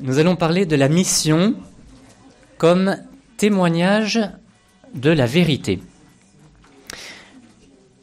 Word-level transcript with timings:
Nous 0.00 0.18
allons 0.18 0.34
parler 0.34 0.66
de 0.66 0.74
la 0.74 0.88
mission 0.88 1.54
comme 2.58 2.96
témoignage 3.36 4.20
de 4.94 5.10
la 5.10 5.26
vérité. 5.26 5.80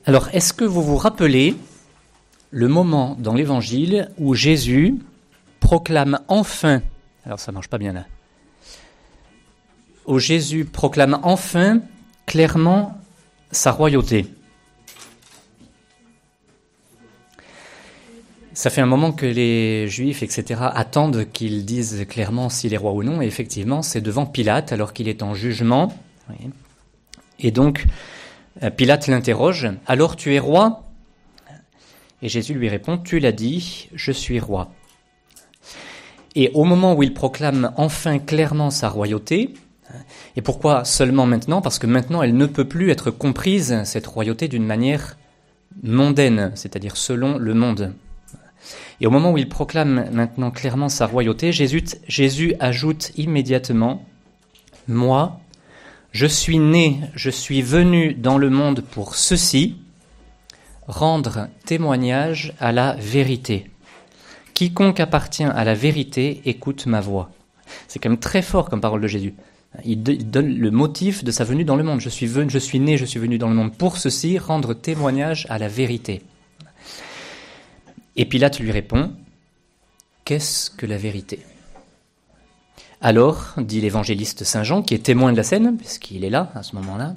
Alors, 0.06 0.30
est-ce 0.32 0.54
que 0.54 0.64
vous 0.64 0.82
vous 0.82 0.96
rappelez 0.96 1.56
le 2.52 2.68
moment 2.70 3.18
dans 3.20 3.34
l'Évangile 3.34 4.10
où 4.18 4.34
Jésus 4.34 4.96
proclame 5.60 6.20
enfin, 6.30 6.82
alors 7.26 7.40
ça 7.40 7.52
marche 7.52 7.68
pas 7.68 7.78
bien 7.78 7.94
là, 7.94 8.06
où 10.06 10.20
Jésus 10.20 10.66
proclame 10.66 11.20
enfin 11.24 11.82
clairement 12.26 12.98
sa 13.52 13.72
royauté? 13.72 14.28
Ça 18.54 18.70
fait 18.70 18.82
un 18.82 18.86
moment 18.86 19.12
que 19.12 19.26
les 19.26 19.88
Juifs, 19.88 20.22
etc., 20.22 20.62
attendent 20.62 21.26
qu'il 21.32 21.66
dise 21.66 22.06
clairement 22.08 22.50
s'il 22.50 22.74
est 22.74 22.78
roi 22.78 22.92
ou 22.92 23.04
non. 23.04 23.22
Et 23.22 23.26
effectivement, 23.26 23.82
c'est 23.82 24.02
devant 24.02 24.28
Pilate, 24.28 24.72
alors 24.72 24.94
qu'il 24.94 25.08
est 25.08 25.24
en 25.24 25.34
jugement. 25.34 25.92
Et 27.40 27.50
donc, 27.50 27.86
euh, 28.62 28.70
Pilate 28.70 29.08
l'interroge. 29.08 29.70
Alors 29.88 30.16
tu 30.16 30.36
es 30.36 30.40
roi? 30.40 30.84
Et 32.22 32.30
Jésus 32.30 32.54
lui 32.54 32.70
répond, 32.70 33.00
Tu 33.00 33.20
l'as 33.20 33.32
dit, 33.32 33.90
je 33.94 34.12
suis 34.12 34.40
roi. 34.40 34.72
Et 36.36 36.52
au 36.54 36.64
moment 36.64 36.94
où 36.94 37.04
il 37.04 37.14
proclame 37.14 37.74
enfin 37.76 38.20
clairement 38.20 38.70
sa 38.70 38.88
royauté, 38.88 39.54
et 40.36 40.42
pourquoi 40.42 40.86
seulement 40.86 41.26
maintenant? 41.26 41.62
Parce 41.62 41.80
que 41.80 41.88
maintenant, 41.88 42.22
elle 42.24 42.38
ne 42.38 42.46
peut 42.46 42.68
plus 42.68 42.92
être 42.92 43.12
comprise, 43.12 43.82
cette 43.84 44.08
royauté, 44.08 44.48
d'une 44.48 44.66
manière 44.66 45.18
mondaine, 45.82 46.52
c'est-à-dire 46.56 46.98
selon 46.98 47.38
le 47.38 47.54
monde. 47.54 47.94
Et 49.02 49.08
au 49.08 49.12
moment 49.12 49.32
où 49.32 49.38
il 49.38 49.50
proclame 49.50 50.10
maintenant 50.12 50.52
clairement 50.52 50.90
sa 50.90 51.06
royauté, 51.06 51.52
Jésus, 51.52 51.84
Jésus 52.08 52.56
ajoute 52.60 53.12
immédiatement, 53.18 54.06
Moi, 54.88 55.40
je 56.12 56.26
suis 56.26 56.60
né, 56.60 57.02
je 57.16 57.30
suis 57.30 57.62
venu 57.62 58.14
dans 58.14 58.38
le 58.38 58.50
monde 58.50 58.82
pour 58.82 59.16
ceci, 59.16 59.76
rendre 60.88 61.48
témoignage 61.66 62.54
à 62.60 62.72
la 62.72 62.96
vérité. 63.00 63.72
Quiconque 64.54 65.00
appartient 65.00 65.44
à 65.44 65.64
la 65.64 65.74
vérité 65.74 66.42
écoute 66.46 66.86
ma 66.86 67.02
voix. 67.02 67.32
C'est 67.88 68.00
quand 68.00 68.10
même 68.10 68.20
très 68.20 68.42
fort 68.42 68.70
comme 68.70 68.82
parole 68.82 69.02
de 69.02 69.08
Jésus. 69.08 69.34
Il, 69.86 70.04
donne 70.04 70.56
le 70.56 70.70
motif 70.70 71.24
de 71.24 71.32
sa 71.32 71.44
venue 71.44 71.66
dans 71.66 71.76
le 71.76 71.84
monde. 71.84 72.00
Je 72.00 72.10
suis, 72.10 72.28
venu, 72.28 72.50
je 72.50 72.60
suis 72.60 72.80
né, 72.80 72.98
je 72.98 73.06
suis 73.06 73.20
venu 73.20 73.40
dans 73.40 73.50
le 73.50 73.56
monde 73.56 73.76
pour 73.76 73.98
ceci, 73.98 74.38
rendre 74.38 74.76
témoignage 74.76 75.48
à 75.50 75.58
la 75.58 75.68
vérité. 75.68 76.22
Et 78.16 78.26
Pilate 78.26 78.60
lui 78.60 78.72
répond, 78.72 79.14
Qu'est-ce 80.26 80.72
que 80.72 80.86
la 80.86 80.98
vérité? 80.98 81.40
Alors, 83.02 83.56
dit 83.58 83.82
l'évangéliste 83.82 84.46
Saint 84.46 84.64
Jean, 84.64 84.82
qui 84.82 84.94
est 84.94 85.04
témoin 85.04 85.34
de 85.34 85.38
la 85.38 85.44
scène, 85.44 85.76
puisqu'il 85.78 86.24
est 86.24 86.30
là 86.30 86.52
à 86.56 86.64
ce 86.64 86.76
moment-là, 86.78 87.14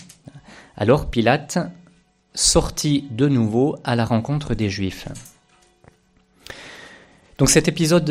alors 0.77 1.09
Pilate 1.09 1.59
sortit 2.35 3.05
de 3.13 3.29
nouveau 3.29 3.77
à 3.85 3.95
la 3.95 4.05
rencontre 4.05 4.55
des 4.55 4.69
Juifs. 4.69 5.07
Donc 7.39 7.51
cet 7.51 7.69
épisode 7.69 8.11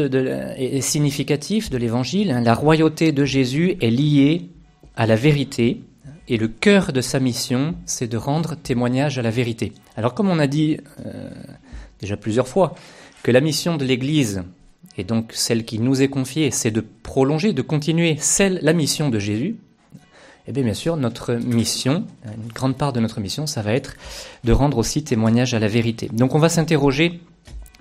est 0.57 0.81
significatif 0.81 1.69
de 1.69 1.77
l'évangile. 1.77 2.39
La 2.43 2.53
royauté 2.53 3.11
de 3.11 3.25
Jésus 3.25 3.75
est 3.81 3.89
liée 3.89 4.49
à 4.95 5.07
la 5.07 5.15
vérité 5.15 5.81
et 6.27 6.37
le 6.37 6.47
cœur 6.47 6.93
de 6.93 7.01
sa 7.01 7.19
mission, 7.19 7.75
c'est 7.85 8.07
de 8.07 8.17
rendre 8.17 8.55
témoignage 8.55 9.19
à 9.19 9.21
la 9.21 9.31
vérité. 9.31 9.73
Alors 9.97 10.13
comme 10.13 10.29
on 10.29 10.39
a 10.39 10.47
dit 10.47 10.77
euh, 11.05 11.29
déjà 11.99 12.17
plusieurs 12.17 12.47
fois, 12.47 12.75
que 13.23 13.31
la 13.31 13.41
mission 13.41 13.77
de 13.77 13.85
l'Église, 13.85 14.43
et 14.97 15.03
donc 15.03 15.31
celle 15.33 15.65
qui 15.65 15.79
nous 15.79 16.01
est 16.01 16.07
confiée, 16.07 16.51
c'est 16.51 16.71
de 16.71 16.81
prolonger, 17.03 17.53
de 17.53 17.61
continuer 17.61 18.17
celle, 18.19 18.59
la 18.61 18.73
mission 18.73 19.09
de 19.09 19.19
Jésus, 19.19 19.57
eh 20.47 20.51
bien, 20.51 20.63
bien 20.63 20.75
sûr, 20.75 20.95
notre 20.95 21.33
mission, 21.33 22.05
une 22.23 22.51
grande 22.53 22.77
part 22.77 22.93
de 22.93 22.99
notre 22.99 23.19
mission, 23.19 23.47
ça 23.47 23.63
va 23.63 23.73
être 23.73 23.95
de 24.43 24.51
rendre 24.51 24.77
aussi 24.77 25.03
témoignage 25.03 25.55
à 25.55 25.59
la 25.59 25.67
vérité. 25.67 26.07
Donc 26.13 26.35
on 26.35 26.39
va 26.39 26.49
s'interroger 26.49 27.19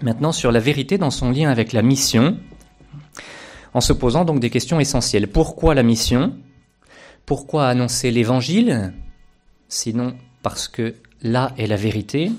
maintenant 0.01 0.33
sur 0.33 0.51
la 0.51 0.61
vérité 0.61 0.97
dans 0.97 1.11
son 1.11 1.31
lien 1.31 1.51
avec 1.51 1.73
la 1.73 1.83
mission, 1.83 2.39
en 3.75 3.81
se 3.81 3.93
posant 3.93 4.25
donc 4.25 4.41
des 4.41 4.51
questions 4.51 4.81
essentielles. 4.81 5.29
Pourquoi 5.29 5.75
la 5.75 5.83
mission? 5.83 6.35
Pourquoi 7.27 7.69
annoncer 7.69 8.11
l'évangile? 8.11 8.95
Sinon 9.69 10.15
parce 10.43 10.69
que 10.69 10.95
là 11.23 11.53
est 11.59 11.67
la 11.67 11.77
vérité. 11.77 12.31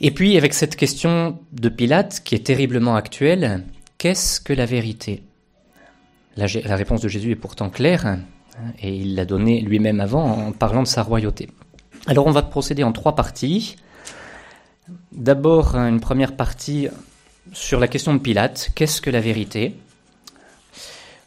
Et 0.00 0.10
puis, 0.10 0.38
avec 0.38 0.54
cette 0.54 0.76
question 0.76 1.38
de 1.52 1.68
Pilate, 1.68 2.22
qui 2.24 2.34
est 2.34 2.46
terriblement 2.46 2.96
actuelle, 2.96 3.64
qu'est-ce 3.98 4.40
que 4.40 4.54
la 4.54 4.64
vérité? 4.64 5.22
La, 6.36 6.46
réponse 6.76 7.02
de 7.02 7.08
Jésus 7.08 7.32
est 7.32 7.36
pourtant 7.36 7.68
claire, 7.68 8.06
hein, 8.06 8.20
et 8.80 8.94
il 8.94 9.14
l'a 9.14 9.26
donnée 9.26 9.60
lui-même 9.60 10.00
avant 10.00 10.24
en 10.24 10.52
parlant 10.52 10.82
de 10.82 10.88
sa 10.88 11.02
royauté. 11.02 11.50
Alors, 12.06 12.26
on 12.26 12.30
va 12.30 12.42
procéder 12.42 12.82
en 12.82 12.92
trois 12.92 13.14
parties. 13.14 13.76
D'abord, 15.12 15.76
une 15.76 16.00
première 16.00 16.34
partie 16.34 16.88
sur 17.52 17.78
la 17.78 17.88
question 17.88 18.14
de 18.14 18.20
Pilate, 18.20 18.70
qu'est-ce 18.74 19.02
que 19.02 19.10
la 19.10 19.20
vérité? 19.20 19.76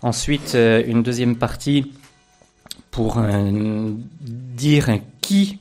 Ensuite, 0.02 0.56
euh, 0.56 0.84
une 0.88 1.04
deuxième 1.04 1.36
partie 1.36 1.94
pour 2.90 3.20
euh, 3.20 3.92
dire 4.22 4.90
qui 5.22 5.60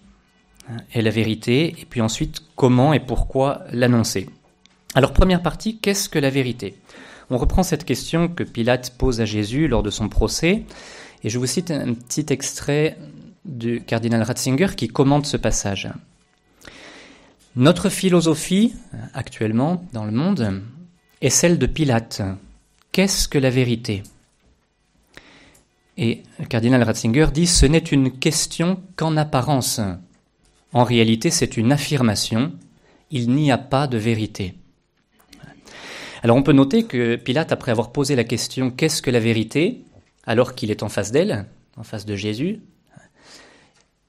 est 0.93 1.03
la 1.03 1.11
vérité, 1.11 1.75
et 1.81 1.85
puis 1.85 2.01
ensuite 2.01 2.43
comment 2.57 2.93
et 2.93 3.01
pourquoi 3.01 3.65
l'annoncer. 3.73 4.29
Alors 4.95 5.13
première 5.13 5.43
partie, 5.43 5.79
qu'est-ce 5.79 6.09
que 6.09 6.19
la 6.19 6.31
vérité? 6.31 6.75
On 7.31 7.39
reprend 7.39 7.63
cette 7.63 7.85
question 7.85 8.29
que 8.29 8.43
Pilate 8.43 8.97
pose 8.99 9.21
à 9.21 9.25
Jésus 9.25 9.69
lors 9.69 9.83
de 9.83 9.91
son 9.91 10.09
procès, 10.09 10.65
et 11.25 11.29
je 11.29 11.39
vous 11.39 11.47
cite 11.47 11.71
un 11.71 11.95
petit 11.95 12.27
extrait 12.31 12.99
du 13.45 13.83
cardinal 13.83 14.23
Ratzinger 14.23 14.69
qui 14.77 14.89
commente 14.89 15.27
ce 15.27 15.37
passage. 15.37 15.89
Notre 17.57 17.89
philosophie, 17.89 18.75
actuellement, 19.15 19.85
dans 19.93 20.05
le 20.05 20.13
monde, 20.13 20.63
est 21.21 21.31
celle 21.31 21.59
de 21.59 21.67
Pilate. 21.67 22.23
Qu'est-ce 22.93 23.29
que 23.29 23.39
la 23.39 23.51
vérité? 23.51 24.03
Et 25.99 26.23
le 26.39 26.47
cardinal 26.47 26.83
Ratzinger 26.83 27.27
dit 27.33 27.47
ce 27.47 27.67
n'est 27.67 27.79
une 27.79 28.11
question 28.11 28.81
qu'en 28.97 29.17
apparence. 29.17 29.81
En 30.73 30.85
réalité, 30.85 31.31
c'est 31.31 31.57
une 31.57 31.73
affirmation. 31.73 32.53
Il 33.11 33.31
n'y 33.31 33.53
a 33.53 33.59
pas 33.59 33.87
de 33.87 33.99
vérité. 33.99 34.55
Alors 36.23 36.37
on 36.37 36.43
peut 36.43 36.53
noter 36.53 36.85
que 36.85 37.17
Pilate, 37.17 37.53
après 37.53 37.73
avoir 37.73 37.91
posé 37.91 38.15
la 38.15 38.25
question 38.25 38.71
qu'est-ce 38.71 39.03
que 39.03 39.11
la 39.11 39.19
vérité, 39.21 39.85
alors 40.25 40.55
qu'il 40.55 40.71
est 40.71 40.83
en 40.83 40.89
face 40.89 41.11
d'elle, 41.11 41.47
en 41.77 41.83
face 41.83 42.07
de 42.07 42.15
Jésus, 42.15 42.61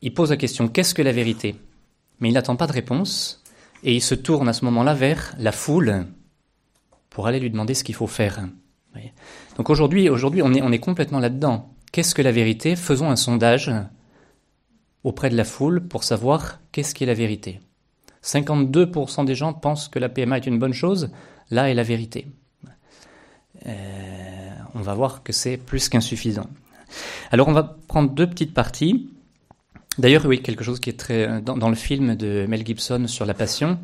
il 0.01 0.13
pose 0.13 0.29
la 0.29 0.37
question 0.37 0.67
qu'est-ce 0.67 0.93
que 0.93 1.01
la 1.01 1.11
vérité? 1.11 1.55
Mais 2.19 2.29
il 2.29 2.33
n'attend 2.33 2.55
pas 2.55 2.67
de 2.67 2.73
réponse 2.73 3.43
et 3.83 3.95
il 3.95 4.01
se 4.01 4.13
tourne 4.15 4.47
à 4.47 4.53
ce 4.53 4.63
moment-là 4.65 4.93
vers 4.93 5.33
la 5.39 5.51
foule 5.51 6.05
pour 7.09 7.25
aller 7.25 7.39
lui 7.39 7.49
demander 7.49 7.73
ce 7.73 7.83
qu'il 7.83 7.95
faut 7.95 8.07
faire. 8.07 8.47
Donc 9.57 9.71
aujourd'hui, 9.71 10.07
aujourd'hui 10.07 10.43
on, 10.43 10.53
est, 10.53 10.61
on 10.61 10.71
est 10.71 10.79
complètement 10.79 11.19
là-dedans. 11.19 11.73
Qu'est-ce 11.91 12.13
que 12.13 12.21
la 12.21 12.31
vérité? 12.31 12.75
Faisons 12.75 13.09
un 13.09 13.15
sondage 13.15 13.71
auprès 15.03 15.29
de 15.29 15.35
la 15.35 15.43
foule 15.43 15.81
pour 15.81 16.03
savoir 16.03 16.59
qu'est-ce 16.71 16.95
qui 16.95 17.03
est 17.03 17.07
la 17.07 17.13
vérité. 17.13 17.59
52% 18.23 19.25
des 19.25 19.35
gens 19.35 19.53
pensent 19.53 19.89
que 19.89 19.99
la 19.99 20.09
PMA 20.09 20.37
est 20.37 20.47
une 20.47 20.59
bonne 20.59 20.73
chose, 20.73 21.11
là 21.51 21.69
est 21.69 21.73
la 21.73 21.83
vérité. 21.83 22.27
Euh, 23.65 24.49
on 24.75 24.81
va 24.81 24.93
voir 24.93 25.23
que 25.23 25.33
c'est 25.33 25.57
plus 25.57 25.89
qu'insuffisant. 25.89 26.47
Alors 27.31 27.47
on 27.47 27.53
va 27.53 27.77
prendre 27.87 28.11
deux 28.11 28.27
petites 28.27 28.53
parties. 28.53 29.09
D'ailleurs, 29.97 30.25
oui, 30.25 30.41
quelque 30.41 30.63
chose 30.63 30.79
qui 30.79 30.89
est 30.89 30.99
très 30.99 31.41
dans, 31.41 31.55
dans, 31.55 31.69
le 31.69 31.75
film 31.75 32.15
de 32.15 32.45
Mel 32.47 32.65
Gibson 32.65 33.05
sur 33.07 33.25
la 33.25 33.33
passion, 33.33 33.79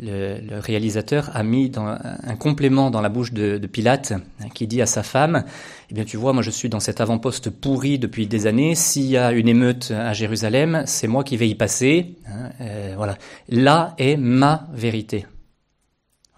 le, 0.00 0.58
réalisateur 0.58 1.30
a 1.34 1.42
mis 1.42 1.72
un 1.76 2.36
complément 2.36 2.90
dans 2.90 3.00
la 3.00 3.08
bouche 3.08 3.32
de, 3.32 3.58
Pilate 3.66 4.14
qui 4.54 4.66
dit 4.66 4.82
à 4.82 4.86
sa 4.86 5.02
femme 5.02 5.44
Eh 5.90 5.94
bien, 5.94 6.04
tu 6.04 6.16
vois, 6.16 6.32
moi 6.32 6.42
je 6.42 6.50
suis 6.50 6.68
dans 6.68 6.80
cet 6.80 7.00
avant-poste 7.00 7.50
pourri 7.50 7.98
depuis 7.98 8.26
des 8.26 8.46
années. 8.46 8.74
S'il 8.74 9.06
y 9.06 9.16
a 9.16 9.32
une 9.32 9.48
émeute 9.48 9.90
à 9.90 10.12
Jérusalem, 10.12 10.82
c'est 10.86 11.08
moi 11.08 11.24
qui 11.24 11.36
vais 11.36 11.48
y 11.48 11.54
passer. 11.54 12.16
Hein, 12.26 12.50
euh, 12.60 12.94
voilà. 12.96 13.16
Là 13.48 13.94
est 13.98 14.16
ma 14.16 14.68
vérité. 14.72 15.26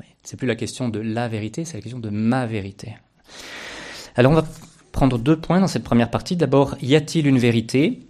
Oui, 0.00 0.06
c'est 0.22 0.36
plus 0.36 0.48
la 0.48 0.56
question 0.56 0.88
de 0.88 1.00
la 1.00 1.28
vérité, 1.28 1.64
c'est 1.64 1.76
la 1.76 1.82
question 1.82 2.00
de 2.00 2.10
ma 2.10 2.46
vérité. 2.46 2.96
Alors, 4.16 4.32
on 4.32 4.34
va 4.34 4.44
prendre 4.92 5.18
deux 5.18 5.36
points 5.36 5.60
dans 5.60 5.68
cette 5.68 5.84
première 5.84 6.10
partie. 6.10 6.34
D'abord, 6.34 6.76
y 6.82 6.96
a-t-il 6.96 7.26
une 7.26 7.38
vérité? 7.38 8.00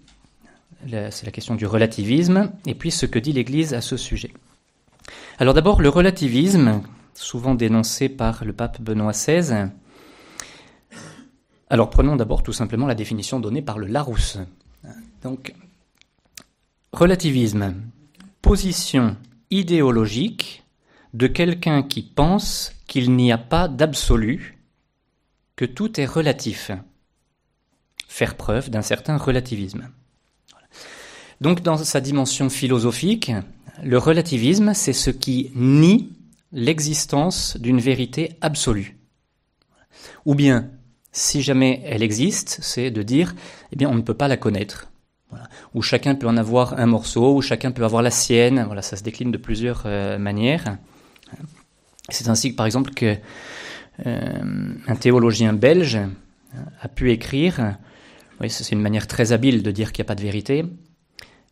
C'est 0.91 1.27
la 1.27 1.33
question 1.33 1.55
du 1.55 1.67
relativisme. 1.67 2.51
Et 2.67 2.75
puis, 2.75 2.91
ce 2.91 3.05
que 3.05 3.19
dit 3.19 3.33
l'Église 3.33 3.75
à 3.75 3.81
ce 3.81 3.97
sujet. 3.97 4.31
Alors 5.38 5.55
d'abord, 5.55 5.81
le 5.81 5.88
relativisme, 5.88 6.82
souvent 7.14 7.55
dénoncé 7.55 8.08
par 8.08 8.44
le 8.44 8.52
pape 8.52 8.81
Benoît 8.81 9.12
XVI. 9.12 9.69
Alors 11.70 11.90
prenons 11.90 12.16
d'abord 12.16 12.43
tout 12.43 12.52
simplement 12.52 12.87
la 12.87 12.94
définition 12.94 13.40
donnée 13.40 13.62
par 13.62 13.78
le 13.78 13.87
Larousse. 13.87 14.38
Donc, 15.22 15.55
relativisme, 16.93 17.75
position 18.40 19.16
idéologique 19.50 20.64
de 21.14 21.26
quelqu'un 21.26 21.82
qui 21.82 22.02
pense 22.02 22.72
qu'il 22.87 23.14
n'y 23.14 23.32
a 23.32 23.38
pas 23.38 23.69
d'absolu, 23.69 24.58
que 25.56 25.64
tout 25.64 26.00
est 26.00 26.06
relatif. 26.06 26.70
Faire 28.06 28.37
preuve 28.37 28.70
d'un 28.70 28.82
certain 28.82 29.16
relativisme. 29.16 29.88
Donc 31.40 31.62
dans 31.62 31.76
sa 31.76 32.00
dimension 32.00 32.49
philosophique, 32.49 33.32
le 33.83 33.99
relativisme, 33.99 34.73
c'est 34.75 34.93
ce 34.93 35.11
qui 35.11 35.51
nie 35.55 36.13
l'existence 36.53 37.57
d'une 37.59 37.81
vérité 37.81 38.37
absolue. 38.41 38.97
Ou 40.25 40.35
bien, 40.35 40.71
si 41.13 41.43
jamais 41.43 41.83
elle 41.85 42.03
existe, 42.03 42.59
c'est 42.63 42.91
de 42.91 43.03
dire, 43.03 43.35
eh 43.73 43.77
bien, 43.77 43.89
on 43.89 43.95
ne 43.95 44.03
peut 44.03 44.15
pas 44.15 44.29
la 44.29 44.37
connaître. 44.37 44.91
Ou 45.75 45.83
chacun 45.83 46.15
peut 46.15 46.27
en 46.27 46.37
avoir 46.37 46.79
un 46.79 46.87
morceau, 46.87 47.37
ou 47.37 47.43
chacun 47.43 47.71
peut 47.71 47.85
avoir 47.85 48.03
la 48.03 48.11
sienne. 48.11 48.65
Voilà, 48.67 48.83
ça 48.83 48.97
se 48.97 49.03
décline 49.03 49.31
de 49.31 49.37
plusieurs 49.37 49.83
euh, 49.85 50.19
manières. 50.19 50.79
C'est 52.09 52.29
ainsi 52.29 52.53
par 52.55 52.65
exemple, 52.65 52.93
que 52.95 53.17
euh, 54.07 54.75
un 54.87 54.97
théologien 54.97 55.53
belge 55.53 55.99
a 56.81 56.89
pu 56.89 57.13
écrire, 57.13 57.77
c'est 58.49 58.73
une 58.73 58.81
manière 58.81 59.07
très 59.07 59.33
habile 59.33 59.63
de 59.63 59.71
dire 59.71 59.93
qu'il 59.93 60.03
n'y 60.03 60.07
a 60.07 60.09
pas 60.09 60.15
de 60.15 60.23
vérité, 60.23 60.65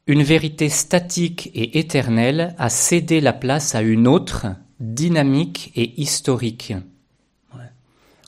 une 0.06 0.22
vérité 0.22 0.68
statique 0.68 1.50
et 1.54 1.78
éternelle 1.78 2.54
a 2.58 2.68
cédé 2.68 3.20
la 3.20 3.32
place 3.32 3.74
à 3.74 3.82
une 3.82 4.06
autre, 4.06 4.46
dynamique 4.78 5.72
et 5.74 6.00
historique. 6.00 6.74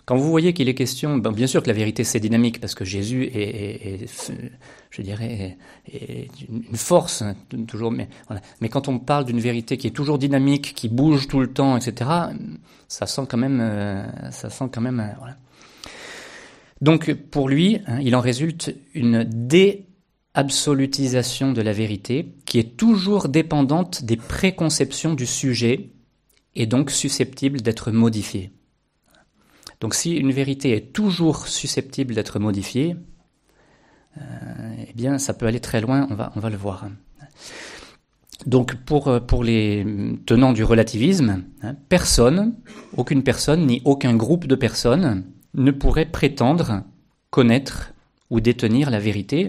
Quand 0.09 0.17
vous 0.17 0.31
voyez 0.31 0.55
qu'il 0.55 0.71
est 0.71 0.75
question, 0.75 1.19
bien 1.19 1.47
sûr 1.47 1.63
que 1.63 1.69
la 1.69 1.75
vérité 1.75 2.03
c'est 2.03 2.19
dynamique 2.19 2.63
parce 2.63 2.75
que 2.75 2.83
Jésus 2.83 3.25
est, 3.25 4.07
je 4.89 5.03
dirais, 5.03 5.59
une 6.49 6.77
force 6.77 7.23
toujours, 7.67 7.91
mais 7.91 8.09
Mais 8.63 8.71
quand 8.71 8.89
on 8.89 8.99
parle 8.99 9.27
d'une 9.27 9.39
vérité 9.39 9.77
qui 9.77 9.87
est 9.87 9.91
toujours 9.91 10.19
dynamique, 10.19 10.73
qui 10.75 10.89
bouge 10.89 11.29
tout 11.29 11.41
le 11.41 11.53
temps, 11.53 11.77
etc., 11.77 12.11
ça 12.89 13.05
sent 13.05 13.27
quand 13.29 13.37
même, 13.37 13.61
euh, 13.61 14.31
ça 14.31 14.49
sent 14.49 14.71
quand 14.73 14.81
même, 14.81 15.01
euh, 15.01 15.31
Donc 16.81 17.13
pour 17.13 17.51
lui, 17.51 17.79
hein, 17.87 17.99
il 18.01 18.17
en 18.17 18.23
résulte 18.23 18.75
une 18.95 19.25
déabsolutisation 20.39 21.53
de 21.53 21.63
la 21.63 21.73
vérité 21.73 22.37
qui 22.45 22.59
est 22.61 22.77
toujours 22.77 23.29
dépendante 23.29 24.05
des 24.05 24.17
préconceptions 24.17 25.15
du 25.15 25.27
sujet 25.27 25.91
et 26.55 26.67
donc 26.67 26.91
susceptible 26.93 27.61
d'être 27.61 27.91
modifiée. 27.91 28.53
Donc 29.81 29.95
si 29.95 30.13
une 30.13 30.31
vérité 30.31 30.77
est 30.77 30.93
toujours 30.93 31.49
susceptible 31.49 32.15
d'être 32.15 32.39
modifiée, 32.39 32.97
euh, 34.17 34.21
eh 34.89 34.93
bien 34.95 35.19
ça 35.19 35.35
peut 35.35 35.47
aller 35.47 35.61
très 35.61 35.81
loin, 35.81 36.07
on 36.11 36.15
va, 36.15 36.51
le 36.51 36.57
voir. 36.57 36.87
Donc 38.47 38.77
pour, 38.77 39.09
euh, 39.09 39.21
pour 39.21 39.43
les 39.43 39.85
tenants 40.25 40.53
du 40.53 40.63
relativisme, 40.63 41.43
hein, 41.63 41.75
personne, 41.89 42.55
aucune 42.97 43.25
personne, 43.25 43.67
ni 43.67 43.83
aucun 43.85 44.15
groupe 44.15 44.47
de 44.47 44.55
personnes 44.55 45.25
ne 45.55 45.73
pourrait 45.73 46.11
prétendre 46.11 46.85
connaître 47.31 47.93
ou 48.31 48.41
détenir 48.41 48.91
la 48.91 49.01
vérité. 49.01 49.49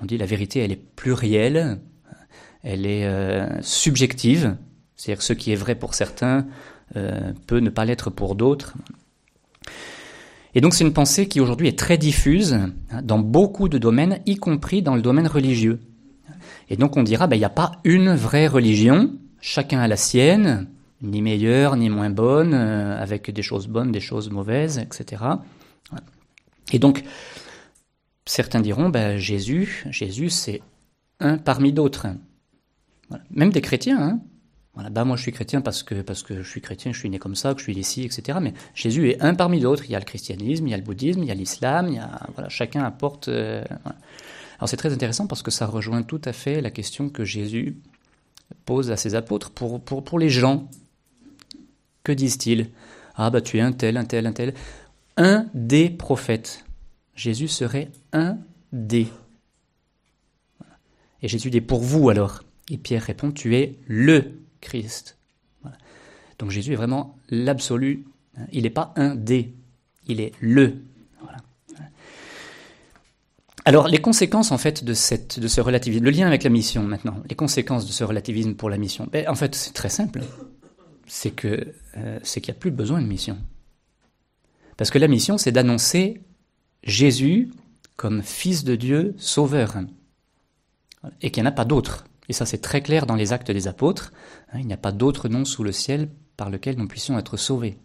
On 0.00 0.06
dit 0.06 0.18
la 0.18 0.26
vérité, 0.26 0.60
elle 0.60 0.72
est 0.72 0.76
plurielle, 0.96 1.80
elle 2.62 2.86
est 2.86 3.04
euh, 3.04 3.60
subjective, 3.62 4.56
c'est-à-dire 4.96 5.22
ce 5.22 5.32
qui 5.32 5.52
est 5.52 5.56
vrai 5.56 5.74
pour 5.74 5.94
certains 5.94 6.46
peut 7.46 7.60
ne 7.60 7.70
pas 7.70 7.86
l'être 7.86 8.10
pour 8.10 8.34
d'autres. 8.34 8.74
Et 10.54 10.60
donc 10.60 10.74
c'est 10.74 10.84
une 10.84 10.92
pensée 10.92 11.28
qui 11.28 11.40
aujourd'hui 11.40 11.68
est 11.68 11.78
très 11.78 11.96
diffuse 11.96 12.52
hein, 12.52 13.02
dans 13.02 13.18
beaucoup 13.18 13.68
de 13.68 13.78
domaines, 13.78 14.20
y 14.26 14.36
compris 14.36 14.82
dans 14.82 14.94
le 14.94 15.02
domaine 15.02 15.26
religieux. 15.26 15.80
Et 16.68 16.76
donc 16.76 16.96
on 16.96 17.02
dira, 17.02 17.26
ben, 17.26 17.36
il 17.36 17.40
n'y 17.40 17.44
a 17.44 17.50
pas 17.50 17.72
une 17.84 18.14
vraie 18.14 18.46
religion, 18.46 19.12
chacun 19.40 19.80
a 19.80 19.88
la 19.88 19.96
sienne, 19.96 20.68
ni 21.00 21.22
meilleure, 21.22 21.76
ni 21.76 21.88
moins 21.88 22.10
bonne, 22.10 22.54
euh, 22.54 23.00
avec 23.02 23.30
des 23.30 23.42
choses 23.42 23.66
bonnes, 23.66 23.92
des 23.92 24.00
choses 24.00 24.30
mauvaises, 24.30 24.78
etc. 24.78 25.22
Et 26.72 26.78
donc 26.78 27.02
certains 28.24 28.60
diront, 28.60 28.88
ben, 28.88 29.16
Jésus, 29.16 29.84
Jésus 29.90 30.30
c'est 30.30 30.62
un 31.20 31.38
parmi 31.38 31.72
d'autres. 31.72 32.08
Même 33.30 33.50
des 33.50 33.60
chrétiens, 33.60 34.00
hein, 34.00 34.20
bah 34.90 35.04
moi 35.04 35.16
je 35.16 35.22
suis 35.22 35.32
chrétien 35.32 35.60
parce 35.60 35.82
que 35.82 36.02
je 36.42 36.48
suis 36.48 36.62
chrétien, 36.62 36.92
je 36.92 36.98
suis 36.98 37.10
né 37.10 37.18
comme 37.18 37.34
ça, 37.34 37.52
que 37.52 37.58
je 37.60 37.64
suis 37.64 37.78
ici, 37.78 38.04
etc. 38.04 38.38
Mais 38.40 38.54
Jésus 38.74 39.10
est 39.10 39.22
un 39.22 39.34
parmi 39.34 39.60
d'autres. 39.60 39.84
Il 39.84 39.90
y 39.90 39.94
a 39.94 39.98
le 39.98 40.04
christianisme, 40.04 40.66
il 40.66 40.70
y 40.70 40.74
a 40.74 40.78
le 40.78 40.82
bouddhisme, 40.82 41.22
il 41.22 41.28
y 41.28 41.30
a 41.30 41.34
l'islam, 41.34 41.88
il 41.88 41.94
y 41.94 41.98
a 41.98 42.20
voilà, 42.34 42.48
chacun 42.48 42.82
apporte. 42.82 43.28
Euh, 43.28 43.62
Alors 44.58 44.68
c'est 44.68 44.78
très 44.78 44.92
intéressant 44.92 45.26
parce 45.26 45.42
que 45.42 45.50
ça 45.50 45.66
rejoint 45.66 46.02
tout 46.02 46.20
à 46.24 46.32
fait 46.32 46.62
la 46.62 46.70
question 46.70 47.10
que 47.10 47.24
Jésus 47.24 47.76
pose 48.64 48.90
à 48.90 48.96
ses 48.96 49.14
apôtres 49.14 49.50
pour 49.50 49.80
pour 49.82 50.18
les 50.18 50.30
gens. 50.30 50.68
Que 52.02 52.12
disent-ils? 52.12 52.70
Ah 53.14 53.28
bah 53.28 53.42
tu 53.42 53.58
es 53.58 53.60
un 53.60 53.72
tel, 53.72 53.98
un 53.98 54.04
tel, 54.04 54.26
un 54.26 54.32
tel, 54.32 54.54
un 55.18 55.46
des 55.52 55.90
prophètes. 55.90 56.64
Jésus 57.14 57.48
serait 57.48 57.90
un 58.12 58.38
des. 58.72 59.08
Et 61.22 61.28
Jésus 61.28 61.50
dit 61.50 61.60
pour 61.60 61.80
vous 61.80 62.10
alors. 62.10 62.42
Et 62.70 62.78
Pierre 62.78 63.02
répond 63.02 63.32
tu 63.32 63.56
es 63.56 63.78
le 63.86 64.40
Christ. 64.60 65.18
Donc 66.38 66.50
Jésus 66.50 66.72
est 66.72 66.76
vraiment 66.76 67.16
l'absolu. 67.28 68.04
Il 68.50 68.62
n'est 68.62 68.70
pas 68.70 68.92
un 68.96 69.14
des, 69.14 69.52
il 70.06 70.20
est 70.20 70.32
le. 70.40 70.82
Alors 73.64 73.86
les 73.86 74.00
conséquences 74.00 74.50
en 74.50 74.58
fait 74.58 74.82
de, 74.82 74.92
cette, 74.92 75.38
de 75.38 75.46
ce 75.46 75.60
relativisme, 75.60 76.04
le 76.04 76.10
lien 76.10 76.26
avec 76.26 76.42
la 76.42 76.50
mission 76.50 76.82
maintenant, 76.82 77.22
les 77.28 77.36
conséquences 77.36 77.86
de 77.86 77.92
ce 77.92 78.02
relativisme 78.02 78.54
pour 78.54 78.70
la 78.70 78.76
mission, 78.76 79.08
ben, 79.12 79.28
en 79.28 79.36
fait 79.36 79.54
c'est 79.54 79.72
très 79.72 79.88
simple. 79.88 80.22
C'est 81.06 81.30
que 81.30 81.72
euh, 81.96 82.18
c'est 82.24 82.40
qu'il 82.40 82.52
n'y 82.52 82.58
a 82.58 82.60
plus 82.60 82.72
besoin 82.72 83.00
de 83.00 83.06
mission. 83.06 83.38
Parce 84.76 84.90
que 84.90 84.98
la 84.98 85.06
mission 85.06 85.38
c'est 85.38 85.52
d'annoncer 85.52 86.22
Jésus 86.82 87.50
comme 87.96 88.22
Fils 88.22 88.64
de 88.64 88.74
Dieu, 88.74 89.14
Sauveur, 89.16 89.76
et 91.20 91.30
qu'il 91.30 91.42
n'y 91.42 91.48
en 91.48 91.52
a 91.52 91.54
pas 91.54 91.64
d'autre. 91.64 92.04
Et 92.28 92.32
ça, 92.32 92.46
c'est 92.46 92.58
très 92.58 92.82
clair 92.82 93.06
dans 93.06 93.14
les 93.14 93.32
actes 93.32 93.50
des 93.50 93.68
apôtres. 93.68 94.12
Hein, 94.52 94.58
il 94.60 94.66
n'y 94.66 94.72
a 94.72 94.78
pas 94.78 94.92
d'autre 94.92 95.28
nom 95.28 95.44
sous 95.44 95.62
le 95.62 95.72
ciel 95.72 96.08
par 96.36 96.50
lequel 96.50 96.76
nous 96.76 96.88
puissions 96.88 97.18
être 97.18 97.36
sauvés. 97.36 97.78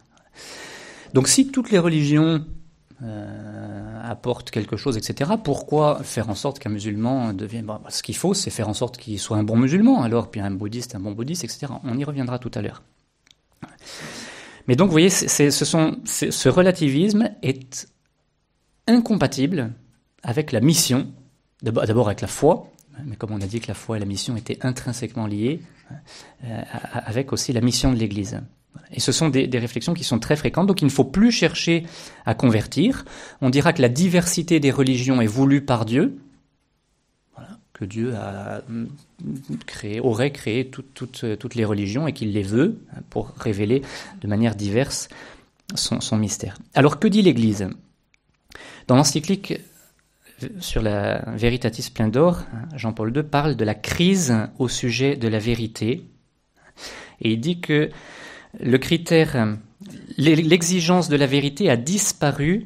Donc 1.13 1.27
si 1.27 1.51
toutes 1.51 1.71
les 1.71 1.79
religions 1.79 2.45
euh, 3.03 4.01
apportent 4.03 4.51
quelque 4.51 4.77
chose, 4.77 4.97
etc., 4.97 5.31
pourquoi 5.43 6.01
faire 6.03 6.29
en 6.29 6.35
sorte 6.35 6.59
qu'un 6.59 6.69
musulman 6.69 7.33
devienne... 7.33 7.65
Bah, 7.65 7.81
ce 7.89 8.03
qu'il 8.03 8.15
faut, 8.15 8.33
c'est 8.33 8.49
faire 8.49 8.69
en 8.69 8.73
sorte 8.73 8.97
qu'il 8.97 9.19
soit 9.19 9.37
un 9.37 9.43
bon 9.43 9.57
musulman, 9.57 10.01
alors, 10.01 10.31
puis 10.31 10.41
un 10.41 10.51
bouddhiste, 10.51 10.95
un 10.95 10.99
bon 10.99 11.11
bouddhiste, 11.11 11.43
etc. 11.43 11.67
On 11.83 11.97
y 11.97 12.03
reviendra 12.03 12.39
tout 12.39 12.51
à 12.53 12.61
l'heure. 12.61 12.83
Mais 14.67 14.75
donc, 14.75 14.87
vous 14.87 14.93
voyez, 14.93 15.09
ce, 15.09 15.49
sont, 15.49 15.97
ce 16.05 16.49
relativisme 16.49 17.29
est 17.41 17.87
incompatible 18.87 19.71
avec 20.23 20.51
la 20.51 20.61
mission, 20.61 21.07
d'abord 21.61 22.07
avec 22.07 22.21
la 22.21 22.27
foi, 22.27 22.71
mais 23.05 23.15
comme 23.15 23.31
on 23.31 23.41
a 23.41 23.45
dit 23.45 23.59
que 23.59 23.67
la 23.67 23.73
foi 23.73 23.97
et 23.97 23.99
la 23.99 24.05
mission 24.05 24.35
étaient 24.35 24.57
intrinsèquement 24.65 25.27
liées, 25.27 25.61
euh, 26.43 26.61
avec 26.93 27.33
aussi 27.33 27.53
la 27.53 27.61
mission 27.61 27.93
de 27.93 27.97
l'Église. 27.97 28.41
Et 28.91 28.99
ce 28.99 29.11
sont 29.11 29.29
des, 29.29 29.47
réflexions 29.57 29.93
qui 29.93 30.03
sont 30.03 30.19
très 30.19 30.35
fréquentes, 30.35 30.67
donc 30.67 30.81
il 30.81 30.85
ne 30.85 30.91
faut 30.91 31.03
plus 31.03 31.31
chercher 31.31 31.85
à 32.25 32.33
convertir. 32.35 33.05
On 33.41 33.49
dira 33.49 33.73
que 33.73 33.81
la 33.81 33.89
diversité 33.89 34.59
des 34.59 34.71
religions 34.71 35.21
est 35.21 35.27
voulue 35.27 35.61
par 35.61 35.85
Dieu, 35.85 36.17
que 37.73 37.85
Dieu 37.85 38.15
a 38.15 38.61
mm, 38.67 38.87
créé, 39.65 39.99
aurait 39.99 40.31
créé 40.31 40.69
toutes 40.69 41.55
les 41.55 41.65
religions 41.65 42.07
et 42.07 42.13
qu'il 42.13 42.33
les 42.33 42.43
veut 42.43 42.79
pour 43.09 43.33
révéler 43.37 43.81
de 44.21 44.27
manière 44.27 44.55
diverse 44.55 45.09
son 45.75 46.17
mystère. 46.17 46.57
Alors 46.73 46.99
que 46.99 47.07
dit 47.07 47.21
l'Église? 47.21 47.69
Dans 48.87 48.95
l'encyclique 48.95 49.53
sur 50.61 50.81
la 50.81 51.19
Veritatis 51.35 51.83
Splendor, 51.83 52.43
Jean-Paul 52.75 53.15
II 53.15 53.23
parle 53.23 53.55
de 53.55 53.65
la 53.65 53.75
crise 53.75 54.33
au 54.59 54.69
sujet 54.69 55.17
de 55.17 55.27
la 55.27 55.39
vérité. 55.39 56.05
Et 57.19 57.33
il 57.33 57.41
dit 57.41 57.59
que 57.59 57.89
le 58.59 58.77
critère, 58.77 59.57
l'exigence 60.17 61.09
de 61.09 61.17
la 61.17 61.27
vérité 61.27 61.69
a 61.69 61.75
disparu 61.75 62.63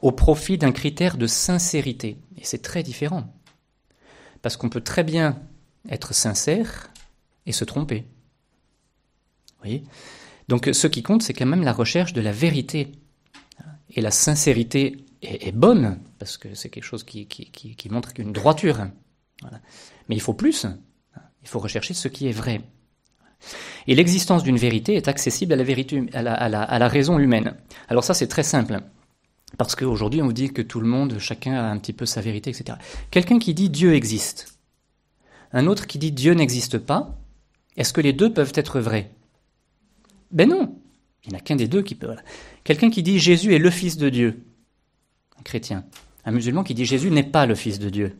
au 0.00 0.10
profit 0.10 0.56
d'un 0.56 0.72
critère 0.72 1.18
de 1.18 1.26
sincérité. 1.26 2.16
Et 2.38 2.44
c'est 2.44 2.62
très 2.62 2.82
différent. 2.82 3.34
Parce 4.40 4.56
qu'on 4.56 4.70
peut 4.70 4.80
très 4.80 5.04
bien 5.04 5.38
être 5.90 6.14
sincère 6.14 6.90
et 7.44 7.52
se 7.52 7.64
tromper. 7.64 8.04
Voyez? 9.58 9.84
Donc 10.48 10.70
ce 10.72 10.86
qui 10.86 11.02
compte, 11.02 11.22
c'est 11.22 11.34
quand 11.34 11.46
même 11.46 11.64
la 11.64 11.72
recherche 11.72 12.14
de 12.14 12.20
la 12.22 12.32
vérité. 12.32 12.92
Et 13.90 14.00
la 14.00 14.10
sincérité 14.10 15.05
est, 15.22 15.52
bonne, 15.52 15.98
parce 16.18 16.36
que 16.36 16.54
c'est 16.54 16.68
quelque 16.68 16.84
chose 16.84 17.04
qui, 17.04 17.26
qui, 17.26 17.88
montre 17.90 18.10
une 18.18 18.32
droiture. 18.32 18.86
Mais 20.08 20.16
il 20.16 20.20
faut 20.20 20.34
plus. 20.34 20.66
Il 21.42 21.48
faut 21.48 21.58
rechercher 21.58 21.94
ce 21.94 22.08
qui 22.08 22.28
est 22.28 22.32
vrai. 22.32 22.60
Et 23.86 23.94
l'existence 23.94 24.42
d'une 24.42 24.56
vérité 24.56 24.94
est 24.94 25.08
accessible 25.08 25.52
à 25.52 25.56
la, 25.56 25.64
vérité, 25.64 26.04
à 26.12 26.48
la, 26.48 26.88
raison 26.88 27.18
humaine. 27.18 27.54
Alors 27.88 28.04
ça, 28.04 28.14
c'est 28.14 28.28
très 28.28 28.42
simple. 28.42 28.80
Parce 29.58 29.76
qu'aujourd'hui, 29.76 30.22
on 30.22 30.26
vous 30.26 30.32
dit 30.32 30.52
que 30.52 30.62
tout 30.62 30.80
le 30.80 30.88
monde, 30.88 31.18
chacun 31.18 31.54
a 31.54 31.70
un 31.70 31.78
petit 31.78 31.92
peu 31.92 32.04
sa 32.04 32.20
vérité, 32.20 32.50
etc. 32.50 32.78
Quelqu'un 33.10 33.38
qui 33.38 33.54
dit 33.54 33.70
Dieu 33.70 33.94
existe, 33.94 34.58
un 35.52 35.66
autre 35.66 35.86
qui 35.86 35.98
dit 35.98 36.12
Dieu 36.12 36.34
n'existe 36.34 36.78
pas, 36.78 37.16
est-ce 37.76 37.92
que 37.92 38.00
les 38.00 38.12
deux 38.12 38.32
peuvent 38.32 38.52
être 38.54 38.80
vrais? 38.80 39.12
Ben 40.30 40.48
non. 40.48 40.76
Il 41.24 41.30
n'y 41.30 41.36
en 41.36 41.38
a 41.38 41.42
qu'un 41.42 41.56
des 41.56 41.68
deux 41.68 41.82
qui 41.82 41.94
peut. 41.94 42.14
Quelqu'un 42.64 42.90
qui 42.90 43.02
dit 43.02 43.18
Jésus 43.18 43.54
est 43.54 43.58
le 43.58 43.70
Fils 43.70 43.96
de 43.96 44.08
Dieu, 44.08 44.45
chrétien. 45.46 45.84
Un 46.24 46.32
musulman 46.32 46.64
qui 46.64 46.74
dit 46.74 46.84
Jésus 46.84 47.10
n'est 47.10 47.22
pas 47.22 47.46
le 47.46 47.54
Fils 47.54 47.78
de 47.78 47.88
Dieu. 47.88 48.18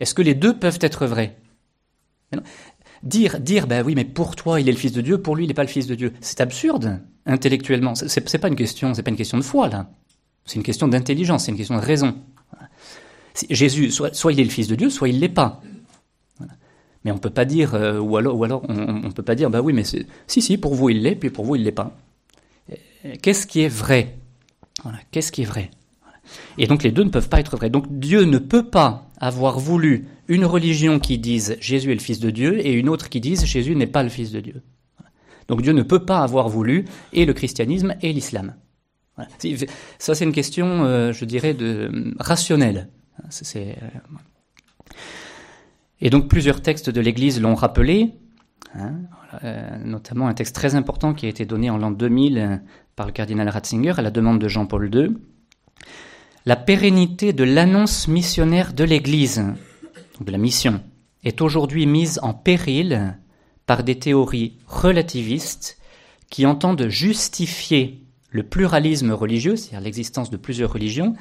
Est-ce 0.00 0.14
que 0.14 0.22
les 0.22 0.34
deux 0.34 0.58
peuvent 0.58 0.78
être 0.80 1.06
vrais? 1.06 1.36
Dire, 3.02 3.38
dire, 3.38 3.66
ben 3.66 3.84
oui, 3.84 3.94
mais 3.94 4.04
pour 4.04 4.34
toi, 4.34 4.60
il 4.60 4.68
est 4.68 4.72
le 4.72 4.78
Fils 4.78 4.92
de 4.92 5.00
Dieu, 5.00 5.18
pour 5.18 5.36
lui, 5.36 5.44
il 5.44 5.48
n'est 5.48 5.54
pas 5.54 5.62
le 5.62 5.68
Fils 5.68 5.86
de 5.86 5.94
Dieu. 5.94 6.12
C'est 6.20 6.40
absurde, 6.40 7.00
intellectuellement. 7.26 7.94
C'est, 7.94 8.38
pas 8.38 8.48
une 8.48 8.56
question, 8.56 8.94
c'est 8.94 9.02
pas 9.02 9.10
une 9.10 9.16
question 9.16 9.38
de 9.38 9.42
foi, 9.42 9.68
là. 9.68 9.90
C'est 10.44 10.56
une 10.56 10.62
question 10.62 10.88
d'intelligence, 10.88 11.44
c'est 11.44 11.52
une 11.52 11.56
question 11.56 11.76
de 11.76 11.84
raison. 11.84 12.16
Jésus, 13.50 13.90
soit, 13.90 14.32
il 14.32 14.40
est 14.40 14.44
le 14.44 14.50
Fils 14.50 14.66
de 14.66 14.74
Dieu, 14.74 14.90
soit 14.90 15.08
il 15.08 15.20
l'est 15.20 15.28
pas. 15.28 15.60
Mais 17.04 17.10
on 17.10 17.18
peut 17.18 17.30
pas 17.30 17.44
dire, 17.44 17.74
euh, 17.74 17.98
ou 17.98 18.16
alors, 18.16 18.36
ou 18.36 18.44
alors 18.44 18.62
on, 18.68 18.74
ne 18.74 19.10
peut 19.10 19.24
pas 19.24 19.34
dire, 19.34 19.50
bah 19.50 19.60
oui, 19.60 19.72
mais 19.72 19.84
si, 19.84 20.06
si, 20.26 20.56
pour 20.56 20.74
vous 20.74 20.88
il 20.90 21.02
l'est, 21.02 21.16
puis 21.16 21.30
pour 21.30 21.44
vous 21.44 21.56
il 21.56 21.64
l'est 21.64 21.72
pas. 21.72 21.96
Qu'est-ce 23.20 23.46
qui 23.46 23.62
est 23.62 23.68
vrai? 23.68 24.16
Qu'est-ce 25.10 25.32
qui 25.32 25.42
est 25.42 25.46
vrai? 25.46 25.70
Et 26.58 26.66
donc 26.66 26.82
les 26.82 26.90
deux 26.90 27.04
ne 27.04 27.10
peuvent 27.10 27.28
pas 27.28 27.40
être 27.40 27.56
vrais. 27.56 27.70
Donc 27.70 27.86
Dieu 27.98 28.24
ne 28.24 28.38
peut 28.38 28.68
pas 28.68 29.08
avoir 29.18 29.58
voulu 29.58 30.06
une 30.28 30.44
religion 30.44 30.98
qui 30.98 31.18
dise 31.18 31.56
Jésus 31.60 31.90
est 31.90 31.94
le 31.94 32.00
Fils 32.00 32.20
de 32.20 32.30
Dieu 32.30 32.64
et 32.64 32.72
une 32.72 32.88
autre 32.88 33.08
qui 33.08 33.20
dise 33.20 33.44
Jésus 33.44 33.76
n'est 33.76 33.86
pas 33.86 34.02
le 34.02 34.08
Fils 34.08 34.32
de 34.32 34.40
Dieu. 34.40 34.62
Donc 35.48 35.62
Dieu 35.62 35.72
ne 35.72 35.82
peut 35.82 36.04
pas 36.04 36.20
avoir 36.20 36.48
voulu 36.48 36.84
et 37.12 37.24
le 37.24 37.32
christianisme 37.32 37.94
et 38.02 38.12
l'islam. 38.12 38.54
Ça 39.98 40.14
c'est 40.14 40.24
une 40.24 40.32
question, 40.32 40.84
euh, 40.84 41.12
je 41.12 41.24
dirais, 41.24 41.54
de 41.54 42.14
rationnelle. 42.18 42.88
C'est, 43.28 43.76
et 46.02 46.10
donc 46.10 46.28
plusieurs 46.28 46.60
textes 46.60 46.90
de 46.90 47.00
l'Église 47.00 47.40
l'ont 47.40 47.54
rappelé, 47.54 48.14
hein, 48.74 48.94
euh, 49.44 49.78
notamment 49.84 50.26
un 50.26 50.34
texte 50.34 50.54
très 50.54 50.74
important 50.74 51.14
qui 51.14 51.26
a 51.26 51.28
été 51.28 51.46
donné 51.46 51.70
en 51.70 51.78
l'an 51.78 51.92
2000 51.92 52.38
euh, 52.38 52.56
par 52.96 53.06
le 53.06 53.12
cardinal 53.12 53.48
Ratzinger 53.48 53.94
à 53.96 54.02
la 54.02 54.10
demande 54.10 54.40
de 54.40 54.48
Jean-Paul 54.48 54.92
II. 54.92 55.16
La 56.44 56.56
pérennité 56.56 57.32
de 57.32 57.44
l'annonce 57.44 58.08
missionnaire 58.08 58.72
de 58.72 58.82
l'Église, 58.82 59.44
de 60.20 60.32
la 60.32 60.38
mission, 60.38 60.82
est 61.22 61.40
aujourd'hui 61.40 61.86
mise 61.86 62.18
en 62.20 62.34
péril 62.34 63.16
par 63.64 63.84
des 63.84 63.96
théories 63.96 64.58
relativistes 64.66 65.78
qui 66.30 66.44
entendent 66.44 66.88
justifier 66.88 68.04
le 68.30 68.42
pluralisme 68.42 69.12
religieux, 69.12 69.54
c'est-à-dire 69.54 69.82
l'existence 69.82 70.30
de 70.30 70.36
plusieurs 70.36 70.72
religions, 70.72 71.14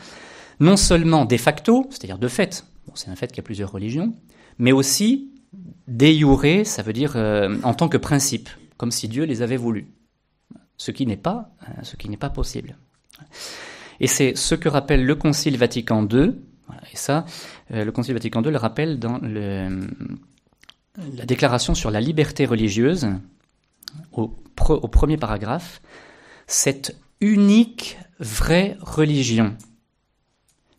non 0.59 0.75
seulement 0.75 1.25
de 1.25 1.37
facto, 1.37 1.85
c'est-à-dire 1.91 2.17
de 2.17 2.27
fait, 2.27 2.65
c'est 2.95 3.09
un 3.09 3.15
fait 3.15 3.27
qu'il 3.27 3.37
y 3.37 3.41
a 3.41 3.43
plusieurs 3.43 3.71
religions, 3.71 4.15
mais 4.57 4.71
aussi 4.71 5.29
de 5.87 6.63
ça 6.63 6.81
veut 6.81 6.93
dire 6.93 7.15
euh, 7.15 7.57
en 7.61 7.75
tant 7.75 7.89
que 7.89 7.97
principe, 7.97 8.49
comme 8.77 8.91
si 8.91 9.07
Dieu 9.07 9.25
les 9.25 9.43
avait 9.43 9.57
voulu. 9.57 9.87
Ce 10.77 10.89
qui 10.89 11.05
n'est 11.05 11.17
pas, 11.17 11.51
euh, 11.69 11.83
ce 11.83 11.95
qui 11.95 12.09
n'est 12.09 12.17
pas 12.17 12.31
possible. 12.31 12.75
Et 14.01 14.07
c'est 14.07 14.35
ce 14.35 14.55
que 14.55 14.67
rappelle 14.67 15.05
le 15.05 15.15
Concile 15.15 15.55
Vatican 15.57 16.05
II. 16.05 16.33
et 16.91 16.95
ça, 16.95 17.25
euh, 17.73 17.85
le 17.85 17.91
Concile 17.93 18.15
Vatican 18.15 18.43
II 18.43 18.51
le 18.51 18.57
rappelle 18.57 18.99
dans 18.99 19.19
la 19.21 19.69
déclaration 21.25 21.73
sur 21.75 21.89
la 21.91 22.01
liberté 22.01 22.45
religieuse, 22.45 23.07
au, 24.11 24.35
au 24.67 24.87
premier 24.89 25.15
paragraphe. 25.17 25.81
Cette 26.47 26.97
unique 27.21 27.97
vraie 28.19 28.75
religion, 28.81 29.55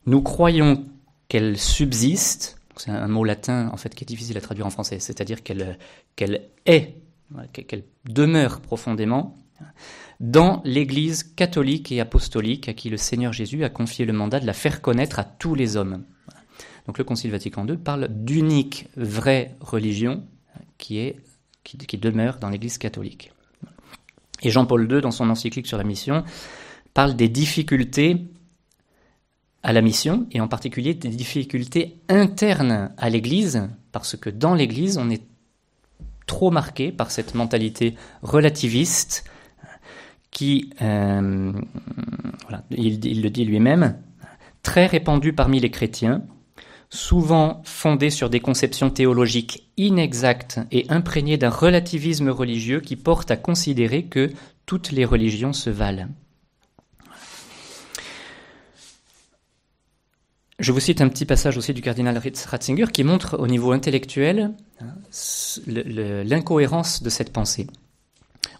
nous 0.04 0.20
croyons 0.20 0.84
qu'elle 1.28 1.56
subsiste 1.56 2.58
c'est 2.76 2.90
un 2.90 3.08
mot 3.08 3.24
latin 3.24 3.68
en 3.72 3.76
fait 3.76 3.94
qui 3.94 4.04
est 4.04 4.06
difficile 4.06 4.36
à 4.38 4.40
traduire 4.40 4.66
en 4.66 4.70
français, 4.70 4.98
c'est-à-dire 4.98 5.42
qu'elle 5.42 5.78
qu'elle 6.16 6.48
est, 6.66 6.96
qu'elle 7.52 7.84
demeure 8.04 8.60
profondément 8.60 9.36
dans 10.22 10.62
l'Église 10.64 11.24
catholique 11.24 11.90
et 11.92 12.00
apostolique 12.00 12.68
à 12.68 12.72
qui 12.72 12.88
le 12.88 12.96
Seigneur 12.96 13.32
Jésus 13.32 13.64
a 13.64 13.68
confié 13.68 14.06
le 14.06 14.12
mandat 14.12 14.40
de 14.40 14.46
la 14.46 14.52
faire 14.52 14.80
connaître 14.80 15.18
à 15.18 15.24
tous 15.24 15.54
les 15.54 15.76
hommes. 15.76 16.04
Donc 16.86 16.96
le 16.96 17.04
Concile 17.04 17.32
Vatican 17.32 17.66
II 17.66 17.76
parle 17.76 18.08
d'unique 18.08 18.86
vraie 18.96 19.56
religion 19.60 20.24
qui 20.78 20.98
est 20.98 21.16
qui, 21.64 21.98
demeure 21.98 22.38
dans 22.38 22.48
l'Église 22.48 22.78
catholique. 22.78 23.32
Et 24.42 24.50
Jean-Paul 24.50 24.90
II, 24.90 25.00
dans 25.00 25.12
son 25.12 25.30
encyclique 25.30 25.68
sur 25.68 25.78
la 25.78 25.84
mission, 25.84 26.24
parle 26.92 27.14
des 27.14 27.28
difficultés 27.28 28.26
à 29.62 29.72
la 29.72 29.80
mission, 29.80 30.26
et 30.32 30.40
en 30.40 30.48
particulier 30.48 30.94
des 30.94 31.08
difficultés 31.08 32.00
internes 32.08 32.92
à 32.98 33.10
l'Église, 33.10 33.68
parce 33.92 34.16
que 34.16 34.28
dans 34.28 34.54
l'Église, 34.54 34.98
on 34.98 35.08
est 35.08 35.22
trop 36.26 36.50
marqué 36.50 36.90
par 36.90 37.12
cette 37.12 37.36
mentalité 37.36 37.94
relativiste 38.22 39.24
qui, 40.32 40.70
euh, 40.80 41.52
il, 42.70 43.22
le 43.22 43.30
dit 43.30 43.44
lui-même, 43.44 43.96
très 44.62 44.86
répandue 44.86 45.34
parmi 45.34 45.60
les 45.60 45.70
chrétiens, 45.70 46.22
souvent 46.90 47.62
fondée 47.64 48.10
sur 48.10 48.28
des 48.28 48.40
conceptions 48.40 48.90
théologiques 48.90 49.68
inexactes 49.76 50.60
et 50.72 50.86
imprégnées 50.88 51.36
d'un 51.36 51.50
relativisme 51.50 52.30
religieux 52.30 52.80
qui 52.80 52.96
porte 52.96 53.30
à 53.30 53.36
considérer 53.36 54.04
que 54.04 54.30
toutes 54.66 54.90
les 54.90 55.04
religions 55.04 55.52
se 55.52 55.70
valent. 55.70 56.08
Je 60.58 60.70
vous 60.70 60.80
cite 60.80 61.00
un 61.00 61.08
petit 61.08 61.24
passage 61.24 61.56
aussi 61.56 61.74
du 61.74 61.82
cardinal 61.82 62.20
Ratzinger 62.46 62.86
qui 62.92 63.04
montre 63.04 63.38
au 63.38 63.48
niveau 63.48 63.72
intellectuel 63.72 64.52
hein, 64.80 64.94
l'incohérence 65.66 67.02
de 67.02 67.10
cette 67.10 67.32
pensée. 67.32 67.66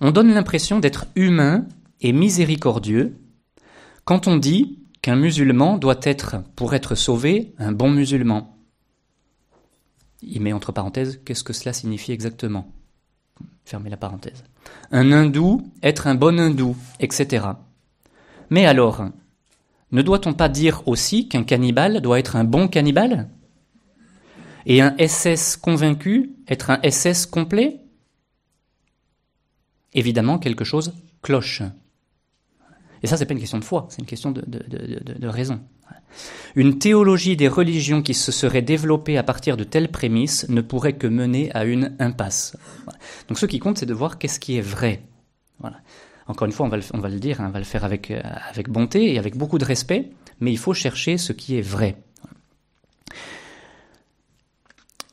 On 0.01 0.11
donne 0.11 0.33
l'impression 0.33 0.79
d'être 0.79 1.07
humain 1.15 1.67
et 2.01 2.13
miséricordieux 2.13 3.17
quand 4.05 4.27
on 4.27 4.37
dit 4.37 4.81
qu'un 5.01 5.17
musulman 5.17 5.79
doit 5.79 6.01
être, 6.03 6.37
pour 6.57 6.75
être 6.75 6.95
sauvé, 6.95 7.55
un 7.59 7.73
bon 7.73 7.91
musulman. 7.91 8.57
Il 10.23 10.41
met 10.43 10.53
entre 10.53 10.73
parenthèses 10.73 11.21
qu'est-ce 11.25 11.45
que 11.45 11.53
cela 11.53 11.73
signifie 11.73 12.13
exactement? 12.13 12.73
Fermez 13.65 13.91
la 13.91 13.97
parenthèse. 13.97 14.45
Un 14.91 15.13
hindou, 15.13 15.63
être 15.83 16.07
un 16.07 16.15
bon 16.15 16.39
hindou, 16.39 16.77
etc. 17.01 17.47
Mais 18.51 18.67
alors, 18.67 19.05
ne 19.91 20.03
doit-on 20.03 20.33
pas 20.33 20.49
dire 20.49 20.83
aussi 20.87 21.29
qu'un 21.29 21.45
cannibale 21.45 22.01
doit 22.01 22.19
être 22.19 22.37
un 22.37 22.45
bon 22.45 22.69
cannibale? 22.69 23.29
Et 24.67 24.81
un 24.81 24.97
SS 24.99 25.57
convaincu 25.57 26.37
être 26.49 26.71
un 26.71 26.81
SS 26.83 27.27
complet? 27.27 27.82
Évidemment, 29.95 30.39
quelque 30.39 30.65
chose 30.65 30.95
cloche. 31.23 31.63
Et 33.03 33.07
ça, 33.07 33.17
c'est 33.17 33.27
pas 33.27 33.35
une 33.35 33.41
question 33.41 33.59
de 33.59 33.65
foi, 33.65 33.87
c'est 33.91 34.01
une 34.01 34.07
question 34.07 34.31
de, 34.31 35.27
raison. 35.27 35.61
Une 36.55 36.79
théologie 36.79 37.37
des 37.37 37.49
religions 37.49 38.03
qui 38.03 38.15
se 38.15 38.31
serait 38.31 38.63
développée 38.63 39.17
à 39.17 39.23
partir 39.23 39.57
de 39.57 39.65
telles 39.65 39.91
prémices 39.91 40.49
ne 40.49 40.61
pourrait 40.61 40.93
que 40.93 41.07
mener 41.07 41.51
à 41.53 41.65
une 41.65 41.97
impasse. 41.99 42.57
Donc 43.29 43.39
ce 43.39 43.47
qui 43.47 43.59
compte, 43.59 43.79
c'est 43.79 43.87
de 43.87 43.95
voir 43.95 44.19
qu'est-ce 44.19 44.39
qui 44.39 44.57
est 44.57 44.63
vrai. 44.63 45.03
Voilà. 45.59 45.79
Encore 46.27 46.47
une 46.47 46.53
fois, 46.53 46.67
on 46.67 46.69
va 46.69 46.77
le, 46.77 46.83
on 46.93 46.99
va 46.99 47.09
le 47.09 47.19
dire, 47.19 47.41
hein, 47.41 47.47
on 47.49 47.51
va 47.51 47.59
le 47.59 47.65
faire 47.65 47.85
avec, 47.85 48.11
euh, 48.11 48.21
avec 48.51 48.69
bonté 48.69 49.13
et 49.13 49.19
avec 49.19 49.37
beaucoup 49.37 49.59
de 49.59 49.65
respect, 49.65 50.11
mais 50.41 50.53
il 50.53 50.59
faut 50.59 50.75
chercher 50.75 51.19
ce 51.19 51.33
qui 51.33 51.59
est 51.59 51.63
vrai. 51.63 51.97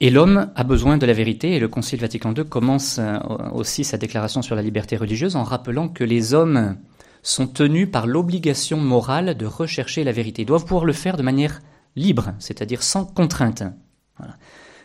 Et 0.01 0.09
l'homme 0.09 0.51
a 0.55 0.63
besoin 0.63 0.97
de 0.97 1.05
la 1.05 1.13
vérité, 1.13 1.55
et 1.55 1.59
le 1.59 1.67
Concile 1.67 1.99
Vatican 1.99 2.33
II 2.33 2.45
commence 2.45 2.99
euh, 2.99 3.17
aussi 3.51 3.83
sa 3.83 3.97
déclaration 3.97 4.41
sur 4.41 4.55
la 4.55 4.61
liberté 4.61 4.95
religieuse 4.95 5.35
en 5.35 5.43
rappelant 5.43 5.89
que 5.89 6.05
les 6.05 6.33
hommes 6.33 6.77
sont 7.21 7.47
tenus 7.47 7.89
par 7.91 8.07
l'obligation 8.07 8.77
morale 8.77 9.35
de 9.35 9.45
rechercher 9.45 10.05
la 10.05 10.13
vérité. 10.13 10.43
Ils 10.43 10.45
doivent 10.45 10.65
pouvoir 10.65 10.85
le 10.85 10.93
faire 10.93 11.17
de 11.17 11.23
manière 11.23 11.61
libre, 11.97 12.33
c'est-à-dire 12.39 12.81
sans 12.81 13.05
contrainte. 13.05 13.63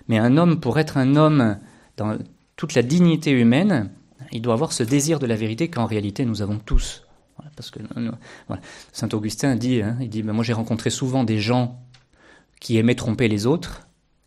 Mais 0.09 0.18
un 0.18 0.37
homme, 0.37 0.59
pour 0.59 0.80
être 0.80 0.97
un 0.97 1.14
homme 1.14 1.59
dans 1.97 2.18
toute 2.56 2.75
la 2.75 2.83
dignité 2.83 3.30
humaine, 3.30 3.90
il 4.33 4.42
doit 4.42 4.54
avoir 4.54 4.73
ce 4.73 4.83
désir 4.83 5.21
de 5.21 5.26
la 5.26 5.37
vérité 5.37 5.68
qu'en 5.68 5.87
réalité 5.87 6.25
nous 6.25 6.42
avons 6.42 6.59
tous. 6.59 7.06
parce 7.56 7.71
que 7.71 7.78
Saint 8.92 9.09
Augustin 9.12 9.54
dit, 9.54 9.80
hein, 9.80 9.97
il 10.00 10.09
dit, 10.09 10.23
ben, 10.23 10.33
moi 10.33 10.42
j'ai 10.42 10.52
rencontré 10.52 10.90
souvent 10.90 11.23
des 11.23 11.38
gens 11.38 11.80
qui 12.61 12.78
aimaient 12.78 12.94
tromper 12.94 13.28
les 13.28 13.47
autres, 13.47 13.84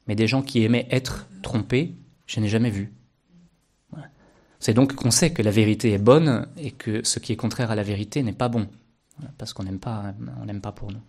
mais 0.07 0.15
des 0.15 0.27
gens 0.27 0.41
qui 0.41 0.63
aimaient 0.63 0.87
être 0.91 1.27
trompés, 1.41 1.95
je 2.25 2.39
n'ai 2.39 2.47
jamais 2.49 2.69
vu. 2.69 2.93
C'est 4.59 4.73
donc 4.73 4.93
qu'on 4.93 5.11
sait 5.11 5.31
que 5.31 5.41
la 5.41 5.51
vérité 5.51 5.93
est 5.93 5.99
bonne 5.99 6.47
et 6.57 6.71
que 6.71 7.05
ce 7.05 7.19
qui 7.19 7.31
est 7.31 7.35
contraire 7.35 7.69
à 7.69 7.75
la 7.75 7.83
vérité 7.83 8.23
n'est 8.23 8.33
pas 8.33 8.49
bon, 8.49 8.67
parce 9.37 9.53
qu'on 9.53 9.63
n'aime 9.63 9.79
pas, 9.79 10.15
on 10.41 10.45
n'aime 10.45 10.61
pas 10.61 10.71
pour 10.71 10.91
nous. 10.91 11.01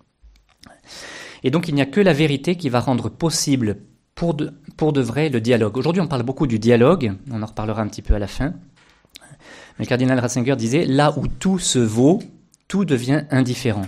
Et 1.42 1.50
donc 1.50 1.68
il 1.68 1.74
n'y 1.74 1.80
a 1.80 1.86
que 1.86 2.00
la 2.00 2.12
vérité 2.12 2.56
qui 2.56 2.68
va 2.68 2.80
rendre 2.80 3.08
possible 3.08 3.78
pour 4.14 4.34
de, 4.34 4.52
pour 4.76 4.92
de 4.92 5.00
vrai 5.00 5.28
le 5.30 5.40
dialogue. 5.40 5.78
Aujourd'hui 5.78 6.02
on 6.02 6.08
parle 6.08 6.24
beaucoup 6.24 6.46
du 6.46 6.58
dialogue, 6.58 7.14
on 7.30 7.42
en 7.42 7.46
reparlera 7.46 7.80
un 7.80 7.88
petit 7.88 8.02
peu 8.02 8.14
à 8.14 8.18
la 8.18 8.26
fin. 8.26 8.54
Le 9.78 9.86
cardinal 9.86 10.18
Ratzinger 10.18 10.56
disait, 10.56 10.84
là 10.84 11.16
où 11.16 11.26
tout 11.28 11.58
se 11.58 11.78
vaut, 11.78 12.20
tout 12.66 12.84
devient 12.84 13.24
indifférent. 13.30 13.86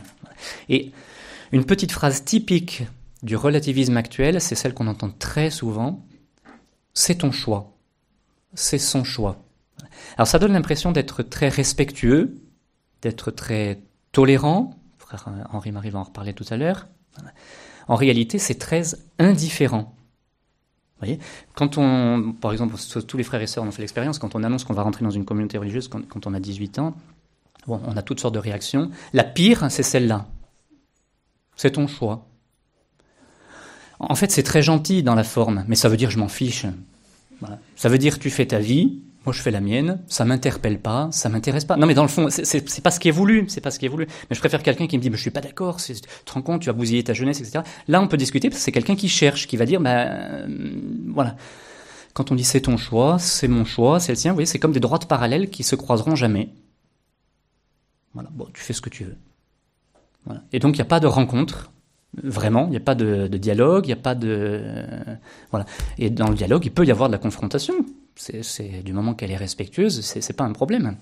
Et 0.68 0.92
une 1.52 1.64
petite 1.64 1.92
phrase 1.92 2.24
typique 2.24 2.84
du 3.22 3.36
relativisme 3.36 3.96
actuel, 3.96 4.40
c'est 4.40 4.54
celle 4.54 4.74
qu'on 4.74 4.86
entend 4.86 5.10
très 5.10 5.50
souvent, 5.50 6.04
c'est 6.94 7.16
ton 7.16 7.32
choix, 7.32 7.72
c'est 8.54 8.78
son 8.78 9.04
choix. 9.04 9.42
Alors 10.16 10.26
ça 10.26 10.38
donne 10.38 10.52
l'impression 10.52 10.92
d'être 10.92 11.22
très 11.22 11.48
respectueux, 11.48 12.34
d'être 13.02 13.30
très 13.30 13.80
tolérant. 14.12 14.74
Frère 14.98 15.26
Henri-Marie 15.52 15.90
va 15.90 16.00
en 16.00 16.04
reparler 16.04 16.34
tout 16.34 16.44
à 16.50 16.56
l'heure. 16.56 16.88
En 17.88 17.96
réalité, 17.96 18.38
c'est 18.38 18.58
très 18.58 18.94
indifférent. 19.18 19.94
Vous 21.00 21.06
voyez? 21.06 21.18
Quand 21.54 21.78
on, 21.78 22.34
par 22.40 22.52
exemple, 22.52 22.76
tous 23.06 23.16
les 23.16 23.24
frères 23.24 23.40
et 23.40 23.46
sœurs 23.46 23.64
ont 23.64 23.70
fait 23.70 23.82
l'expérience, 23.82 24.18
quand 24.18 24.34
on 24.34 24.44
annonce 24.44 24.64
qu'on 24.64 24.74
va 24.74 24.82
rentrer 24.82 25.04
dans 25.04 25.10
une 25.10 25.24
communauté 25.24 25.58
religieuse 25.58 25.88
quand, 25.88 26.26
on 26.26 26.34
a 26.34 26.40
18 26.40 26.78
ans, 26.78 26.94
bon, 27.66 27.80
on 27.86 27.96
a 27.96 28.02
toutes 28.02 28.20
sortes 28.20 28.34
de 28.34 28.38
réactions. 28.38 28.90
La 29.12 29.24
pire, 29.24 29.70
c'est 29.70 29.82
celle-là. 29.82 30.28
C'est 31.56 31.72
ton 31.72 31.86
choix. 31.86 32.26
En 34.00 34.14
fait, 34.14 34.32
c'est 34.32 34.42
très 34.42 34.62
gentil 34.62 35.02
dans 35.02 35.14
la 35.14 35.24
forme, 35.24 35.64
mais 35.68 35.76
ça 35.76 35.88
veut 35.88 35.96
dire 35.98 36.10
je 36.10 36.18
m'en 36.18 36.28
fiche. 36.28 36.66
Ça 37.76 37.88
veut 37.88 37.98
dire 37.98 38.18
tu 38.18 38.30
fais 38.30 38.46
ta 38.46 38.58
vie, 38.58 39.02
moi 39.24 39.34
je 39.34 39.40
fais 39.42 39.50
la 39.50 39.60
mienne, 39.60 40.00
ça 40.08 40.24
m'interpelle 40.24 40.78
pas, 40.78 41.08
ça 41.12 41.28
m'intéresse 41.28 41.64
pas. 41.64 41.76
Non 41.76 41.86
mais 41.86 41.94
dans 41.94 42.02
le 42.02 42.08
fond, 42.08 42.28
c'est 42.30 42.82
pas 42.82 42.90
ce 42.90 42.98
qui 42.98 43.08
est 43.08 43.12
voulu, 43.12 43.44
c'est 43.48 43.60
pas 43.60 43.70
ce 43.70 43.78
qui 43.78 43.86
est 43.86 43.90
voulu. 43.90 44.06
Mais 44.28 44.34
je 44.36 44.40
préfère 44.40 44.62
quelqu'un 44.62 44.86
qui 44.86 44.96
me 44.96 45.02
dit, 45.02 45.10
mais 45.10 45.16
je 45.16 45.22
suis 45.22 45.30
pas 45.30 45.40
d'accord, 45.42 45.80
tu 45.80 45.94
te 45.94 46.32
rends 46.32 46.42
compte, 46.42 46.62
tu 46.62 46.70
as 46.70 46.72
bousillé 46.72 47.04
ta 47.04 47.12
jeunesse, 47.12 47.40
etc. 47.40 47.62
Là 47.88 48.00
on 48.00 48.08
peut 48.08 48.16
discuter 48.16 48.48
parce 48.48 48.60
que 48.60 48.64
c'est 48.64 48.72
quelqu'un 48.72 48.96
qui 48.96 49.08
cherche, 49.08 49.46
qui 49.46 49.56
va 49.56 49.66
dire, 49.66 49.80
ben 49.80 50.48
voilà. 51.08 51.36
Quand 52.14 52.32
on 52.32 52.34
dit 52.34 52.44
c'est 52.44 52.62
ton 52.62 52.76
choix, 52.76 53.18
c'est 53.18 53.48
mon 53.48 53.64
choix, 53.64 54.00
c'est 54.00 54.12
le 54.12 54.16
sien, 54.16 54.32
vous 54.32 54.36
voyez, 54.36 54.46
c'est 54.46 54.58
comme 54.58 54.72
des 54.72 54.80
droites 54.80 55.06
parallèles 55.06 55.50
qui 55.50 55.62
se 55.62 55.76
croiseront 55.76 56.16
jamais. 56.16 56.48
Voilà, 58.14 58.30
bon, 58.32 58.48
tu 58.52 58.62
fais 58.62 58.72
ce 58.72 58.80
que 58.80 58.90
tu 58.90 59.04
veux. 59.04 59.16
Voilà. 60.24 60.42
Et 60.52 60.58
donc 60.58 60.74
il 60.74 60.78
n'y 60.78 60.82
a 60.82 60.86
pas 60.86 61.00
de 61.00 61.06
rencontre, 61.06 61.70
Vraiment, 62.14 62.64
il 62.66 62.70
n'y 62.70 62.76
a 62.76 62.80
pas 62.80 62.96
de, 62.96 63.28
dialogue, 63.28 63.86
il 63.86 63.88
n'y 63.88 63.92
a 63.92 63.96
pas 63.96 64.16
de 64.16 64.62
voilà. 65.50 65.64
Et 65.96 66.10
dans 66.10 66.28
le 66.28 66.34
dialogue, 66.34 66.64
il 66.64 66.72
peut 66.72 66.84
y 66.84 66.90
avoir 66.90 67.08
de 67.08 67.12
la 67.12 67.18
confrontation. 67.18 67.74
C'est 68.16 68.82
du 68.82 68.92
moment 68.92 69.14
qu'elle 69.14 69.30
est 69.30 69.36
respectueuse, 69.36 70.00
c'est 70.00 70.36
pas 70.36 70.44
un 70.44 70.52
problème. 70.52 70.96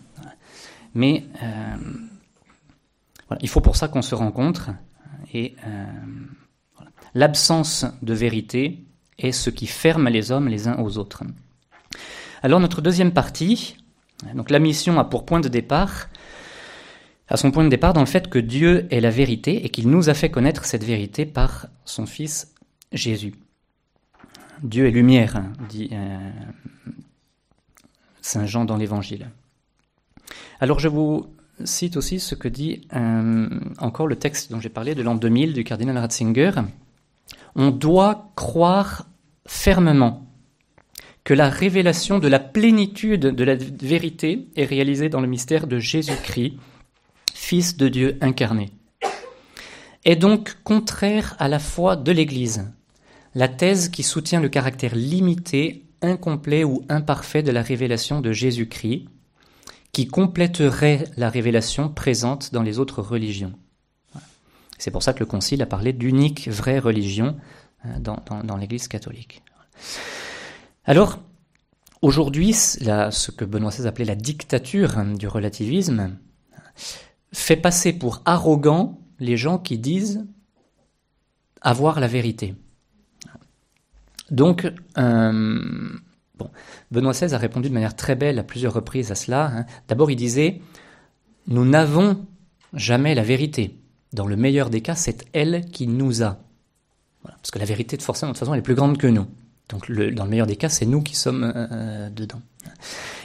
Mais 0.94 1.24
euh, 1.42 1.76
voilà, 3.28 3.40
il 3.42 3.48
faut 3.48 3.60
pour 3.60 3.76
ça 3.76 3.88
qu'on 3.88 4.02
se 4.02 4.14
rencontre. 4.14 4.70
Et 5.32 5.56
euh, 5.66 5.86
l'absence 7.14 7.86
de 8.02 8.14
vérité 8.14 8.84
est 9.18 9.32
ce 9.32 9.50
qui 9.50 9.66
ferme 9.66 10.08
les 10.08 10.30
hommes 10.30 10.48
les 10.48 10.68
uns 10.68 10.78
aux 10.78 10.98
autres. 10.98 11.24
Alors 12.42 12.60
notre 12.60 12.80
deuxième 12.80 13.12
partie, 13.12 13.76
donc 14.34 14.50
la 14.50 14.58
mission 14.58 14.98
a 14.98 15.04
pour 15.04 15.24
point 15.24 15.40
de 15.40 15.48
départ 15.48 16.08
à 17.28 17.36
son 17.36 17.50
point 17.50 17.64
de 17.64 17.68
départ 17.68 17.92
dans 17.92 18.00
le 18.00 18.06
fait 18.06 18.28
que 18.28 18.38
Dieu 18.38 18.86
est 18.90 19.00
la 19.00 19.10
vérité 19.10 19.64
et 19.64 19.68
qu'il 19.68 19.88
nous 19.88 20.08
a 20.08 20.14
fait 20.14 20.30
connaître 20.30 20.64
cette 20.64 20.84
vérité 20.84 21.26
par 21.26 21.66
son 21.84 22.06
Fils 22.06 22.54
Jésus. 22.92 23.34
Dieu 24.62 24.86
est 24.86 24.90
lumière, 24.90 25.42
dit 25.68 25.90
euh, 25.92 26.30
Saint 28.22 28.46
Jean 28.46 28.64
dans 28.64 28.76
l'Évangile. 28.76 29.30
Alors 30.60 30.80
je 30.80 30.88
vous 30.88 31.26
cite 31.64 31.96
aussi 31.96 32.18
ce 32.18 32.34
que 32.34 32.48
dit 32.48 32.86
euh, 32.94 33.48
encore 33.78 34.06
le 34.06 34.16
texte 34.16 34.50
dont 34.50 34.60
j'ai 34.60 34.68
parlé 34.68 34.94
de 34.94 35.02
l'an 35.02 35.14
2000 35.14 35.52
du 35.52 35.64
cardinal 35.64 35.98
Ratzinger. 35.98 36.52
On 37.54 37.70
doit 37.70 38.30
croire 38.36 39.06
fermement 39.46 40.26
que 41.24 41.34
la 41.34 41.50
révélation 41.50 42.18
de 42.18 42.28
la 42.28 42.38
plénitude 42.38 43.20
de 43.20 43.44
la 43.44 43.54
vérité 43.54 44.48
est 44.56 44.64
réalisée 44.64 45.08
dans 45.08 45.20
le 45.20 45.26
mystère 45.26 45.66
de 45.66 45.78
Jésus-Christ 45.78 46.54
Fils 47.34 47.76
de 47.76 47.88
Dieu 47.88 48.18
incarné, 48.20 48.70
est 50.04 50.16
donc 50.16 50.56
contraire 50.64 51.36
à 51.38 51.48
la 51.48 51.58
foi 51.58 51.96
de 51.96 52.12
l'Église, 52.12 52.70
la 53.34 53.48
thèse 53.48 53.88
qui 53.88 54.02
soutient 54.02 54.40
le 54.40 54.48
caractère 54.48 54.94
limité, 54.94 55.84
incomplet 56.02 56.64
ou 56.64 56.84
imparfait 56.88 57.42
de 57.42 57.50
la 57.50 57.62
révélation 57.62 58.20
de 58.20 58.32
Jésus-Christ, 58.32 59.06
qui 59.92 60.06
compléterait 60.06 61.04
la 61.16 61.28
révélation 61.28 61.88
présente 61.88 62.52
dans 62.52 62.62
les 62.62 62.78
autres 62.78 63.02
religions. 63.02 63.52
C'est 64.78 64.92
pour 64.92 65.02
ça 65.02 65.12
que 65.12 65.20
le 65.20 65.26
Concile 65.26 65.60
a 65.62 65.66
parlé 65.66 65.92
d'unique 65.92 66.48
vraie 66.48 66.78
religion 66.78 67.36
euh, 67.84 67.98
dans, 67.98 68.22
dans 68.44 68.56
l'Église 68.56 68.86
catholique. 68.86 69.42
Alors, 70.84 71.18
aujourd'hui, 72.00 72.54
ce 72.54 73.30
que 73.30 73.44
Benoît 73.44 73.70
XVI 73.70 73.86
appelait 73.86 74.04
la 74.04 74.14
dictature 74.14 74.94
du 75.04 75.26
relativisme, 75.26 76.16
fait 77.32 77.56
passer 77.56 77.92
pour 77.92 78.22
arrogants 78.24 78.98
les 79.20 79.36
gens 79.36 79.58
qui 79.58 79.78
disent 79.78 80.24
avoir 81.60 82.00
la 82.00 82.06
vérité. 82.06 82.54
Donc, 84.30 84.70
euh, 84.98 85.90
Benoît 86.90 87.12
XVI 87.12 87.34
a 87.34 87.38
répondu 87.38 87.68
de 87.68 87.74
manière 87.74 87.96
très 87.96 88.14
belle 88.14 88.38
à 88.38 88.42
plusieurs 88.42 88.74
reprises 88.74 89.10
à 89.10 89.14
cela. 89.14 89.46
Hein. 89.46 89.66
D'abord, 89.88 90.10
il 90.10 90.16
disait 90.16 90.60
Nous 91.46 91.64
n'avons 91.64 92.26
jamais 92.74 93.14
la 93.14 93.22
vérité. 93.22 93.78
Dans 94.12 94.26
le 94.26 94.36
meilleur 94.36 94.70
des 94.70 94.80
cas, 94.80 94.94
c'est 94.94 95.26
elle 95.32 95.66
qui 95.70 95.86
nous 95.86 96.22
a. 96.22 96.38
Parce 97.22 97.50
que 97.50 97.58
la 97.58 97.64
vérité, 97.64 97.96
de 97.96 98.02
forcément, 98.02 98.32
de 98.32 98.34
toute 98.34 98.40
façon, 98.40 98.54
elle 98.54 98.60
est 98.60 98.62
plus 98.62 98.74
grande 98.74 98.98
que 98.98 99.06
nous. 99.06 99.26
Donc, 99.68 99.90
dans 99.90 100.24
le 100.24 100.30
meilleur 100.30 100.46
des 100.46 100.56
cas, 100.56 100.70
c'est 100.70 100.86
nous 100.86 101.02
qui 101.02 101.14
sommes 101.14 101.44
euh, 101.44 101.66
euh, 101.72 102.10
dedans. 102.10 102.40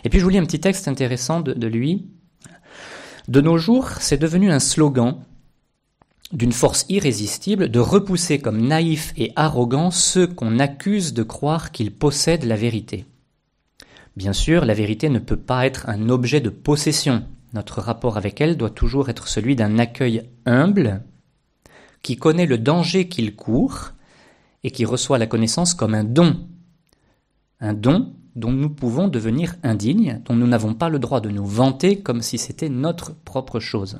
Et 0.03 0.09
puis, 0.09 0.19
je 0.19 0.23
vous 0.25 0.29
lis 0.29 0.37
un 0.37 0.45
petit 0.45 0.59
texte 0.59 0.87
intéressant 0.87 1.39
de 1.39 1.67
lui, 1.67 2.07
de 3.27 3.41
nos 3.41 3.57
jours, 3.57 3.89
c'est 3.99 4.17
devenu 4.17 4.51
un 4.51 4.59
slogan 4.59 5.23
d'une 6.31 6.51
force 6.51 6.85
irrésistible 6.89 7.69
de 7.69 7.79
repousser 7.79 8.39
comme 8.39 8.65
naïfs 8.65 9.13
et 9.17 9.31
arrogants 9.35 9.91
ceux 9.91 10.27
qu'on 10.27 10.59
accuse 10.59 11.13
de 11.13 11.23
croire 11.23 11.71
qu'ils 11.71 11.93
possèdent 11.93 12.45
la 12.45 12.55
vérité. 12.55 13.05
Bien 14.17 14.33
sûr, 14.33 14.65
la 14.65 14.73
vérité 14.73 15.09
ne 15.09 15.19
peut 15.19 15.37
pas 15.37 15.65
être 15.65 15.87
un 15.89 16.09
objet 16.09 16.41
de 16.41 16.49
possession. 16.49 17.23
Notre 17.53 17.81
rapport 17.81 18.17
avec 18.17 18.41
elle 18.41 18.57
doit 18.57 18.71
toujours 18.71 19.09
être 19.09 19.27
celui 19.27 19.55
d'un 19.55 19.77
accueil 19.77 20.23
humble, 20.45 21.03
qui 22.01 22.17
connaît 22.17 22.47
le 22.47 22.57
danger 22.57 23.07
qu'il 23.07 23.35
court 23.35 23.91
et 24.63 24.71
qui 24.71 24.85
reçoit 24.85 25.17
la 25.17 25.27
connaissance 25.27 25.73
comme 25.73 25.93
un 25.93 26.03
don. 26.03 26.47
Un 27.59 27.73
don 27.73 28.13
dont 28.35 28.51
nous 28.51 28.69
pouvons 28.69 29.07
devenir 29.07 29.55
indignes, 29.63 30.21
dont 30.25 30.35
nous 30.35 30.47
n'avons 30.47 30.73
pas 30.73 30.89
le 30.89 30.99
droit 30.99 31.21
de 31.21 31.29
nous 31.29 31.45
vanter 31.45 31.99
comme 31.99 32.21
si 32.21 32.37
c'était 32.37 32.69
notre 32.69 33.13
propre 33.13 33.59
chose. 33.59 33.99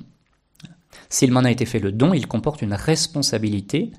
S'il 1.10 1.32
m'en 1.32 1.42
a 1.42 1.52
été 1.52 1.66
fait 1.66 1.80
le 1.80 1.92
don, 1.92 2.14
il 2.14 2.28
comporte 2.28 2.62
une 2.62 2.74
responsabilité 2.74 3.92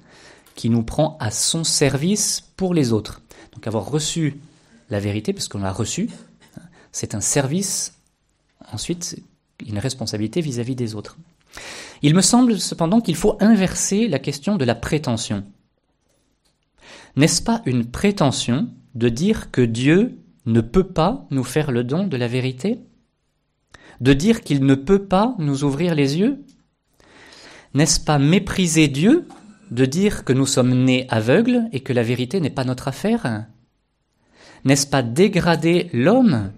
qui 0.56 0.70
nous 0.70 0.82
prend 0.82 1.16
à 1.20 1.30
son 1.30 1.64
service 1.64 2.52
pour 2.56 2.74
les 2.74 2.92
autres. 2.92 3.22
Donc 3.52 3.66
avoir 3.66 3.88
reçu 3.88 4.40
la 4.90 5.00
vérité, 5.00 5.32
parce 5.32 5.48
qu'on 5.48 5.60
l'a 5.60 5.72
reçue, 5.72 6.10
c'est 6.92 7.14
un 7.14 7.20
service, 7.20 7.94
ensuite 8.72 9.22
une 9.66 9.78
responsabilité 9.78 10.40
vis-à-vis 10.40 10.76
des 10.76 10.94
autres. 10.94 11.16
Il 12.02 12.14
me 12.14 12.22
semble 12.22 12.58
cependant 12.58 13.00
qu'il 13.00 13.16
faut 13.16 13.36
inverser 13.40 14.08
la 14.08 14.18
question 14.18 14.56
de 14.56 14.64
la 14.64 14.74
prétention. 14.74 15.44
N'est-ce 17.16 17.42
pas 17.42 17.62
une 17.64 17.86
prétention 17.86 18.68
de 18.94 19.08
dire 19.08 19.50
que 19.50 19.60
Dieu 19.60 20.18
ne 20.46 20.60
peut 20.60 20.86
pas 20.86 21.26
nous 21.30 21.44
faire 21.44 21.70
le 21.72 21.84
don 21.84 22.06
de 22.06 22.16
la 22.16 22.28
vérité? 22.28 22.80
De 24.00 24.12
dire 24.12 24.42
qu'il 24.42 24.64
ne 24.64 24.74
peut 24.74 25.06
pas 25.06 25.34
nous 25.38 25.64
ouvrir 25.64 25.94
les 25.94 26.18
yeux? 26.18 26.44
N'est-ce 27.72 28.00
pas 28.00 28.18
mépriser 28.18 28.88
Dieu 28.88 29.26
de 29.70 29.84
dire 29.84 30.24
que 30.24 30.32
nous 30.32 30.46
sommes 30.46 30.84
nés 30.84 31.06
aveugles 31.08 31.68
et 31.72 31.80
que 31.80 31.92
la 31.92 32.02
vérité 32.02 32.40
n'est 32.40 32.50
pas 32.50 32.64
notre 32.64 32.88
affaire? 32.88 33.46
N'est-ce 34.64 34.86
pas 34.86 35.02
dégrader 35.02 35.90
l'homme 35.92 36.52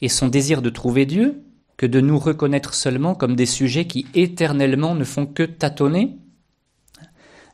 et 0.00 0.08
son 0.08 0.28
désir 0.28 0.62
de 0.62 0.70
trouver 0.70 1.06
Dieu 1.06 1.42
que 1.76 1.86
de 1.86 2.00
nous 2.00 2.18
reconnaître 2.18 2.74
seulement 2.74 3.14
comme 3.14 3.36
des 3.36 3.46
sujets 3.46 3.86
qui 3.86 4.06
éternellement 4.14 4.94
ne 4.94 5.04
font 5.04 5.26
que 5.26 5.42
tâtonner? 5.42 6.18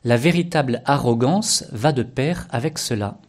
La 0.03 0.17
véritable 0.17 0.81
arrogance 0.85 1.65
va 1.71 1.91
de 1.91 2.03
pair 2.03 2.47
avec 2.49 2.77
cela 2.77 3.19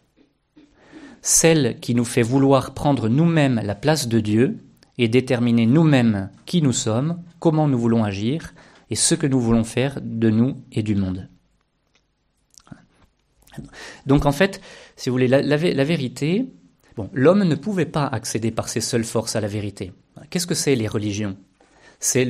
celle 1.21 1.79
qui 1.79 1.95
nous 1.95 2.05
fait 2.05 2.21
vouloir 2.21 2.73
prendre 2.73 3.07
nous-mêmes 3.07 3.61
la 3.63 3.75
place 3.75 4.07
de 4.07 4.19
Dieu 4.19 4.57
et 4.97 5.07
déterminer 5.07 5.65
nous-mêmes 5.65 6.29
qui 6.45 6.61
nous 6.61 6.73
sommes, 6.73 7.21
comment 7.39 7.67
nous 7.67 7.79
voulons 7.79 8.03
agir 8.03 8.53
et 8.89 8.95
ce 8.95 9.15
que 9.15 9.27
nous 9.27 9.39
voulons 9.39 9.63
faire 9.63 9.99
de 10.01 10.29
nous 10.29 10.55
et 10.71 10.83
du 10.83 10.95
monde. 10.95 11.29
Donc 14.05 14.25
en 14.25 14.31
fait, 14.31 14.61
si 14.95 15.09
vous 15.09 15.15
voulez, 15.15 15.27
la, 15.27 15.57
vérité, 15.57 16.45
bon, 16.95 17.09
l'homme 17.13 17.43
ne 17.43 17.55
pouvait 17.55 17.85
pas 17.85 18.05
accéder 18.05 18.51
par 18.51 18.69
ses 18.69 18.81
seules 18.81 19.03
forces 19.03 19.35
à 19.35 19.41
la 19.41 19.47
vérité. 19.47 19.93
Qu'est-ce 20.29 20.47
que 20.47 20.55
c'est 20.55 20.75
les 20.75 20.87
religions? 20.87 21.37
C'est 21.99 22.25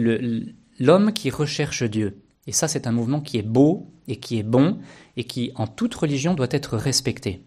l'homme 0.80 1.14
qui 1.14 1.30
recherche 1.30 1.84
Dieu. 1.84 2.22
Et 2.48 2.52
ça, 2.52 2.68
c'est 2.68 2.88
un 2.88 2.92
mouvement 2.92 3.22
qui 3.22 3.38
est 3.38 3.44
beau 3.44 3.88
et 4.08 4.18
qui 4.18 4.40
est 4.40 4.44
bon 4.44 4.80
et 5.16 5.24
qui, 5.24 5.52
en 5.56 5.68
toute 5.68 5.94
religion, 5.94 6.34
doit 6.34 6.48
être 6.52 6.76
respecté. 6.76 7.44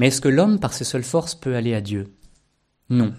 Mais 0.00 0.06
est-ce 0.06 0.22
que 0.22 0.30
l'homme, 0.30 0.58
par 0.58 0.72
ses 0.72 0.84
seules 0.84 1.04
forces, 1.04 1.34
peut 1.34 1.54
aller 1.54 1.74
à 1.74 1.82
Dieu? 1.82 2.14
Non. 2.88 3.12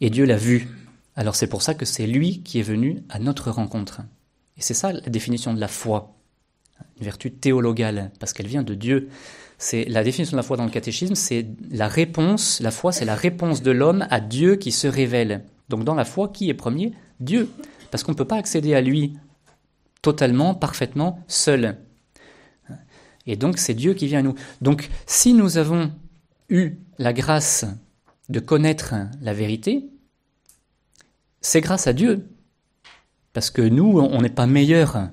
Et 0.00 0.08
Dieu 0.08 0.24
l'a 0.24 0.36
vu. 0.36 0.68
Alors 1.16 1.34
c'est 1.34 1.48
pour 1.48 1.62
ça 1.62 1.74
que 1.74 1.84
c'est 1.84 2.06
lui 2.06 2.44
qui 2.44 2.60
est 2.60 2.62
venu 2.62 3.02
à 3.08 3.18
notre 3.18 3.50
rencontre. 3.50 4.02
Et 4.56 4.62
c'est 4.62 4.72
ça 4.72 4.92
la 4.92 5.00
définition 5.00 5.52
de 5.52 5.58
la 5.58 5.66
foi. 5.66 6.14
une 6.96 7.04
vertu 7.04 7.32
théologale, 7.32 8.12
parce 8.20 8.32
qu'elle 8.32 8.46
vient 8.46 8.62
de 8.62 8.74
Dieu. 8.74 9.08
C'est 9.58 9.84
la 9.86 10.04
définition 10.04 10.36
de 10.36 10.36
la 10.36 10.44
foi 10.44 10.56
dans 10.56 10.64
le 10.64 10.70
catéchisme, 10.70 11.16
c'est 11.16 11.44
la 11.72 11.88
réponse, 11.88 12.60
la 12.60 12.70
foi, 12.70 12.92
c'est 12.92 13.04
la 13.04 13.16
réponse 13.16 13.60
de 13.60 13.72
l'homme 13.72 14.06
à 14.08 14.20
Dieu 14.20 14.54
qui 14.54 14.70
se 14.70 14.86
révèle. 14.86 15.44
Donc 15.70 15.82
dans 15.82 15.96
la 15.96 16.04
foi, 16.04 16.28
qui 16.28 16.48
est 16.48 16.54
premier? 16.54 16.92
Dieu. 17.18 17.50
Parce 17.90 18.04
qu'on 18.04 18.12
ne 18.12 18.16
peut 18.16 18.24
pas 18.24 18.36
accéder 18.36 18.76
à 18.76 18.80
lui 18.80 19.16
totalement, 20.02 20.54
parfaitement, 20.54 21.18
seul. 21.26 21.78
Et 23.26 23.34
donc 23.34 23.58
c'est 23.58 23.74
Dieu 23.74 23.94
qui 23.94 24.06
vient 24.06 24.20
à 24.20 24.22
nous. 24.22 24.34
Donc 24.60 24.88
si 25.06 25.34
nous 25.34 25.58
avons 25.58 25.90
eu 26.52 26.78
la 26.98 27.12
grâce 27.12 27.64
de 28.28 28.38
connaître 28.38 28.94
la 29.20 29.34
vérité, 29.34 29.88
c'est 31.40 31.60
grâce 31.60 31.86
à 31.86 31.92
Dieu. 31.92 32.28
Parce 33.32 33.50
que 33.50 33.62
nous, 33.62 33.98
on 33.98 34.20
n'est 34.20 34.28
pas 34.28 34.46
meilleurs. 34.46 34.96
Hein. 34.96 35.10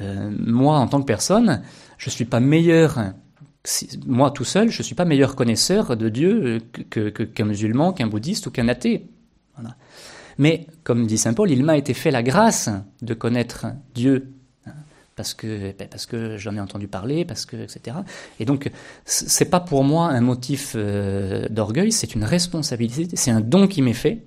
Euh, 0.00 0.30
moi, 0.38 0.78
en 0.78 0.86
tant 0.86 1.00
que 1.00 1.06
personne, 1.06 1.62
je 1.98 2.08
ne 2.08 2.12
suis 2.12 2.26
pas 2.26 2.40
meilleur. 2.40 2.98
moi 4.06 4.30
tout 4.30 4.44
seul, 4.44 4.70
je 4.70 4.78
ne 4.78 4.84
suis 4.84 4.94
pas 4.94 5.06
meilleur 5.06 5.34
connaisseur 5.34 5.96
de 5.96 6.08
Dieu 6.08 6.60
qu'un 6.90 7.44
musulman, 7.44 7.92
qu'un 7.92 8.06
bouddhiste 8.06 8.46
ou 8.46 8.50
qu'un 8.50 8.68
athée. 8.68 9.06
Mais, 10.38 10.66
comme 10.84 11.06
dit 11.06 11.16
Saint 11.16 11.32
Paul, 11.32 11.50
il 11.50 11.64
m'a 11.64 11.78
été 11.78 11.94
fait 11.94 12.10
la 12.10 12.22
grâce 12.22 12.68
de 13.00 13.14
connaître 13.14 13.68
Dieu 13.94 14.35
parce 15.16 15.32
que 15.32 15.72
ben, 15.72 15.88
parce 15.88 16.06
que 16.06 16.36
j'en 16.36 16.54
ai 16.54 16.60
entendu 16.60 16.86
parler, 16.86 17.24
parce 17.24 17.46
que 17.46 17.56
etc. 17.56 17.96
Et 18.38 18.44
donc 18.44 18.70
c'est 19.04 19.50
pas 19.50 19.60
pour 19.60 19.82
moi 19.82 20.08
un 20.08 20.20
motif 20.20 20.74
euh, 20.76 21.48
d'orgueil, 21.48 21.90
c'est 21.90 22.14
une 22.14 22.24
responsabilité, 22.24 23.16
c'est 23.16 23.30
un 23.30 23.40
don 23.40 23.66
qui 23.66 23.82
m'est 23.82 23.94
fait. 23.94 24.26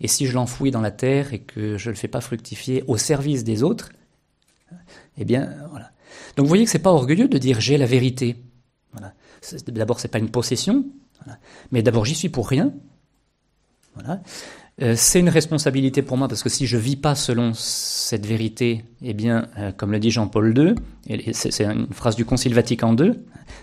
Et 0.00 0.08
si 0.08 0.26
je 0.26 0.32
l'enfouis 0.32 0.70
dans 0.70 0.80
la 0.80 0.90
terre 0.90 1.32
et 1.32 1.38
que 1.38 1.78
je 1.78 1.90
le 1.90 1.96
fais 1.96 2.08
pas 2.08 2.20
fructifier 2.20 2.82
au 2.88 2.96
service 2.96 3.44
des 3.44 3.62
autres, 3.62 3.90
eh 5.18 5.24
bien 5.24 5.54
voilà. 5.70 5.92
Donc 6.36 6.46
vous 6.46 6.48
voyez 6.48 6.64
que 6.64 6.70
c'est 6.70 6.78
pas 6.80 6.92
orgueilleux 6.92 7.28
de 7.28 7.38
dire 7.38 7.60
j'ai 7.60 7.76
la 7.76 7.86
vérité. 7.86 8.42
Voilà. 8.92 9.12
D'abord 9.68 10.00
c'est 10.00 10.08
pas 10.08 10.18
une 10.18 10.30
possession, 10.30 10.86
mais 11.70 11.82
d'abord 11.82 12.06
j'y 12.06 12.14
suis 12.14 12.30
pour 12.30 12.48
rien. 12.48 12.72
Voilà. 13.94 14.22
Euh, 14.82 14.94
c'est 14.96 15.20
une 15.20 15.28
responsabilité 15.28 16.02
pour 16.02 16.16
moi 16.16 16.26
parce 16.26 16.42
que 16.42 16.48
si 16.48 16.66
je 16.66 16.76
vis 16.76 16.96
pas 16.96 17.14
selon 17.14 17.52
cette 17.54 18.26
vérité, 18.26 18.84
eh 19.02 19.14
bien, 19.14 19.46
euh, 19.56 19.70
comme 19.70 19.92
le 19.92 20.00
dit 20.00 20.10
Jean-Paul 20.10 20.52
II, 20.58 20.74
c'est 21.32 21.64
une 21.64 21.86
phrase 21.92 22.16
du 22.16 22.24
Concile 22.24 22.54
Vatican 22.54 22.96
II, 22.96 23.12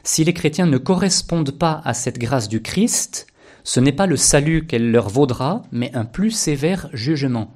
si 0.04 0.24
les 0.24 0.34
chrétiens 0.34 0.67
ne 0.67 0.78
correspondent 0.78 1.52
pas 1.52 1.82
à 1.84 1.93
cette 1.93 2.17
grâce 2.17 2.47
du 2.47 2.62
Christ, 2.62 3.28
ce 3.63 3.80
n'est 3.80 3.91
pas 3.91 4.08
le 4.08 4.15
salut 4.15 4.65
qu'elle 4.65 4.89
leur 4.89 5.10
vaudra, 5.10 5.63
mais 5.71 5.93
un 5.93 6.06
plus 6.06 6.32
sévère 6.32 6.89
jugement. 6.93 7.54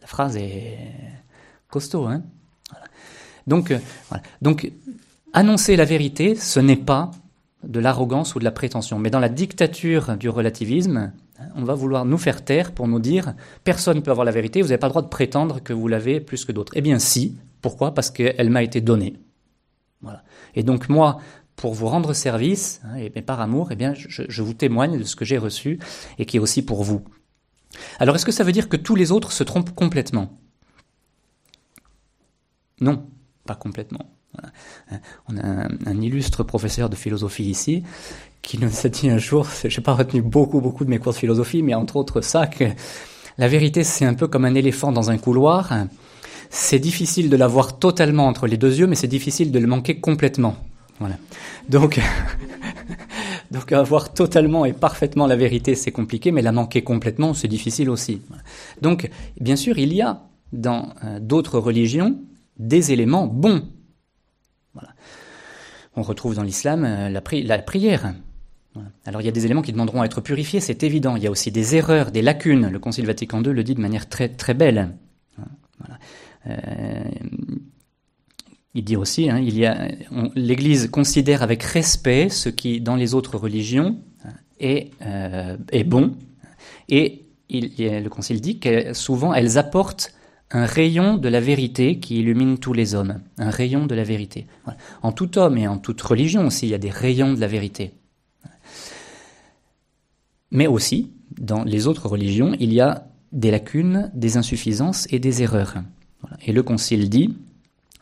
La 0.00 0.08
phrase 0.08 0.36
est 0.36 0.76
costaud, 1.68 2.06
hein 2.06 2.22
Donc, 3.46 3.70
euh. 3.70 3.78
Donc, 4.42 4.72
annoncer 5.32 5.76
la 5.76 5.84
vérité, 5.84 6.34
ce 6.34 6.58
n'est 6.58 6.76
pas 6.76 7.12
de 7.62 7.78
l'arrogance 7.78 8.34
ou 8.34 8.40
de 8.40 8.44
la 8.44 8.50
prétention, 8.50 8.98
mais 8.98 9.10
dans 9.10 9.20
la 9.20 9.28
dictature 9.28 10.16
du 10.16 10.28
relativisme, 10.28 11.12
on 11.54 11.64
va 11.64 11.74
vouloir 11.74 12.04
nous 12.04 12.18
faire 12.18 12.44
taire 12.44 12.72
pour 12.72 12.88
nous 12.88 13.00
dire 13.00 13.34
personne 13.64 13.96
ne 13.96 14.00
peut 14.02 14.10
avoir 14.10 14.24
la 14.24 14.32
vérité, 14.32 14.62
vous 14.62 14.68
n'avez 14.68 14.78
pas 14.78 14.86
le 14.86 14.92
droit 14.92 15.02
de 15.02 15.08
prétendre 15.08 15.62
que 15.62 15.72
vous 15.72 15.88
l'avez 15.88 16.20
plus 16.20 16.44
que 16.44 16.52
d'autres. 16.52 16.72
Eh 16.76 16.80
bien 16.80 16.98
si, 16.98 17.36
pourquoi? 17.60 17.94
Parce 17.94 18.10
qu'elle 18.10 18.50
m'a 18.50 18.62
été 18.62 18.80
donnée. 18.80 19.14
Et 20.54 20.62
donc 20.62 20.88
moi, 20.88 21.18
pour 21.56 21.74
vous 21.74 21.86
rendre 21.86 22.12
service, 22.14 22.80
hein, 22.84 22.96
et, 22.96 23.10
par 23.22 23.40
amour, 23.40 23.68
eh 23.70 23.76
bien 23.76 23.94
je, 23.94 24.22
je 24.28 24.42
vous 24.42 24.54
témoigne 24.54 24.98
de 24.98 25.04
ce 25.04 25.16
que 25.16 25.24
j'ai 25.24 25.38
reçu 25.38 25.78
et 26.18 26.24
qui 26.24 26.38
est 26.38 26.40
aussi 26.40 26.62
pour 26.62 26.82
vous. 26.84 27.04
Alors 27.98 28.16
est-ce 28.16 28.24
que 28.24 28.32
ça 28.32 28.44
veut 28.44 28.52
dire 28.52 28.68
que 28.68 28.76
tous 28.76 28.96
les 28.96 29.12
autres 29.12 29.32
se 29.32 29.44
trompent 29.44 29.74
complètement? 29.74 30.38
Non, 32.80 33.06
pas 33.44 33.54
complètement. 33.54 34.10
On 35.28 35.36
a 35.36 35.68
un, 35.86 36.00
illustre 36.00 36.44
professeur 36.44 36.88
de 36.88 36.96
philosophie 36.96 37.44
ici 37.44 37.82
qui 38.42 38.58
nous 38.58 38.70
a 38.84 38.88
dit 38.88 39.08
un 39.10 39.18
jour, 39.18 39.46
je 39.64 39.68
n'ai 39.68 39.82
pas 39.82 39.94
retenu 39.94 40.22
beaucoup, 40.22 40.60
beaucoup 40.60 40.84
de 40.84 40.90
mes 40.90 40.98
cours 40.98 41.12
de 41.12 41.18
philosophie, 41.18 41.62
mais 41.62 41.74
entre 41.74 41.96
autres 41.96 42.20
ça, 42.20 42.46
que 42.46 42.64
la 43.38 43.48
vérité 43.48 43.84
c'est 43.84 44.04
un 44.04 44.14
peu 44.14 44.26
comme 44.26 44.44
un 44.44 44.54
éléphant 44.54 44.92
dans 44.92 45.10
un 45.10 45.18
couloir. 45.18 45.72
C'est 46.48 46.78
difficile 46.78 47.30
de 47.30 47.36
l'avoir 47.36 47.78
totalement 47.78 48.26
entre 48.26 48.46
les 48.46 48.56
deux 48.56 48.78
yeux, 48.78 48.86
mais 48.86 48.96
c'est 48.96 49.06
difficile 49.06 49.52
de 49.52 49.58
le 49.58 49.66
manquer 49.66 50.00
complètement. 50.00 50.56
Voilà. 50.98 51.16
Donc, 51.68 52.00
donc 53.50 53.70
avoir 53.72 54.12
totalement 54.12 54.64
et 54.64 54.72
parfaitement 54.72 55.26
la 55.26 55.36
vérité, 55.36 55.74
c'est 55.76 55.92
compliqué, 55.92 56.32
mais 56.32 56.42
la 56.42 56.52
manquer 56.52 56.82
complètement, 56.82 57.34
c'est 57.34 57.48
difficile 57.48 57.88
aussi. 57.88 58.20
Donc, 58.82 59.08
bien 59.40 59.56
sûr, 59.56 59.78
il 59.78 59.94
y 59.94 60.02
a 60.02 60.22
dans 60.52 60.90
euh, 61.04 61.20
d'autres 61.20 61.58
religions 61.60 62.18
des 62.58 62.90
éléments 62.90 63.28
bons 63.28 63.62
on 65.96 66.02
retrouve 66.02 66.34
dans 66.34 66.42
l'islam 66.42 66.84
euh, 66.84 67.08
la, 67.08 67.58
prière. 67.58 68.14
Alors 69.04 69.20
il 69.20 69.24
y 69.24 69.28
a 69.28 69.32
des 69.32 69.44
éléments 69.44 69.62
qui 69.62 69.72
demanderont 69.72 70.02
à 70.02 70.04
être 70.06 70.20
purifiés, 70.20 70.60
c'est 70.60 70.82
évident. 70.82 71.16
Il 71.16 71.22
y 71.22 71.26
a 71.26 71.30
aussi 71.30 71.50
des 71.50 71.74
erreurs, 71.74 72.12
des 72.12 72.22
lacunes. 72.22 72.68
Le 72.68 72.78
Concile 72.78 73.06
Vatican 73.06 73.42
II 73.42 73.52
le 73.52 73.64
dit 73.64 73.74
de 73.74 73.80
manière 73.80 74.08
très 74.08 74.28
très 74.28 74.54
belle. 74.54 74.94
Euh, 76.46 77.02
il 78.74 78.84
dit 78.84 78.96
aussi, 78.96 79.28
hein, 79.28 79.40
l'Église 80.36 80.88
considère 80.88 81.42
avec 81.42 81.62
respect 81.62 82.28
ce 82.28 82.48
qui 82.48 82.80
dans 82.80 82.94
les 82.94 83.14
autres 83.14 83.36
religions 83.36 83.98
est, 84.60 84.92
euh, 85.02 85.56
est 85.72 85.84
bon, 85.84 86.14
et 86.88 87.26
le 87.50 88.08
Concile 88.08 88.40
dit 88.40 88.60
que 88.60 88.94
souvent 88.94 89.34
elles 89.34 89.58
apportent 89.58 90.14
un 90.52 90.66
rayon 90.66 91.16
de 91.16 91.28
la 91.28 91.40
vérité 91.40 91.98
qui 91.98 92.20
illumine 92.20 92.58
tous 92.58 92.72
les 92.72 92.94
hommes, 92.94 93.20
un 93.38 93.50
rayon 93.50 93.86
de 93.86 93.94
la 93.94 94.04
vérité. 94.04 94.46
En 95.02 95.12
tout 95.12 95.38
homme 95.38 95.58
et 95.58 95.68
en 95.68 95.78
toute 95.78 96.00
religion 96.00 96.46
aussi, 96.46 96.66
il 96.66 96.70
y 96.70 96.74
a 96.74 96.78
des 96.78 96.90
rayons 96.90 97.32
de 97.32 97.40
la 97.40 97.46
vérité. 97.46 97.92
Mais 100.50 100.66
aussi, 100.66 101.10
dans 101.38 101.64
les 101.64 101.86
autres 101.86 102.08
religions, 102.08 102.54
il 102.58 102.72
y 102.72 102.80
a 102.80 103.06
des 103.32 103.50
lacunes, 103.50 104.10
des 104.14 104.36
insuffisances 104.36 105.06
et 105.10 105.18
des 105.18 105.42
erreurs. 105.42 105.76
Et 106.44 106.52
le 106.52 106.62
Concile 106.62 107.08
dit, 107.08 107.36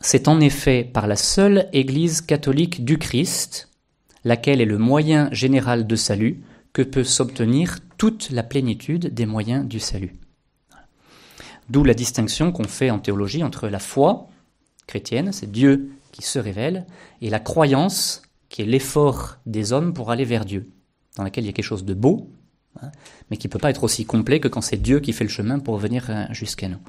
c'est 0.01 0.27
en 0.27 0.39
effet 0.39 0.83
par 0.83 1.07
la 1.07 1.15
seule 1.15 1.67
Église 1.73 2.21
catholique 2.21 2.83
du 2.85 2.97
Christ, 2.97 3.69
laquelle 4.23 4.61
est 4.61 4.65
le 4.65 4.77
moyen 4.77 5.29
général 5.31 5.87
de 5.87 5.95
salut, 5.95 6.41
que 6.73 6.81
peut 6.81 7.03
s'obtenir 7.03 7.79
toute 7.97 8.29
la 8.31 8.43
plénitude 8.43 9.13
des 9.13 9.25
moyens 9.25 9.67
du 9.67 9.79
salut. 9.79 10.15
D'où 11.69 11.83
la 11.83 11.93
distinction 11.93 12.51
qu'on 12.51 12.63
fait 12.63 12.89
en 12.89 12.99
théologie 12.99 13.43
entre 13.43 13.67
la 13.67 13.79
foi 13.79 14.29
chrétienne, 14.87 15.31
c'est 15.31 15.51
Dieu 15.51 15.91
qui 16.11 16.23
se 16.23 16.39
révèle, 16.39 16.85
et 17.21 17.29
la 17.29 17.39
croyance, 17.39 18.23
qui 18.49 18.63
est 18.63 18.65
l'effort 18.65 19.37
des 19.45 19.73
hommes 19.73 19.93
pour 19.93 20.09
aller 20.09 20.25
vers 20.25 20.45
Dieu, 20.45 20.69
dans 21.15 21.23
laquelle 21.23 21.43
il 21.43 21.47
y 21.47 21.51
a 21.51 21.53
quelque 21.53 21.65
chose 21.65 21.85
de 21.85 21.93
beau, 21.93 22.31
hein, 22.81 22.91
mais 23.29 23.37
qui 23.37 23.47
ne 23.47 23.51
peut 23.51 23.59
pas 23.59 23.69
être 23.69 23.83
aussi 23.83 24.05
complet 24.05 24.39
que 24.39 24.47
quand 24.47 24.61
c'est 24.61 24.77
Dieu 24.77 24.99
qui 24.99 25.13
fait 25.13 25.23
le 25.23 25.29
chemin 25.29 25.59
pour 25.59 25.77
venir 25.77 26.05
euh, 26.09 26.25
jusqu'à 26.31 26.67
nous. 26.67 26.79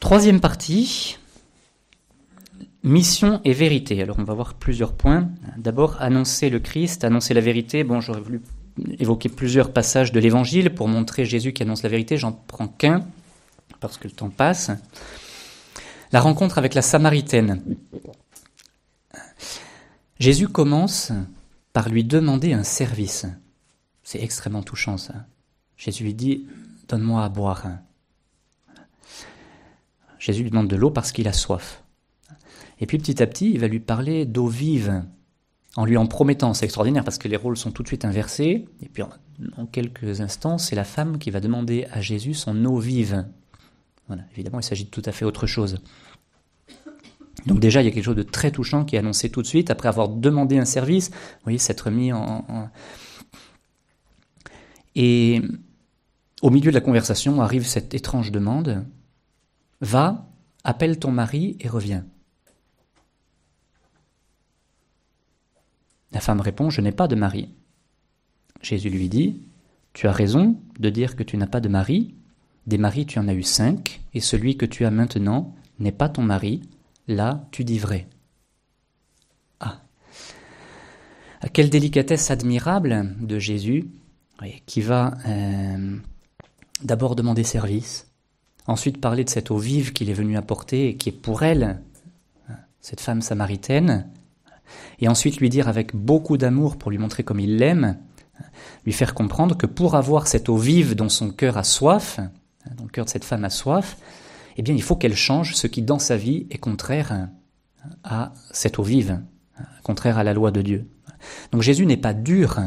Troisième 0.00 0.40
partie, 0.40 1.18
mission 2.82 3.40
et 3.44 3.52
vérité. 3.52 4.02
Alors 4.02 4.18
on 4.18 4.24
va 4.24 4.34
voir 4.34 4.54
plusieurs 4.54 4.94
points. 4.94 5.28
D'abord, 5.56 6.00
annoncer 6.00 6.50
le 6.50 6.58
Christ, 6.58 7.04
annoncer 7.04 7.34
la 7.34 7.40
vérité. 7.40 7.84
Bon, 7.84 8.00
j'aurais 8.00 8.20
voulu 8.20 8.40
évoquer 8.98 9.28
plusieurs 9.28 9.72
passages 9.72 10.12
de 10.12 10.20
l'Évangile 10.20 10.74
pour 10.74 10.88
montrer 10.88 11.24
Jésus 11.24 11.52
qui 11.52 11.62
annonce 11.62 11.82
la 11.82 11.88
vérité. 11.88 12.16
J'en 12.16 12.32
prends 12.32 12.68
qu'un, 12.68 13.04
parce 13.80 13.98
que 13.98 14.08
le 14.08 14.14
temps 14.14 14.30
passe. 14.30 14.70
La 16.12 16.20
rencontre 16.20 16.58
avec 16.58 16.74
la 16.74 16.82
Samaritaine. 16.82 17.62
Jésus 20.18 20.48
commence 20.48 21.12
par 21.72 21.88
lui 21.88 22.04
demander 22.04 22.52
un 22.52 22.64
service. 22.64 23.26
C'est 24.10 24.24
extrêmement 24.24 24.64
touchant 24.64 24.96
ça. 24.96 25.14
Jésus 25.76 26.02
lui 26.02 26.14
dit, 26.14 26.48
donne-moi 26.88 27.22
à 27.22 27.28
boire. 27.28 27.68
Jésus 30.18 30.42
lui 30.42 30.50
demande 30.50 30.66
de 30.66 30.74
l'eau 30.74 30.90
parce 30.90 31.12
qu'il 31.12 31.28
a 31.28 31.32
soif. 31.32 31.84
Et 32.80 32.86
puis 32.86 32.98
petit 32.98 33.22
à 33.22 33.28
petit, 33.28 33.52
il 33.52 33.60
va 33.60 33.68
lui 33.68 33.78
parler 33.78 34.24
d'eau 34.24 34.48
vive 34.48 35.04
en 35.76 35.84
lui 35.84 35.96
en 35.96 36.08
promettant, 36.08 36.54
c'est 36.54 36.64
extraordinaire 36.64 37.04
parce 37.04 37.18
que 37.18 37.28
les 37.28 37.36
rôles 37.36 37.56
sont 37.56 37.70
tout 37.70 37.84
de 37.84 37.86
suite 37.86 38.04
inversés, 38.04 38.66
et 38.82 38.88
puis 38.88 39.04
en, 39.04 39.66
quelques 39.66 40.20
instants, 40.20 40.58
c'est 40.58 40.74
la 40.74 40.82
femme 40.82 41.18
qui 41.18 41.30
va 41.30 41.38
demander 41.38 41.86
à 41.92 42.00
Jésus 42.00 42.34
son 42.34 42.64
eau 42.64 42.78
vive. 42.78 43.24
Voilà, 44.08 44.24
évidemment, 44.32 44.58
il 44.58 44.64
s'agit 44.64 44.86
de 44.86 44.90
tout 44.90 45.02
à 45.04 45.12
fait 45.12 45.24
autre 45.24 45.46
chose. 45.46 45.78
Donc 47.46 47.60
déjà, 47.60 47.80
il 47.80 47.84
y 47.84 47.88
a 47.88 47.92
quelque 47.92 48.06
chose 48.06 48.16
de 48.16 48.24
très 48.24 48.50
touchant 48.50 48.84
qui 48.84 48.96
est 48.96 48.98
annoncé 48.98 49.30
tout 49.30 49.40
de 49.40 49.46
suite, 49.46 49.70
après 49.70 49.86
avoir 49.86 50.08
demandé 50.08 50.58
un 50.58 50.64
service, 50.64 51.10
vous 51.10 51.44
voyez, 51.44 51.58
s'être 51.58 51.90
mis 51.90 52.12
en... 52.12 52.68
Et 54.94 55.42
au 56.42 56.50
milieu 56.50 56.70
de 56.70 56.74
la 56.74 56.80
conversation 56.80 57.40
arrive 57.40 57.66
cette 57.66 57.94
étrange 57.94 58.32
demande, 58.32 58.84
va, 59.80 60.28
appelle 60.64 60.98
ton 60.98 61.10
mari 61.10 61.56
et 61.60 61.68
reviens. 61.68 62.04
La 66.12 66.20
femme 66.20 66.40
répond, 66.40 66.70
Je 66.70 66.80
n'ai 66.80 66.92
pas 66.92 67.08
de 67.08 67.14
mari. 67.14 67.50
Jésus 68.62 68.90
lui 68.90 69.08
dit, 69.08 69.40
Tu 69.92 70.06
as 70.06 70.12
raison 70.12 70.56
de 70.78 70.90
dire 70.90 71.16
que 71.16 71.22
tu 71.22 71.36
n'as 71.36 71.46
pas 71.46 71.60
de 71.60 71.68
mari. 71.68 72.14
Des 72.66 72.78
maris, 72.78 73.06
tu 73.06 73.18
en 73.18 73.28
as 73.28 73.34
eu 73.34 73.42
cinq, 73.42 74.00
et 74.12 74.20
celui 74.20 74.56
que 74.56 74.66
tu 74.66 74.84
as 74.84 74.90
maintenant 74.90 75.54
n'est 75.78 75.92
pas 75.92 76.08
ton 76.08 76.22
mari, 76.22 76.62
là 77.08 77.46
tu 77.50 77.64
dis 77.64 77.78
vrai. 77.78 78.06
Ah. 79.60 79.80
Quelle 81.52 81.70
délicatesse 81.70 82.30
admirable 82.30 83.14
de 83.20 83.38
Jésus, 83.38 83.88
qui 84.66 84.80
va 84.80 85.14
euh, 85.26 85.96
d'abord 86.82 87.16
demander 87.16 87.44
service, 87.44 88.06
ensuite 88.66 89.00
parler 89.00 89.24
de 89.24 89.30
cette 89.30 89.50
eau 89.50 89.58
vive 89.58 89.92
qu'il 89.92 90.10
est 90.10 90.14
venu 90.14 90.36
apporter 90.36 90.88
et 90.88 90.96
qui 90.96 91.10
est 91.10 91.12
pour 91.12 91.42
elle, 91.42 91.80
cette 92.80 93.00
femme 93.00 93.20
samaritaine, 93.20 94.08
et 95.00 95.08
ensuite 95.08 95.38
lui 95.38 95.48
dire 95.48 95.68
avec 95.68 95.94
beaucoup 95.94 96.36
d'amour 96.36 96.76
pour 96.76 96.90
lui 96.90 96.98
montrer 96.98 97.22
comme 97.22 97.40
il 97.40 97.56
l'aime, 97.56 97.98
lui 98.84 98.92
faire 98.92 99.14
comprendre 99.14 99.56
que 99.56 99.66
pour 99.66 99.94
avoir 99.94 100.26
cette 100.26 100.48
eau 100.48 100.56
vive 100.56 100.94
dont 100.94 101.08
son 101.08 101.30
cœur 101.30 101.58
a 101.58 101.64
soif, 101.64 102.20
dont 102.76 102.84
le 102.84 102.90
cœur 102.90 103.04
de 103.04 103.10
cette 103.10 103.24
femme 103.24 103.44
a 103.44 103.50
soif, 103.50 103.96
eh 104.56 104.62
bien 104.62 104.74
il 104.74 104.82
faut 104.82 104.96
qu'elle 104.96 105.16
change 105.16 105.54
ce 105.54 105.66
qui 105.66 105.82
dans 105.82 105.98
sa 105.98 106.16
vie 106.16 106.46
est 106.50 106.58
contraire 106.58 107.28
à 108.04 108.32
cette 108.50 108.78
eau 108.78 108.82
vive, 108.82 109.20
contraire 109.82 110.18
à 110.18 110.24
la 110.24 110.34
loi 110.34 110.50
de 110.50 110.62
Dieu. 110.62 110.88
Donc 111.52 111.62
Jésus 111.62 111.86
n'est 111.86 111.96
pas 111.96 112.14
dur, 112.14 112.60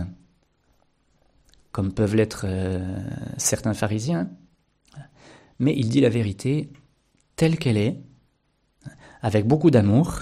comme 1.73 1.91
peuvent 1.91 2.15
l'être 2.15 2.45
euh, 2.47 2.79
certains 3.37 3.73
pharisiens, 3.73 4.29
mais 5.59 5.73
il 5.75 5.89
dit 5.89 5.99
la 5.99 6.09
vérité 6.09 6.71
telle 7.35 7.57
qu'elle 7.57 7.77
est, 7.77 7.99
avec 9.21 9.47
beaucoup 9.47 9.71
d'amour, 9.71 10.21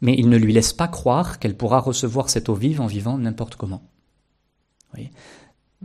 mais 0.00 0.14
il 0.16 0.30
ne 0.30 0.38
lui 0.38 0.52
laisse 0.52 0.72
pas 0.72 0.88
croire 0.88 1.38
qu'elle 1.38 1.56
pourra 1.56 1.78
recevoir 1.78 2.30
cette 2.30 2.48
eau 2.48 2.54
vive 2.54 2.80
en 2.80 2.86
vivant 2.86 3.18
n'importe 3.18 3.56
comment. 3.56 3.82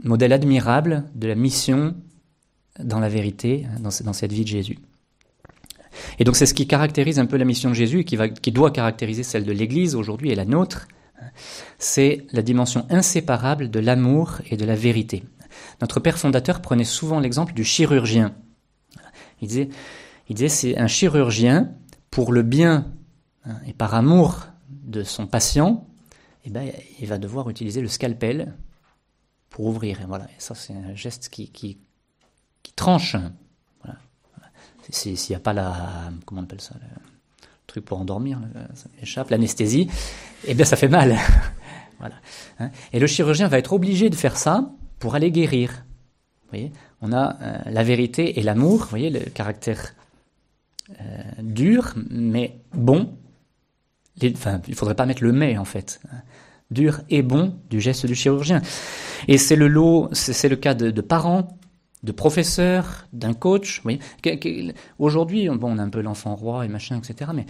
Modèle 0.03 0.33
admirable 0.33 1.03
de 1.15 1.27
la 1.27 1.35
mission 1.35 1.95
dans 2.79 2.99
la 2.99 3.09
vérité, 3.09 3.67
dans, 3.79 3.91
cette 3.91 4.31
vie 4.31 4.43
de 4.43 4.49
Jésus. 4.49 4.79
Et 6.17 6.23
donc 6.23 6.35
c'est 6.35 6.45
ce 6.45 6.53
qui 6.53 6.67
caractérise 6.67 7.19
un 7.19 7.25
peu 7.25 7.37
la 7.37 7.45
mission 7.45 7.69
de 7.69 7.75
Jésus 7.75 8.03
qui 8.05 8.51
doit 8.51 8.71
caractériser 8.71 9.23
celle 9.23 9.43
de 9.43 9.51
l'Église 9.51 9.95
aujourd'hui 9.95 10.31
et 10.31 10.35
la 10.35 10.45
nôtre, 10.45 10.87
c'est 11.77 12.25
la 12.31 12.41
dimension 12.41 12.85
inséparable 12.89 13.69
de 13.69 13.79
l'amour 13.79 14.41
et 14.49 14.57
de 14.57 14.65
la 14.65 14.75
vérité. 14.75 15.23
Notre 15.81 15.99
père 15.99 16.17
fondateur 16.17 16.61
prenait 16.61 16.83
souvent 16.83 17.19
l'exemple 17.19 17.53
du 17.53 17.63
chirurgien. 17.63 18.35
Il 19.41 19.47
disait, 19.47 19.69
il 20.29 20.35
disait 20.35 20.49
c'est 20.49 20.77
un 20.77 20.87
chirurgien 20.87 21.71
pour 22.09 22.31
le 22.31 22.43
bien 22.43 22.91
hein, 23.45 23.59
et 23.65 23.73
par 23.73 23.93
amour 23.93 24.47
de 24.69 25.03
son 25.03 25.27
patient, 25.27 25.87
eh 26.45 26.49
ben, 26.49 26.71
il 26.99 27.07
va 27.07 27.17
devoir 27.17 27.49
utiliser 27.49 27.81
le 27.81 27.87
scalpel 27.87 28.53
pour 29.49 29.65
ouvrir. 29.65 30.01
Et 30.01 30.05
voilà, 30.05 30.27
ça 30.37 30.55
c'est 30.55 30.73
un 30.73 30.95
geste 30.95 31.29
qui, 31.29 31.49
qui, 31.49 31.77
tranche. 32.75 33.15
S'il 34.89 35.17
n'y 35.29 35.35
a 35.35 35.39
pas 35.39 35.53
la, 35.53 36.11
comment 36.25 36.41
on 36.41 36.43
appelle 36.43 36.61
ça, 36.61 36.75
pour 37.81 37.99
endormir, 37.99 38.39
ça 38.73 38.87
m'échappe, 38.97 39.29
l'anesthésie, 39.29 39.89
eh 40.45 40.53
bien 40.53 40.65
ça 40.65 40.75
fait 40.75 40.87
mal. 40.87 41.17
voilà. 41.99 42.15
Hein. 42.59 42.71
Et 42.93 42.99
le 42.99 43.07
chirurgien 43.07 43.47
va 43.47 43.57
être 43.57 43.73
obligé 43.73 44.09
de 44.09 44.15
faire 44.15 44.37
ça 44.37 44.71
pour 44.99 45.15
aller 45.15 45.31
guérir. 45.31 45.85
Vous 46.43 46.49
voyez, 46.49 46.71
on 47.01 47.11
a 47.11 47.37
euh, 47.41 47.57
la 47.71 47.83
vérité 47.83 48.39
et 48.39 48.43
l'amour, 48.43 48.79
vous 48.79 48.89
voyez, 48.89 49.09
le 49.09 49.19
caractère 49.19 49.95
euh, 50.91 51.23
dur, 51.41 51.93
mais 52.09 52.59
bon. 52.73 53.17
enfin, 54.23 54.61
il 54.67 54.71
ne 54.71 54.75
faudrait 54.75 54.95
pas 54.95 55.05
mettre 55.05 55.23
le 55.23 55.31
mais, 55.31 55.57
en 55.57 55.65
fait. 55.65 55.99
Hein 56.11 56.17
dur 56.71 57.01
et 57.09 57.21
bon 57.21 57.55
du 57.69 57.79
geste 57.79 58.05
du 58.05 58.15
chirurgien. 58.15 58.61
Et 59.27 59.37
c'est 59.37 59.55
le 59.55 59.67
lot, 59.67 60.09
c'est 60.13 60.49
le 60.49 60.55
cas 60.55 60.73
de, 60.73 61.01
parents, 61.01 61.57
de 62.05 62.11
professeurs, 62.11 63.07
d'un 63.13 63.33
coach. 63.33 63.81
Aujourd'hui, 64.99 65.49
bon, 65.49 65.73
on 65.73 65.77
a 65.79 65.83
un 65.83 65.89
peu 65.89 66.01
l'enfant 66.01 66.35
roi 66.35 66.63
et 66.63 66.67
machin, 66.67 66.97
etc. 66.97 67.31
Mais 67.33 67.45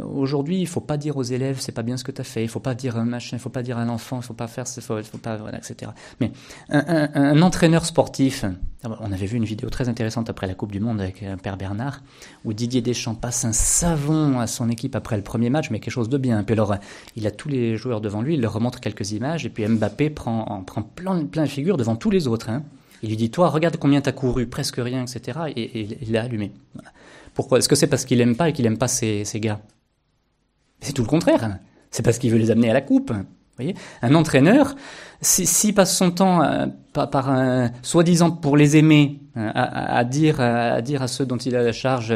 aujourd'hui, 0.00 0.60
il 0.60 0.66
faut 0.66 0.80
pas 0.80 0.96
dire 0.96 1.16
aux 1.16 1.22
élèves, 1.22 1.58
c'est 1.60 1.72
pas 1.72 1.82
bien 1.82 1.96
ce 1.96 2.02
que 2.02 2.10
tu 2.10 2.20
as 2.20 2.24
fait. 2.24 2.42
Il 2.42 2.48
faut 2.48 2.60
pas 2.60 2.74
dire 2.74 2.96
un 2.96 3.04
machin, 3.04 3.36
il 3.36 3.40
faut 3.40 3.50
pas 3.50 3.62
dire 3.62 3.78
à 3.78 3.84
l'enfant, 3.84 4.16
il 4.18 4.24
faut 4.24 4.34
pas 4.34 4.48
faire, 4.48 4.64
il 4.76 4.82
faut, 4.82 5.00
faut 5.02 5.18
pas, 5.18 5.36
voilà, 5.36 5.58
etc. 5.58 5.92
Mais 6.20 6.32
un, 6.70 7.40
entraîneur 7.40 7.86
sportif, 7.86 8.44
on 8.82 9.12
avait 9.12 9.26
vu 9.26 9.36
une 9.36 9.44
vidéo 9.44 9.70
très 9.70 9.88
intéressante 9.88 10.28
après 10.28 10.48
la 10.48 10.54
Coupe 10.54 10.72
du 10.72 10.80
Monde 10.80 11.00
avec 11.00 11.22
un 11.22 11.36
Père 11.36 11.56
Bernard, 11.56 12.02
où 12.44 12.52
Didier 12.52 12.82
Deschamps 12.82 13.14
passe 13.14 13.44
un 13.44 13.52
savon 13.52 14.40
à 14.40 14.48
son 14.48 14.68
équipe 14.68 14.96
après 14.96 15.16
le 15.16 15.22
premier 15.22 15.50
match, 15.50 15.70
mais 15.70 15.78
quelque 15.78 15.92
chose 15.92 16.08
de 16.08 16.18
bien. 16.18 16.42
Puis 16.42 16.54
alors, 16.54 16.74
il 17.14 17.28
a 17.28 17.30
tous 17.30 17.48
les 17.48 17.76
joueurs 17.76 18.00
devant 18.00 18.22
lui, 18.22 18.34
il 18.34 18.40
leur 18.40 18.54
remontre 18.54 18.80
quelques 18.80 19.12
images, 19.12 19.46
et 19.46 19.50
puis 19.50 19.64
Mbappé 19.64 20.10
prend, 20.10 20.64
prend 20.66 20.82
plein, 20.82 21.24
plein 21.26 21.44
de 21.44 21.48
figures 21.48 21.76
devant 21.76 21.94
tous 21.94 22.10
les 22.10 22.26
autres. 22.26 22.50
Hein. 22.50 22.64
Il 23.02 23.08
lui 23.08 23.16
dit, 23.16 23.30
toi, 23.30 23.48
regarde 23.48 23.76
combien 23.76 24.00
t'as 24.00 24.12
couru, 24.12 24.46
presque 24.46 24.76
rien, 24.76 25.02
etc. 25.02 25.38
Et, 25.56 25.98
il 26.02 26.12
l'a 26.12 26.22
allumé. 26.22 26.52
Pourquoi? 27.34 27.58
Est-ce 27.58 27.68
que 27.68 27.76
c'est 27.76 27.86
parce 27.86 28.04
qu'il 28.04 28.20
aime 28.20 28.36
pas 28.36 28.48
et 28.48 28.52
qu'il 28.52 28.66
aime 28.66 28.78
pas 28.78 28.88
ses, 28.88 29.24
gars? 29.36 29.60
C'est 30.80 30.92
tout 30.92 31.02
le 31.02 31.08
contraire. 31.08 31.58
C'est 31.90 32.02
parce 32.02 32.18
qu'il 32.18 32.30
veut 32.30 32.38
les 32.38 32.50
amener 32.50 32.70
à 32.70 32.74
la 32.74 32.80
coupe. 32.80 33.10
Vous 33.10 33.24
voyez? 33.56 33.74
Un 34.02 34.14
entraîneur, 34.14 34.74
s'il 35.20 35.74
passe 35.74 35.96
son 35.96 36.10
temps 36.10 36.42
euh, 36.42 36.66
par, 36.92 37.32
soi-disant 37.82 38.30
pour 38.30 38.56
les 38.56 38.76
aimer, 38.76 39.20
euh, 39.36 39.50
à, 39.54 40.04
dire, 40.04 40.40
à 40.40 41.08
ceux 41.08 41.26
dont 41.26 41.36
il 41.36 41.56
a 41.56 41.62
la 41.62 41.72
charge, 41.72 42.14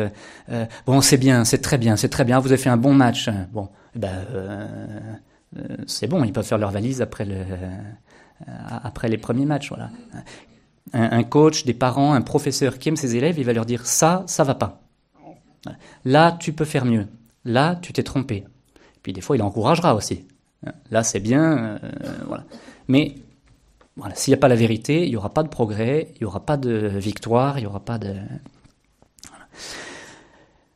euh, 0.50 0.66
bon 0.86 1.00
c'est 1.00 1.18
bien, 1.18 1.44
c'est 1.44 1.58
très 1.58 1.78
bien, 1.78 1.96
c'est 1.96 2.08
très 2.08 2.24
bien, 2.24 2.40
vous 2.40 2.48
avez 2.48 2.60
fait 2.60 2.70
un 2.70 2.76
bon 2.76 2.94
match. 2.94 3.28
Bon, 3.52 3.68
eh 3.94 3.98
ben 3.98 4.10
c'est 5.86 6.06
bon, 6.06 6.24
ils 6.24 6.32
peuvent 6.32 6.46
faire 6.46 6.58
leur 6.58 6.70
valise 6.70 7.02
après 7.02 7.26
après 8.82 9.08
les 9.08 9.18
premiers 9.18 9.46
matchs, 9.46 9.68
voilà 9.68 9.90
un, 10.92 11.22
coach, 11.24 11.64
des 11.64 11.74
parents, 11.74 12.12
un 12.12 12.20
professeur 12.20 12.78
qui 12.78 12.88
aime 12.88 12.96
ses 12.96 13.16
élèves, 13.16 13.38
il 13.38 13.44
va 13.44 13.52
leur 13.52 13.66
dire 13.66 13.86
ça, 13.86 14.22
ça 14.26 14.44
va 14.44 14.54
pas. 14.54 14.82
Là, 16.04 16.36
tu 16.38 16.52
peux 16.52 16.64
faire 16.64 16.84
mieux. 16.84 17.06
Là, 17.44 17.76
tu 17.76 17.92
t'es 17.92 18.02
trompé. 18.02 18.44
Puis 19.02 19.12
des 19.12 19.20
fois, 19.20 19.36
il 19.36 19.42
encouragera 19.42 19.94
aussi. 19.94 20.26
Là, 20.90 21.02
c'est 21.02 21.20
bien. 21.20 21.58
Euh, 21.58 21.78
voilà. 22.26 22.44
Mais 22.88 23.16
s'il 24.14 24.32
n'y 24.32 24.36
a 24.36 24.40
pas 24.40 24.48
la 24.48 24.56
vérité, 24.56 25.04
il 25.04 25.10
n'y 25.10 25.16
aura 25.16 25.32
pas 25.32 25.42
de 25.42 25.48
progrès, 25.48 26.08
il 26.16 26.22
n'y 26.22 26.26
aura 26.26 26.44
pas 26.44 26.56
de 26.56 26.90
victoire, 26.98 27.58
il 27.58 27.62
n'y 27.62 27.66
aura 27.66 27.80
pas 27.80 27.98
de. 27.98 28.14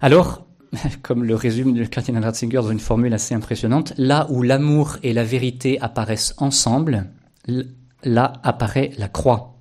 Alors, 0.01 0.47
comme 1.03 1.25
le 1.25 1.35
résume 1.35 1.77
le 1.77 1.87
Cardinal 1.87 2.25
Ratzinger 2.25 2.57
dans 2.57 2.71
une 2.71 2.81
formule 2.81 3.15
assez 3.15 3.35
impressionnante, 3.35 3.93
là 3.97 4.27
où 4.31 4.43
l'amour 4.43 4.97
et 5.03 5.13
la 5.13 5.25
vérité 5.25 5.81
apparaissent 5.81 6.35
ensemble, 6.39 7.07
là 8.05 8.33
apparaît 8.43 8.93
la 8.99 9.09
croix. 9.09 9.58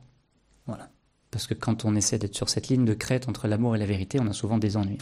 Parce 1.32 1.48
que 1.48 1.54
quand 1.54 1.86
on 1.86 1.96
essaie 1.96 2.18
d'être 2.18 2.36
sur 2.36 2.50
cette 2.50 2.70
ligne 2.70 2.86
de 2.86 2.94
crête 2.94 3.28
entre 3.28 3.48
l'amour 3.48 3.76
et 3.76 3.80
la 3.80 3.86
vérité, 3.86 4.20
on 4.22 4.28
a 4.28 4.34
souvent 4.34 4.58
des 4.58 4.78
ennuis. 4.78 4.98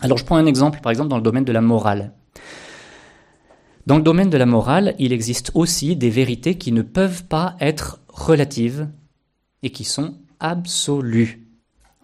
Alors 0.00 0.18
je 0.18 0.24
prends 0.24 0.36
un 0.36 0.46
exemple, 0.46 0.80
par 0.80 0.90
exemple, 0.90 1.08
dans 1.08 1.16
le 1.16 1.22
domaine 1.22 1.44
de 1.44 1.52
la 1.52 1.60
morale. 1.60 2.12
Dans 3.86 3.96
le 3.96 4.02
domaine 4.02 4.30
de 4.30 4.36
la 4.36 4.46
morale, 4.46 4.94
il 4.98 5.12
existe 5.12 5.50
aussi 5.54 5.96
des 5.96 6.10
vérités 6.10 6.56
qui 6.56 6.72
ne 6.72 6.82
peuvent 6.82 7.24
pas 7.24 7.56
être 7.60 8.00
relatives 8.08 8.88
et 9.62 9.70
qui 9.70 9.84
sont 9.84 10.14
absolues. 10.40 11.46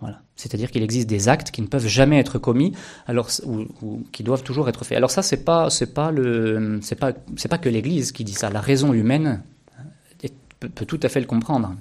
Voilà. 0.00 0.22
C'est-à-dire 0.34 0.70
qu'il 0.70 0.82
existe 0.82 1.08
des 1.08 1.28
actes 1.28 1.50
qui 1.50 1.62
ne 1.62 1.66
peuvent 1.66 1.86
jamais 1.86 2.18
être 2.18 2.38
commis, 2.38 2.72
alors 3.06 3.28
ou, 3.44 4.02
qui 4.12 4.22
doivent 4.22 4.42
toujours 4.42 4.68
être 4.68 4.84
faits. 4.84 4.96
Alors 4.96 5.10
ça, 5.10 5.22
c'est 5.22 5.44
pas, 5.44 5.68
pas 5.94 6.10
le, 6.10 6.78
c'est 6.82 6.96
pas, 6.96 7.12
pas 7.12 7.58
que 7.58 7.68
l'Église 7.68 8.12
qui 8.12 8.24
dit 8.24 8.34
ça. 8.34 8.50
La 8.50 8.60
raison 8.60 8.92
humaine 8.92 9.42
peut 10.58 10.84
tout 10.84 11.00
à 11.02 11.08
fait 11.08 11.20
le 11.20 11.26
comprendre. 11.26 11.74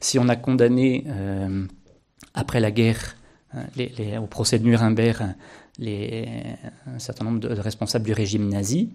Si 0.00 0.18
on 0.18 0.28
a 0.28 0.36
condamné 0.36 1.04
euh, 1.08 1.66
après 2.34 2.60
la 2.60 2.70
guerre, 2.70 3.16
euh, 3.54 4.18
au 4.18 4.26
procès 4.26 4.58
de 4.58 4.64
Nuremberg, 4.64 5.34
un 5.80 6.98
certain 6.98 7.24
nombre 7.24 7.40
de, 7.40 7.48
responsables 7.60 8.04
du 8.04 8.12
régime 8.12 8.48
nazi, 8.48 8.90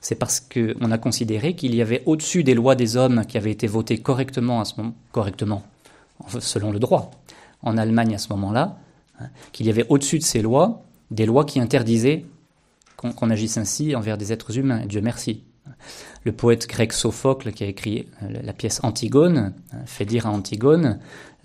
c'est 0.00 0.14
parce 0.14 0.40
qu'on 0.40 0.90
a 0.90 0.98
considéré 0.98 1.54
qu'il 1.54 1.74
y 1.74 1.82
avait 1.82 2.02
au-dessus 2.06 2.44
des 2.44 2.54
lois 2.54 2.74
des 2.74 2.96
hommes 2.96 3.24
qui 3.26 3.36
avaient 3.36 3.50
été 3.50 3.66
votées 3.66 3.98
correctement 3.98 4.60
à 4.60 4.64
ce 4.64 4.74
moment, 4.76 4.94
correctement, 5.12 5.64
selon 6.38 6.70
le 6.70 6.78
droit, 6.78 7.10
en 7.62 7.76
Allemagne 7.76 8.14
à 8.14 8.18
ce 8.18 8.28
moment-là, 8.30 8.78
hein, 9.20 9.28
qu'il 9.52 9.66
y 9.66 9.70
avait 9.70 9.86
au-dessus 9.88 10.18
de 10.18 10.24
ces 10.24 10.42
lois 10.42 10.84
des 11.10 11.26
lois 11.26 11.44
qui 11.44 11.58
interdisaient 11.58 12.26
qu'on 12.96 13.30
agisse 13.30 13.56
ainsi 13.58 13.94
envers 13.94 14.18
des 14.18 14.32
êtres 14.32 14.58
humains. 14.58 14.84
Dieu 14.86 15.00
merci 15.00 15.44
le 16.24 16.32
poète 16.32 16.66
grec 16.68 16.92
Sophocle 16.92 17.52
qui 17.52 17.64
a 17.64 17.66
écrit 17.66 18.08
euh, 18.22 18.40
la 18.42 18.52
pièce 18.52 18.80
Antigone, 18.82 19.52
hein, 19.72 19.78
fait 19.86 20.04
dire 20.04 20.26
à 20.26 20.30
Antigone, 20.30 20.98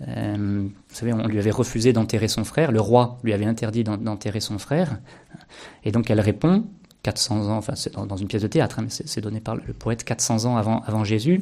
euh, 0.08 0.68
vous 0.88 0.94
savez, 0.94 1.12
on 1.12 1.26
lui 1.26 1.38
avait 1.38 1.50
refusé 1.50 1.92
d'enterrer 1.92 2.28
son 2.28 2.44
frère, 2.44 2.72
le 2.72 2.80
roi 2.80 3.18
lui 3.22 3.32
avait 3.32 3.46
interdit 3.46 3.84
d'enterrer 3.84 4.40
son 4.40 4.58
frère, 4.58 4.98
et 5.84 5.92
donc 5.92 6.10
elle 6.10 6.20
répond, 6.20 6.64
400 7.02 7.48
ans, 7.48 7.56
enfin 7.56 7.74
c'est 7.74 7.94
dans 7.94 8.16
une 8.16 8.28
pièce 8.28 8.42
de 8.42 8.48
théâtre, 8.48 8.78
hein, 8.78 8.82
mais 8.82 8.90
c'est 8.90 9.20
donné 9.20 9.40
par 9.40 9.56
le 9.56 9.72
poète 9.72 10.04
400 10.04 10.46
ans 10.46 10.56
avant 10.56 11.04
Jésus, 11.04 11.40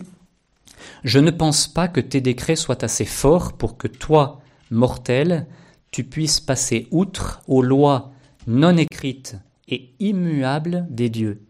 je 1.04 1.18
ne 1.18 1.30
pense 1.30 1.68
pas 1.68 1.88
que 1.88 2.00
tes 2.00 2.20
décrets 2.20 2.56
soient 2.56 2.84
assez 2.84 3.04
forts 3.04 3.54
pour 3.54 3.76
que 3.76 3.88
toi, 3.88 4.40
mortel, 4.70 5.46
tu 5.90 6.04
puisses 6.04 6.40
passer 6.40 6.88
outre 6.90 7.42
aux 7.46 7.62
lois 7.62 8.12
non 8.46 8.76
écrites 8.76 9.36
et 9.68 9.94
immuables 10.00 10.86
des 10.90 11.08
dieux. 11.08 11.42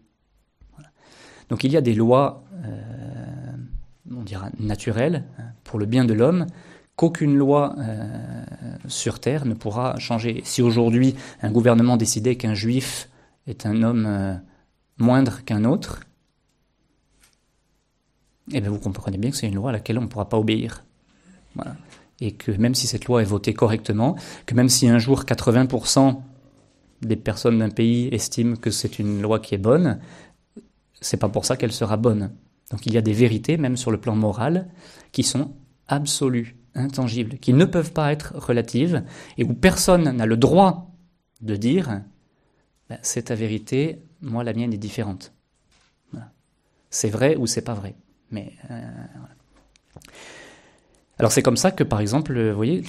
Donc 1.49 1.63
il 1.63 1.71
y 1.71 1.77
a 1.77 1.81
des 1.81 1.93
lois, 1.93 2.43
euh, 2.65 3.51
on 4.11 4.23
dira 4.23 4.49
naturelles, 4.59 5.23
hein, 5.39 5.43
pour 5.63 5.79
le 5.79 5.85
bien 5.85 6.05
de 6.05 6.13
l'homme, 6.13 6.47
qu'aucune 6.95 7.35
loi 7.35 7.75
euh, 7.79 8.75
sur 8.87 9.19
Terre 9.19 9.45
ne 9.45 9.53
pourra 9.53 9.97
changer. 9.99 10.41
Si 10.45 10.61
aujourd'hui 10.61 11.15
un 11.41 11.51
gouvernement 11.51 11.97
décidait 11.97 12.35
qu'un 12.35 12.53
juif 12.53 13.09
est 13.47 13.65
un 13.65 13.83
homme 13.83 14.05
euh, 14.07 14.35
moindre 14.97 15.43
qu'un 15.43 15.65
autre, 15.65 16.01
eh 18.51 18.61
bien 18.61 18.69
vous 18.69 18.79
comprenez 18.79 19.17
bien 19.17 19.31
que 19.31 19.37
c'est 19.37 19.47
une 19.47 19.55
loi 19.55 19.69
à 19.69 19.73
laquelle 19.73 19.97
on 19.97 20.03
ne 20.03 20.07
pourra 20.07 20.29
pas 20.29 20.37
obéir. 20.37 20.83
Et 22.19 22.31
que 22.31 22.51
même 22.51 22.75
si 22.75 22.87
cette 22.87 23.05
loi 23.05 23.21
est 23.21 23.25
votée 23.25 23.53
correctement, 23.53 24.15
que 24.45 24.55
même 24.55 24.69
si 24.69 24.87
un 24.87 24.97
jour 24.97 25.23
80% 25.23 26.19
des 27.01 27.15
personnes 27.15 27.59
d'un 27.59 27.69
pays 27.69 28.07
estiment 28.11 28.55
que 28.55 28.71
c'est 28.71 28.99
une 28.99 29.21
loi 29.21 29.39
qui 29.39 29.55
est 29.55 29.59
bonne, 29.59 29.99
c'est 31.03 31.17
pas 31.17 31.29
pour 31.29 31.45
ça 31.45 31.57
qu'elle 31.57 31.71
sera 31.71 31.97
bonne. 31.97 32.31
Donc 32.71 32.85
il 32.85 32.93
y 32.93 32.97
a 32.97 33.01
des 33.01 33.13
vérités, 33.13 33.57
même 33.57 33.77
sur 33.77 33.91
le 33.91 33.99
plan 33.99 34.15
moral, 34.15 34.69
qui 35.11 35.23
sont 35.23 35.51
absolues, 35.87 36.55
intangibles, 36.75 37.37
qui 37.37 37.53
ne 37.53 37.65
peuvent 37.65 37.93
pas 37.93 38.11
être 38.11 38.33
relatives, 38.35 39.03
et 39.37 39.43
où 39.43 39.53
personne 39.53 40.11
n'a 40.11 40.25
le 40.25 40.37
droit 40.37 40.91
de 41.41 41.55
dire 41.55 42.01
ben, 42.89 42.97
c'est 43.01 43.23
ta 43.23 43.35
vérité, 43.35 44.01
moi 44.21 44.43
la 44.43 44.53
mienne 44.53 44.73
est 44.73 44.77
différente. 44.77 45.33
C'est 46.89 47.09
vrai 47.09 47.35
ou 47.35 47.47
c'est 47.47 47.63
pas 47.63 47.73
vrai. 47.73 47.95
Mais 48.29 48.53
euh, 48.69 48.89
alors 51.17 51.31
c'est 51.31 51.41
comme 51.41 51.57
ça 51.57 51.71
que 51.71 51.83
par 51.83 51.99
exemple, 51.99 52.39
vous 52.39 52.55
voyez, 52.55 52.83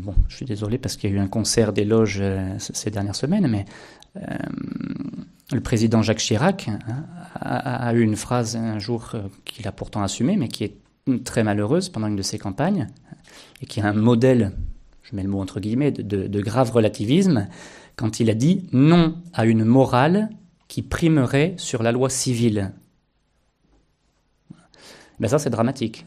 bon, 0.00 0.14
je 0.28 0.36
suis 0.36 0.46
désolé 0.46 0.78
parce 0.78 0.96
qu'il 0.96 1.10
y 1.10 1.12
a 1.12 1.16
eu 1.16 1.18
un 1.18 1.28
concert 1.28 1.72
d'éloges 1.72 2.18
euh, 2.20 2.54
ces 2.58 2.90
dernières 2.90 3.16
semaines, 3.16 3.48
mais 3.48 3.64
euh, 4.16 4.36
le 5.52 5.60
président 5.60 6.02
Jacques 6.02 6.18
Chirac 6.18 6.68
hein, 6.68 6.78
a, 7.40 7.92
eu 7.94 8.00
une 8.00 8.16
phrase 8.16 8.56
un 8.56 8.78
jour 8.78 9.12
qu'il 9.44 9.66
a 9.68 9.72
pourtant 9.72 10.02
assumée, 10.02 10.36
mais 10.36 10.48
qui 10.48 10.64
est 10.64 10.76
très 11.24 11.44
malheureuse 11.44 11.88
pendant 11.88 12.06
une 12.06 12.16
de 12.16 12.22
ses 12.22 12.38
campagnes, 12.38 12.88
et 13.60 13.66
qui 13.66 13.80
est 13.80 13.82
un 13.82 13.92
modèle, 13.92 14.52
je 15.02 15.14
mets 15.14 15.22
le 15.22 15.28
mot 15.28 15.40
entre 15.40 15.60
guillemets, 15.60 15.92
de, 15.92 16.26
de 16.26 16.40
grave 16.40 16.70
relativisme, 16.70 17.48
quand 17.96 18.20
il 18.20 18.30
a 18.30 18.34
dit 18.34 18.66
non 18.72 19.16
à 19.32 19.44
une 19.44 19.64
morale 19.64 20.30
qui 20.68 20.82
primerait 20.82 21.54
sur 21.56 21.82
la 21.82 21.92
loi 21.92 22.08
civile. 22.08 22.72
Ben 25.20 25.28
ça, 25.28 25.38
c'est 25.38 25.50
dramatique. 25.50 26.06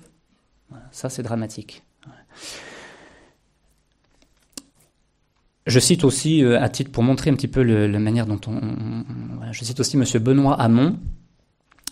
Ça, 0.91 1.09
c'est 1.09 1.23
dramatique. 1.23 1.83
Je 5.67 5.79
cite 5.79 6.05
aussi, 6.05 6.43
euh, 6.43 6.61
à 6.61 6.69
titre 6.69 6.91
pour 6.91 7.03
montrer 7.03 7.29
un 7.29 7.33
petit 7.33 7.49
peu 7.49 7.61
la 7.61 7.99
manière 7.99 8.25
dont 8.25 8.39
on, 8.47 9.03
Je 9.51 9.63
cite 9.65 9.79
aussi 9.81 9.97
M. 9.97 10.05
Benoît 10.23 10.59
Hamon, 10.59 10.97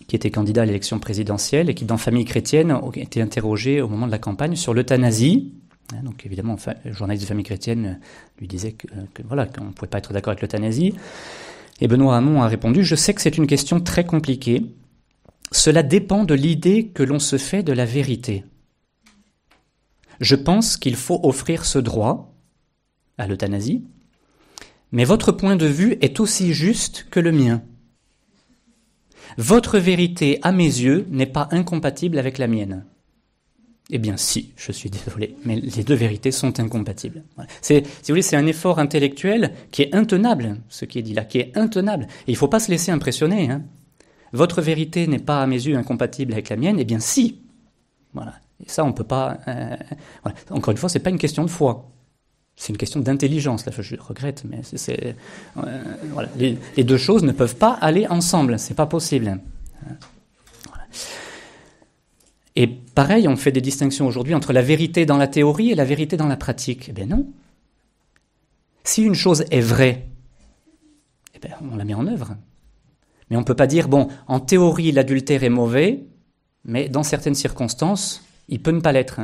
qui 0.08 0.16
était 0.16 0.32
candidat 0.32 0.62
à 0.62 0.66
l'élection 0.66 0.98
présidentielle 0.98 1.70
et 1.70 1.76
qui, 1.76 1.84
dans 1.84 1.98
Famille 1.98 2.24
chrétienne, 2.24 2.72
a 2.72 2.82
été 2.96 3.22
interrogé 3.22 3.82
au 3.82 3.90
moment 3.90 4.08
de 4.08 4.12
la 4.12 4.18
campagne 4.18 4.56
sur 4.56 4.74
l'euthanasie. 4.74 5.54
Hein, 5.94 6.04
donc, 6.04 6.26
évidemment, 6.26 6.56
le 6.86 6.94
journaliste 6.94 7.26
de 7.26 7.28
Famille 7.28 7.44
chrétienne 7.44 8.00
lui 8.40 8.48
disait 8.48 8.72
que, 8.72 8.88
que 9.14 9.22
voilà, 9.28 9.46
qu'on 9.46 9.66
ne 9.66 9.72
pouvait 9.72 9.90
pas 9.90 9.98
être 9.98 10.14
d'accord 10.14 10.32
avec 10.32 10.42
l'euthanasie. 10.42 10.94
Et 11.82 11.90
Benoît 11.90 12.16
Hamon 12.16 12.42
a 12.44 12.48
répondu 12.48 12.86
Je 12.86 12.96
sais 12.96 13.14
que 13.14 13.22
c'est 13.22 13.38
une 13.38 13.48
question 13.48 13.82
très 13.82 14.06
compliquée, 14.06 14.66
cela 15.52 15.84
dépend 15.84 16.24
de 16.24 16.34
l'idée 16.34 16.88
que 16.88 17.04
l'on 17.04 17.20
se 17.20 17.38
fait 17.38 17.62
de 17.62 17.74
la 17.74 17.86
vérité. 17.86 18.46
Je 20.22 20.36
pense 20.36 20.78
qu'il 20.78 20.96
faut 20.96 21.20
offrir 21.24 21.66
ce 21.66 21.78
droit 21.78 22.35
à 23.18 23.28
l'euthanasie, 23.28 23.84
mais 24.92 25.04
votre 25.04 25.32
point 25.32 25.56
de 25.56 25.66
vue 25.66 25.98
est 26.02 26.20
aussi 26.20 26.54
juste 26.54 27.08
que 27.10 27.20
le 27.20 27.32
mien. 27.32 27.62
Votre 29.38 29.80
vérité, 29.80 30.40
à 30.44 30.52
mes 30.52 30.64
yeux, 30.64 31.06
n'est 31.10 31.26
pas 31.26 31.48
incompatible 31.52 32.20
avec 32.20 32.38
la 32.38 32.48
mienne. 32.48 32.86
Eh 33.92 33.98
bien, 34.00 34.18
si, 34.18 34.54
je 34.56 34.72
suis 34.72 34.90
désolé, 34.90 35.36
mais 35.46 35.58
les 35.58 35.84
deux 35.84 35.94
vérités 35.94 36.32
sont 36.32 36.60
incompatibles. 36.60 37.24
C'est, 37.62 37.86
si 37.86 37.92
vous 38.04 38.14
voulez, 38.14 38.22
c'est 38.22 38.36
un 38.36 38.48
effort 38.48 38.80
intellectuel 38.80 39.54
qui 39.72 39.84
est 39.84 39.94
intenable, 39.94 40.58
ce 40.70 40.86
qui 40.86 40.98
est 40.98 41.04
dit 41.04 41.14
là, 41.14 41.24
qui 41.24 41.40
est 41.40 41.56
intenable. 41.56 42.08
Et 42.28 42.32
il 42.32 42.34
ne 42.34 42.38
faut 42.38 42.48
pas 42.48 42.60
se 42.60 42.72
laisser 42.72 42.92
impressionner. 42.92 43.52
Hein 43.52 43.64
votre 44.36 44.62
vérité 44.62 45.08
n'est 45.08 45.20
pas 45.20 45.42
à 45.42 45.48
mes 45.48 45.56
yeux 45.56 45.76
incompatible 45.76 46.34
avec 46.34 46.50
la 46.50 46.56
mienne, 46.56 46.78
eh 46.80 46.86
bien 46.86 47.00
si. 47.00 47.42
Voilà. 48.14 48.34
Et 48.66 48.70
ça, 48.70 48.84
on 48.84 48.90
ne 48.90 48.94
peut 48.94 49.04
pas. 49.04 49.38
Euh, 49.48 49.76
Encore 50.50 50.72
une 50.72 50.78
fois, 50.78 50.90
c'est 50.90 51.00
pas 51.00 51.10
une 51.10 51.18
question 51.18 51.44
de 51.44 51.50
foi. 51.50 51.92
C'est 52.56 52.72
une 52.72 52.78
question 52.78 53.00
d'intelligence. 53.02 53.66
Là, 53.66 53.74
je 53.78 53.96
regrette, 54.00 54.44
mais 54.46 54.62
c'est. 54.64 55.16
Euh, 55.58 56.26
les, 56.38 56.84
deux 56.84 56.98
choses 56.98 57.24
ne 57.24 57.32
peuvent 57.32 57.58
pas 57.58 57.74
aller 57.74 58.08
ensemble. 58.08 58.58
C'est 58.60 58.74
pas 58.74 58.86
possible. 58.86 59.40
Et 62.56 62.68
pareil, 62.68 63.28
on 63.28 63.36
fait 63.36 63.52
des 63.52 63.62
distinctions 63.62 64.08
aujourd'hui 64.08 64.34
entre 64.34 64.54
la 64.54 64.62
vérité 64.62 65.06
dans 65.06 65.18
la 65.18 65.28
théorie 65.28 65.72
et 65.72 65.76
la 65.76 65.84
vérité 65.84 66.16
dans 66.16 66.28
la 66.28 66.38
pratique. 66.38 66.88
Eh 66.90 66.94
bien 66.94 67.08
non. 67.08 67.28
Si 68.86 69.04
une 69.04 69.16
chose 69.16 69.44
est 69.52 69.62
vraie, 69.62 70.08
eh 71.34 71.40
bien, 71.40 71.58
on 71.70 71.76
la 71.76 71.84
met 71.84 71.94
en 71.94 72.08
œuvre. 72.08 72.38
Mais 73.30 73.36
on 73.36 73.42
ne 73.42 73.46
peut 73.46 73.56
pas 73.56 73.68
dire, 73.68 73.90
bon, 73.90 74.08
en 74.28 74.40
théorie, 74.40 74.92
l'adultère 74.92 75.44
est 75.44 75.50
mauvais, 75.50 76.06
mais 76.64 76.88
dans 76.88 77.04
certaines 77.04 77.36
circonstances, 77.36 78.24
il 78.48 78.62
peut 78.62 78.72
ne 78.72 78.80
pas 78.80 78.92
l'être. 78.92 79.22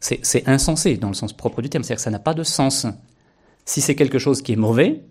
C'est 0.00 0.46
insensé 0.46 0.96
dans 0.96 1.08
le 1.08 1.14
sens 1.14 1.32
propre 1.32 1.62
du 1.62 1.70
terme, 1.70 1.82
c'est-à-dire 1.82 1.96
que 1.96 2.02
ça 2.02 2.10
n'a 2.10 2.18
pas 2.18 2.34
de 2.34 2.42
sens. 2.42 2.86
Si 3.64 3.80
c'est 3.80 3.96
quelque 3.96 4.18
chose 4.18 4.42
qui 4.42 4.52
est 4.52 4.56
mauvais, 4.56 5.04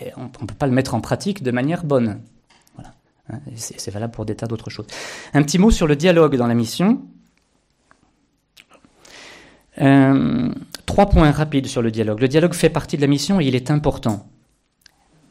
eh, 0.00 0.12
on 0.16 0.24
ne 0.24 0.46
peut 0.46 0.54
pas 0.54 0.66
le 0.66 0.72
mettre 0.72 0.94
en 0.94 1.00
pratique 1.00 1.42
de 1.42 1.50
manière 1.50 1.84
bonne. 1.84 2.20
Voilà. 2.74 2.94
Hein, 3.30 3.40
c'est 3.56 3.90
valable 3.90 4.12
pour 4.12 4.24
des 4.24 4.36
tas 4.36 4.46
d'autres 4.46 4.70
choses. 4.70 4.86
Un 5.34 5.42
petit 5.42 5.58
mot 5.58 5.70
sur 5.70 5.86
le 5.86 5.96
dialogue 5.96 6.36
dans 6.36 6.46
la 6.46 6.54
mission. 6.54 7.02
Euh, 9.80 10.52
trois 10.86 11.08
points 11.08 11.30
rapides 11.30 11.66
sur 11.66 11.82
le 11.82 11.90
dialogue. 11.90 12.20
Le 12.20 12.28
dialogue 12.28 12.52
fait 12.52 12.70
partie 12.70 12.96
de 12.96 13.02
la 13.02 13.08
mission 13.08 13.40
et 13.40 13.46
il 13.46 13.54
est 13.54 13.70
important. 13.70 14.28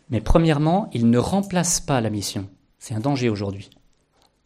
Mais 0.09 0.19
premièrement, 0.19 0.89
il 0.93 1.09
ne 1.09 1.17
remplace 1.17 1.79
pas 1.79 2.01
la 2.01 2.09
mission. 2.09 2.49
C'est 2.79 2.95
un 2.95 2.99
danger 2.99 3.29
aujourd'hui. 3.29 3.69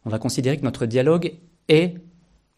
On 0.04 0.10
va 0.10 0.18
considérer 0.18 0.58
que 0.58 0.64
notre 0.64 0.86
dialogue 0.86 1.32
est 1.68 1.94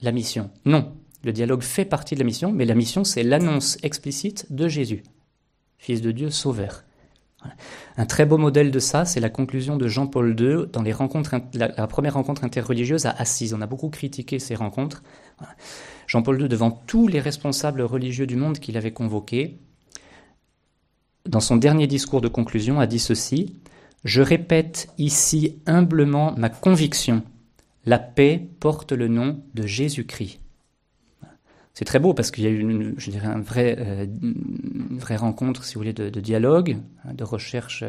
la 0.00 0.12
mission. 0.12 0.50
Non, 0.64 0.94
le 1.24 1.32
dialogue 1.32 1.62
fait 1.62 1.84
partie 1.84 2.14
de 2.14 2.20
la 2.20 2.26
mission, 2.26 2.52
mais 2.52 2.64
la 2.64 2.74
mission, 2.74 3.04
c'est 3.04 3.22
l'annonce 3.22 3.78
explicite 3.82 4.52
de 4.52 4.68
Jésus, 4.68 5.02
Fils 5.78 6.00
de 6.00 6.12
Dieu, 6.12 6.30
Sauveur. 6.30 6.84
Un 7.96 8.06
très 8.06 8.26
beau 8.26 8.36
modèle 8.36 8.70
de 8.70 8.78
ça, 8.78 9.04
c'est 9.04 9.20
la 9.20 9.30
conclusion 9.30 9.76
de 9.76 9.86
Jean-Paul 9.86 10.36
II 10.38 10.66
dans 10.72 10.82
les 10.82 10.92
rencontres, 10.92 11.36
la, 11.54 11.86
première 11.86 12.14
rencontre 12.14 12.44
interreligieuse 12.44 13.06
à 13.06 13.10
Assise. 13.10 13.54
On 13.54 13.60
a 13.60 13.66
beaucoup 13.66 13.90
critiqué 13.90 14.38
ces 14.38 14.54
rencontres. 14.54 15.02
Jean-Paul 16.06 16.40
II, 16.42 16.48
devant 16.48 16.70
tous 16.70 17.06
les 17.06 17.20
responsables 17.20 17.82
religieux 17.82 18.26
du 18.26 18.36
monde 18.36 18.58
qu'il 18.58 18.76
avait 18.76 18.92
convoqués, 18.92 19.58
dans 21.26 21.40
son 21.40 21.56
dernier 21.56 21.86
discours 21.86 22.20
de 22.20 22.28
conclusion, 22.28 22.80
a 22.80 22.86
dit 22.86 22.98
ceci 22.98 23.60
Je 24.04 24.22
répète 24.22 24.88
ici 24.98 25.60
humblement 25.66 26.34
ma 26.36 26.48
conviction 26.48 27.22
la 27.88 27.98
paix 27.98 28.46
porte 28.60 28.92
le 28.92 29.08
nom 29.08 29.42
de 29.54 29.66
Jésus-Christ. 29.66 30.40
C'est 31.72 31.86
très 31.86 31.98
beau 31.98 32.12
parce 32.12 32.30
qu'il 32.30 32.44
y 32.44 32.46
a 32.46 32.50
eu, 32.50 32.58
une, 32.58 32.94
je 32.98 33.10
dirais, 33.10 33.28
euh, 33.28 34.06
vraie 34.90 35.16
rencontre, 35.16 35.64
si 35.64 35.74
vous 35.74 35.80
voulez, 35.80 35.94
de, 35.94 36.20
dialogue, 36.20 36.76
hein, 37.04 37.14
de 37.14 37.24
recherche 37.24 37.84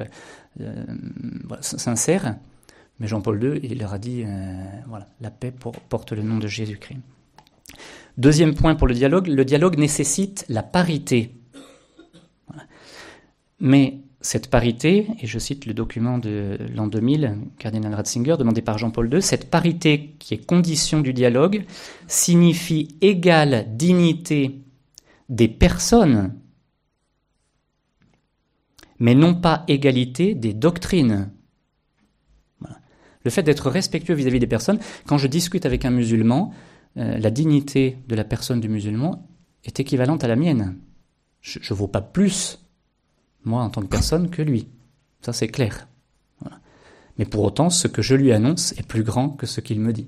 euh, 0.62 0.86
sincère. 1.60 2.38
Mais 3.00 3.08
Jean-Paul 3.08 3.44
II, 3.44 3.60
il 3.62 3.80
leur 3.80 3.94
a 3.94 3.98
dit, 3.98 4.24
euh, 4.26 4.64
voilà, 4.88 5.08
la 5.20 5.32
paix 5.32 5.54
porte 5.90 6.14
le 6.14 6.22
nom 6.22 6.38
de 6.38 6.48
Jésus-Christ. 6.48 7.00
Deuxième 8.18 8.54
point 8.54 8.76
pour 8.76 8.88
le 8.88 8.94
dialogue, 8.94 9.28
le 9.28 9.44
dialogue 9.44 9.78
nécessite 9.78 10.46
la 10.48 10.64
parité. 10.64 11.36
Mais 13.60 14.00
cette 14.22 14.50
parité, 14.50 15.08
et 15.22 15.28
je 15.28 15.40
cite 15.40 15.66
le 15.66 15.74
document 15.74 16.18
de 16.18 16.58
l'an 16.76 16.88
2000, 16.88 17.38
cardinal 17.58 17.94
Ratzinger, 17.94 18.36
demandé 18.38 18.62
par 18.62 18.78
Jean-Paul 18.78 19.14
II, 19.14 19.22
cette 19.22 19.50
parité 19.50 20.16
qui 20.20 20.34
est 20.34 20.46
condition 20.46 21.00
du 21.00 21.14
dialogue 21.14 21.64
signifie 22.08 22.98
égale 23.00 23.68
dignité 23.78 24.60
des 25.30 25.48
personnes, 25.48 26.36
mais 29.00 29.16
non 29.16 29.36
pas 29.36 29.64
égalité 29.70 30.36
des 30.36 30.54
doctrines. 30.54 31.32
Le 33.24 33.32
fait 33.32 33.44
d'être 33.44 33.70
respectueux 33.70 34.16
vis-à-vis 34.16 34.40
des 34.40 34.48
personnes, 34.48 34.80
quand 35.06 35.18
je 35.18 35.28
discute 35.28 35.66
avec 35.66 35.86
un 35.86 35.92
musulman, 35.92 36.54
euh, 36.98 37.18
la 37.18 37.30
dignité 37.30 37.98
de 38.08 38.16
la 38.16 38.26
personne 38.26 38.60
du 38.60 38.68
musulman 38.68 39.30
est 39.64 39.80
équivalente 39.80 40.24
à 40.24 40.28
la 40.28 40.36
mienne. 40.36 40.78
Je 41.42 41.60
ne 41.60 41.78
vaux 41.78 41.88
pas 41.88 42.02
plus 42.02 42.60
moi 43.44 43.64
en 43.64 43.70
tant 43.70 43.82
que 43.82 43.88
personne, 43.88 44.30
que 44.30 44.42
lui. 44.42 44.68
Ça 45.22 45.34
c'est 45.34 45.48
clair. 45.48 45.88
Mais 47.20 47.26
pour 47.26 47.44
autant, 47.44 47.70
ce 47.70 47.88
que 47.88 48.02
je 48.02 48.16
lui 48.16 48.32
annonce 48.32 48.72
est 48.78 48.88
plus 48.88 49.04
grand 49.04 49.30
que 49.30 49.46
ce 49.46 49.60
qu'il 49.60 49.82
me 49.82 49.92
dit. 49.92 50.08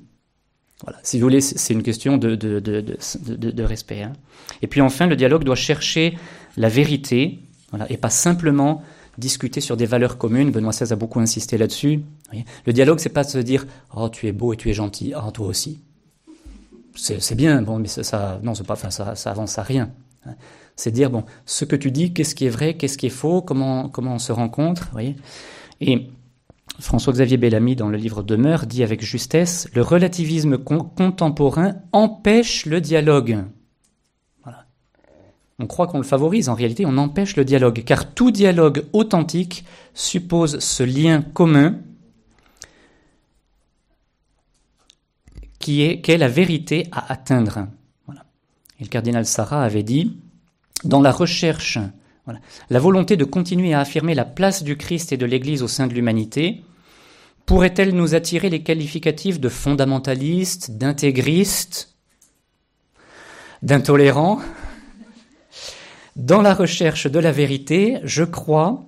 Voilà. 0.83 0.97
Si 1.03 1.19
vous 1.19 1.23
voulez, 1.23 1.41
c'est 1.41 1.73
une 1.73 1.83
question 1.83 2.17
de, 2.17 2.35
de, 2.35 2.59
de, 2.59 3.63
respect. 3.63 4.01
Hein. 4.01 4.13
Et 4.61 4.67
puis 4.67 4.81
enfin, 4.81 5.05
le 5.05 5.15
dialogue 5.15 5.43
doit 5.43 5.55
chercher 5.55 6.17
la 6.57 6.69
vérité, 6.69 7.41
voilà, 7.69 7.91
et 7.91 7.97
pas 7.97 8.09
simplement 8.09 8.81
discuter 9.17 9.61
sur 9.61 9.77
des 9.77 9.85
valeurs 9.85 10.17
communes. 10.17 10.51
Benoît 10.51 10.71
XVI 10.71 10.93
a 10.93 10.95
beaucoup 10.95 11.19
insisté 11.19 11.57
là-dessus. 11.57 12.01
Le 12.65 12.73
dialogue, 12.73 12.99
c'est 12.99 13.09
pas 13.09 13.25
se 13.25 13.37
dire 13.37 13.67
Oh, 13.93 14.09
tu 14.09 14.27
es 14.27 14.31
beau 14.31 14.53
et 14.53 14.57
tu 14.57 14.69
es 14.69 14.73
gentil. 14.73 15.13
Oh, 15.15 15.29
toi 15.31 15.47
aussi. 15.47 15.81
c'est 16.95 17.35
bien, 17.35 17.61
bon, 17.61 17.77
mais 17.77 17.89
ça, 17.89 18.03
ça 18.03 18.39
non, 18.41 18.53
pas, 18.55 18.73
enfin, 18.73 18.89
ça, 18.89 19.15
ça 19.15 19.31
avance 19.31 19.59
à 19.59 19.63
rien. 19.63 19.91
C'est 20.81 20.89
dire, 20.89 21.11
bon, 21.11 21.25
ce 21.45 21.63
que 21.63 21.75
tu 21.75 21.91
dis, 21.91 22.11
qu'est-ce 22.11 22.33
qui 22.33 22.47
est 22.47 22.49
vrai, 22.49 22.73
qu'est-ce 22.73 22.97
qui 22.97 23.05
est 23.05 23.09
faux, 23.09 23.43
comment, 23.43 23.91
on 23.95 24.17
se 24.17 24.31
rencontre. 24.31 24.89
Et 25.79 26.07
François-Xavier 26.79 27.37
Bellamy, 27.37 27.75
dans 27.75 27.87
le 27.87 27.97
livre 27.97 28.23
Demeure, 28.23 28.65
dit 28.65 28.81
avec 28.81 29.03
justesse, 29.03 29.69
le 29.75 29.83
relativisme 29.83 30.57
contemporain 30.57 31.75
empêche 31.91 32.65
le 32.65 32.81
dialogue. 32.81 33.43
On 35.59 35.67
croit 35.67 35.85
qu'on 35.85 35.99
le 35.99 36.03
favorise, 36.03 36.49
en 36.49 36.55
réalité, 36.55 36.87
on 36.87 36.97
empêche 36.97 37.35
le 37.35 37.45
dialogue, 37.45 37.83
car 37.85 38.11
tout 38.15 38.31
dialogue 38.31 38.85
authentique 38.91 39.65
suppose 39.93 40.57
ce 40.57 40.81
lien 40.81 41.21
commun 41.21 41.75
qui 45.59 45.83
est, 45.83 46.17
la 46.17 46.27
vérité 46.27 46.87
à 46.91 47.11
atteindre. 47.11 47.67
Et 48.79 48.83
le 48.83 48.89
cardinal 48.89 49.27
Sarah 49.27 49.63
avait 49.63 49.83
dit, 49.83 50.17
dans 50.83 51.01
la 51.01 51.11
recherche, 51.11 51.79
la 52.69 52.79
volonté 52.79 53.17
de 53.17 53.25
continuer 53.25 53.73
à 53.73 53.81
affirmer 53.81 54.15
la 54.15 54.25
place 54.25 54.63
du 54.63 54.77
Christ 54.77 55.11
et 55.11 55.17
de 55.17 55.25
l'Église 55.25 55.63
au 55.63 55.67
sein 55.67 55.87
de 55.87 55.93
l'humanité, 55.93 56.63
pourrait-elle 57.45 57.93
nous 57.93 58.15
attirer 58.15 58.49
les 58.49 58.63
qualificatifs 58.63 59.39
de 59.39 59.49
fondamentalistes, 59.49 60.71
d'intégristes, 60.71 61.95
d'intolérants? 63.61 64.39
Dans 66.15 66.41
la 66.41 66.53
recherche 66.53 67.07
de 67.07 67.19
la 67.19 67.31
vérité, 67.31 67.99
je 68.03 68.23
crois 68.23 68.85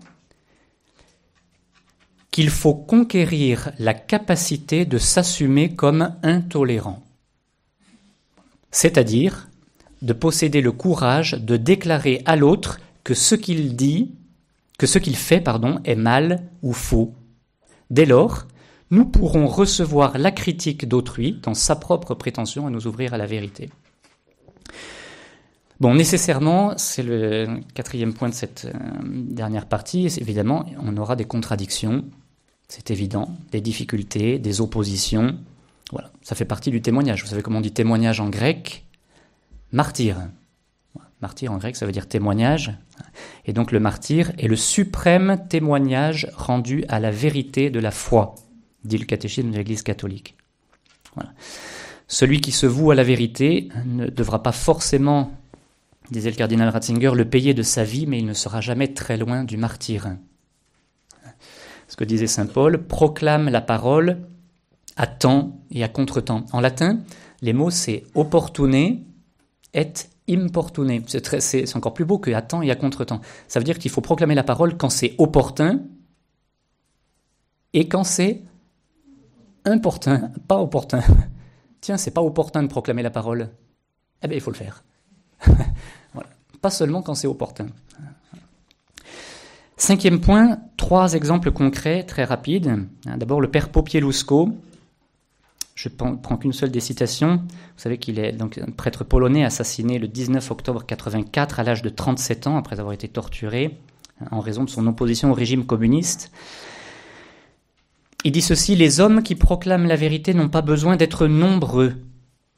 qu'il 2.32 2.50
faut 2.50 2.74
conquérir 2.74 3.72
la 3.78 3.94
capacité 3.94 4.86
de 4.86 4.98
s'assumer 4.98 5.76
comme 5.76 6.16
intolérant, 6.24 7.04
c'est-à-dire 8.72 9.50
de 10.04 10.14
posséder 10.14 10.62
le 10.62 10.72
courage 10.72 11.34
de 11.34 11.58
déclarer 11.58 12.22
à 12.26 12.36
l'autre 12.36 12.80
que 13.04 13.14
ce 13.14 13.36
qu'il 13.36 13.76
dit, 13.76 14.12
que 14.78 14.86
ce 14.86 15.00
qu'il 15.00 15.16
fait, 15.16 15.42
pardon, 15.42 15.80
est 15.86 15.96
mal 15.96 16.44
ou 16.62 16.74
faux. 16.74 17.16
Dès 17.90 18.06
lors, 18.06 18.46
nous 18.92 19.06
pourrons 19.06 19.48
recevoir 19.48 20.18
la 20.18 20.32
critique 20.32 20.88
d'autrui 20.88 21.40
dans 21.42 21.54
sa 21.54 21.76
propre 21.76 22.14
prétention 22.14 22.68
à 22.68 22.70
nous 22.70 22.86
ouvrir 22.86 23.14
à 23.14 23.18
la 23.18 23.26
vérité. 23.26 23.70
Bon, 25.80 25.96
nécessairement, 25.96 26.74
c'est 26.78 27.04
le 27.04 27.60
quatrième 27.74 28.14
point 28.14 28.30
de 28.30 28.34
cette 28.34 28.66
euh, 28.66 28.72
dernière 29.04 29.66
partie, 29.66 30.06
évidemment, 30.06 30.66
on 30.82 30.96
aura 30.98 31.16
des 31.16 31.26
contradictions, 31.26 32.06
c'est 32.68 32.92
évident, 32.92 33.36
des 33.52 33.62
difficultés, 33.62 34.38
des 34.38 34.62
oppositions. 34.62 35.38
Voilà, 35.92 36.12
ça 36.22 36.36
fait 36.36 36.46
partie 36.46 36.72
du 36.72 36.82
témoignage. 36.82 37.24
Vous 37.24 37.30
savez 37.30 37.42
comment 37.42 37.58
on 37.58 37.62
dit 37.62 37.72
témoignage 37.72 38.20
en 38.20 38.30
grec? 38.30 38.86
Martyr. 39.74 40.18
Martyr 41.22 41.52
en 41.52 41.58
grec, 41.58 41.76
ça 41.76 41.86
veut 41.86 41.92
dire 41.92 42.08
témoignage. 42.08 42.74
Et 43.46 43.52
donc 43.52 43.72
le 43.72 43.80
martyr 43.80 44.32
est 44.38 44.48
le 44.48 44.56
suprême 44.56 45.46
témoignage 45.50 46.30
rendu 46.36 46.86
à 46.88 47.00
la 47.00 47.12
vérité 47.12 47.70
de 47.70 47.80
la 47.80 47.92
foi, 47.92 48.36
dit 48.86 48.98
le 48.98 49.06
catéchisme 49.06 49.52
de 49.52 49.58
l'Église 49.58 49.84
catholique. 49.84 50.38
Voilà. 51.16 51.32
Celui 52.08 52.40
qui 52.40 52.52
se 52.52 52.66
voue 52.66 52.92
à 52.92 52.96
la 52.96 53.04
vérité 53.04 53.70
ne 53.86 54.08
devra 54.08 54.42
pas 54.44 54.52
forcément, 54.52 55.32
disait 56.12 56.30
le 56.30 56.38
cardinal 56.38 56.70
Ratzinger, 56.70 57.12
le 57.16 57.30
payer 57.30 57.54
de 57.54 57.64
sa 57.64 57.84
vie, 57.84 58.06
mais 58.06 58.20
il 58.20 58.26
ne 58.26 58.34
sera 58.34 58.62
jamais 58.62 58.94
très 58.94 59.18
loin 59.18 59.44
du 59.44 59.58
martyr 59.58 60.08
ce 61.94 61.96
que 61.96 62.04
disait 62.04 62.26
Saint 62.26 62.48
Paul, 62.48 62.88
proclame 62.88 63.50
la 63.50 63.62
parole 63.62 64.18
à 64.96 65.06
temps 65.06 65.60
et 65.70 65.84
à 65.84 65.88
contre-temps. 65.88 66.44
En 66.52 66.60
latin, 66.60 67.00
les 67.44 67.54
mots 67.54 67.70
c'est 67.70 68.04
opportune 68.16 69.04
et 69.74 69.94
importune. 70.30 71.04
C'est 71.08 71.76
encore 71.76 71.94
plus 71.94 72.06
beau 72.06 72.20
que 72.20 72.32
à 72.32 72.42
temps 72.42 72.62
et 72.62 72.72
à 72.72 72.76
contre-temps. 72.76 73.22
Ça 73.48 73.60
veut 73.60 73.66
dire 73.66 73.80
qu'il 73.80 73.92
faut 73.92 74.02
proclamer 74.02 74.36
la 74.36 74.44
parole 74.44 74.78
quand 74.78 74.90
c'est 74.90 75.16
opportun 75.18 75.82
et 77.74 77.88
quand 77.88 78.04
c'est 78.04 78.42
importun, 79.66 80.32
pas 80.48 80.60
opportun. 80.60 81.02
Tiens, 81.82 81.98
c'est 81.98 82.12
pas 82.12 82.22
opportun 82.22 82.64
de 82.64 82.68
proclamer 82.68 83.02
la 83.02 83.10
parole. 83.10 83.50
Eh 84.22 84.28
bien, 84.28 84.38
il 84.38 84.42
faut 84.42 84.52
le 84.52 84.56
faire. 84.56 84.84
Pas 86.62 86.70
seulement 86.70 87.02
quand 87.02 87.14
c'est 87.14 87.28
opportun. 87.28 87.66
Cinquième 89.76 90.22
point, 90.22 90.60
trois 90.78 91.14
exemples 91.14 91.52
concrets 91.52 92.04
très 92.04 92.24
rapides. 92.24 92.88
D'abord 93.18 93.42
le 93.42 93.52
père 93.52 93.68
Popielusko. 93.68 94.48
Je 95.76 95.90
ne 95.90 96.16
prends 96.16 96.38
qu'une 96.38 96.54
seule 96.54 96.72
des 96.72 96.80
citations. 96.80 97.38
Vous 97.38 97.82
savez 97.82 97.98
qu'il 97.98 98.20
est 98.20 98.32
donc 98.32 98.58
un 98.58 98.72
prêtre 98.72 99.04
polonais 99.04 99.44
assassiné 99.44 99.98
le 99.98 100.08
19 100.08 100.52
octobre 100.52 100.86
84 100.86 101.60
à 101.60 101.64
l'âge 101.64 101.82
de 101.82 101.90
37 101.90 102.48
ans 102.48 102.58
après 102.58 102.80
avoir 102.80 102.94
été 102.94 103.08
torturé 103.08 103.78
en 104.32 104.40
raison 104.40 104.64
de 104.64 104.70
son 104.70 104.86
opposition 104.88 105.32
au 105.32 105.34
régime 105.34 105.66
communiste. 105.66 106.32
Il 108.24 108.32
dit 108.32 108.42
ceci, 108.42 108.76
les 108.76 109.00
hommes 109.00 109.24
qui 109.24 109.36
proclament 109.36 109.88
la 109.88 109.96
vérité 109.96 110.34
n'ont 110.34 110.50
pas 110.50 110.62
besoin 110.62 110.96
d'être 110.96 111.28
nombreux. 111.28 111.96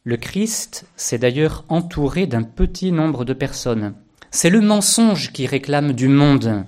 Le 0.04 0.18
Christ 0.18 0.86
s'est 0.96 1.18
d'ailleurs 1.18 1.64
entouré 1.70 2.28
d'un 2.28 2.44
petit 2.44 2.92
nombre 2.92 3.26
de 3.26 3.34
personnes. 3.34 3.94
C'est 4.30 4.50
le 4.50 4.62
mensonge 4.62 5.32
qui 5.32 5.48
réclame 5.48 5.94
du 5.94 6.08
monde 6.08 6.66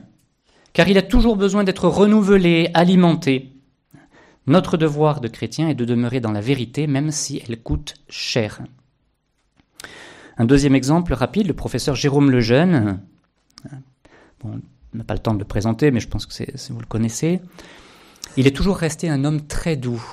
car 0.78 0.88
il 0.88 0.98
a 1.00 1.02
toujours 1.02 1.38
besoin 1.38 1.64
d'être 1.64 1.88
renouvelé, 1.88 2.70
alimenté. 2.76 3.57
Notre 4.48 4.78
devoir 4.78 5.20
de 5.20 5.28
chrétien 5.28 5.68
est 5.68 5.76
de 5.76 5.84
demeurer 5.86 6.22
dans 6.22 6.32
la 6.32 6.40
vérité, 6.42 6.88
même 6.88 7.12
si 7.12 7.44
elle 7.48 7.62
coûte 7.62 7.96
cher. 8.10 8.62
Un 10.38 10.46
deuxième 10.46 10.76
exemple 10.76 11.14
rapide, 11.14 11.48
le 11.48 11.54
professeur 11.54 11.96
Jérôme 11.96 12.32
Lejeune. 12.32 13.02
Bon, 14.40 14.62
on 14.94 14.98
n'a 14.98 15.04
pas 15.04 15.16
le 15.16 15.20
temps 15.20 15.34
de 15.34 15.40
le 15.40 15.46
présenter, 15.46 15.92
mais 15.92 16.00
je 16.00 16.08
pense 16.08 16.26
que 16.26 16.72
vous 16.72 16.80
le 16.80 16.86
connaissez. 16.86 17.42
Il 18.38 18.48
est 18.48 18.56
toujours 18.56 18.78
resté 18.78 19.10
un 19.10 19.26
homme 19.26 19.48
très 19.48 19.76
doux 19.76 20.04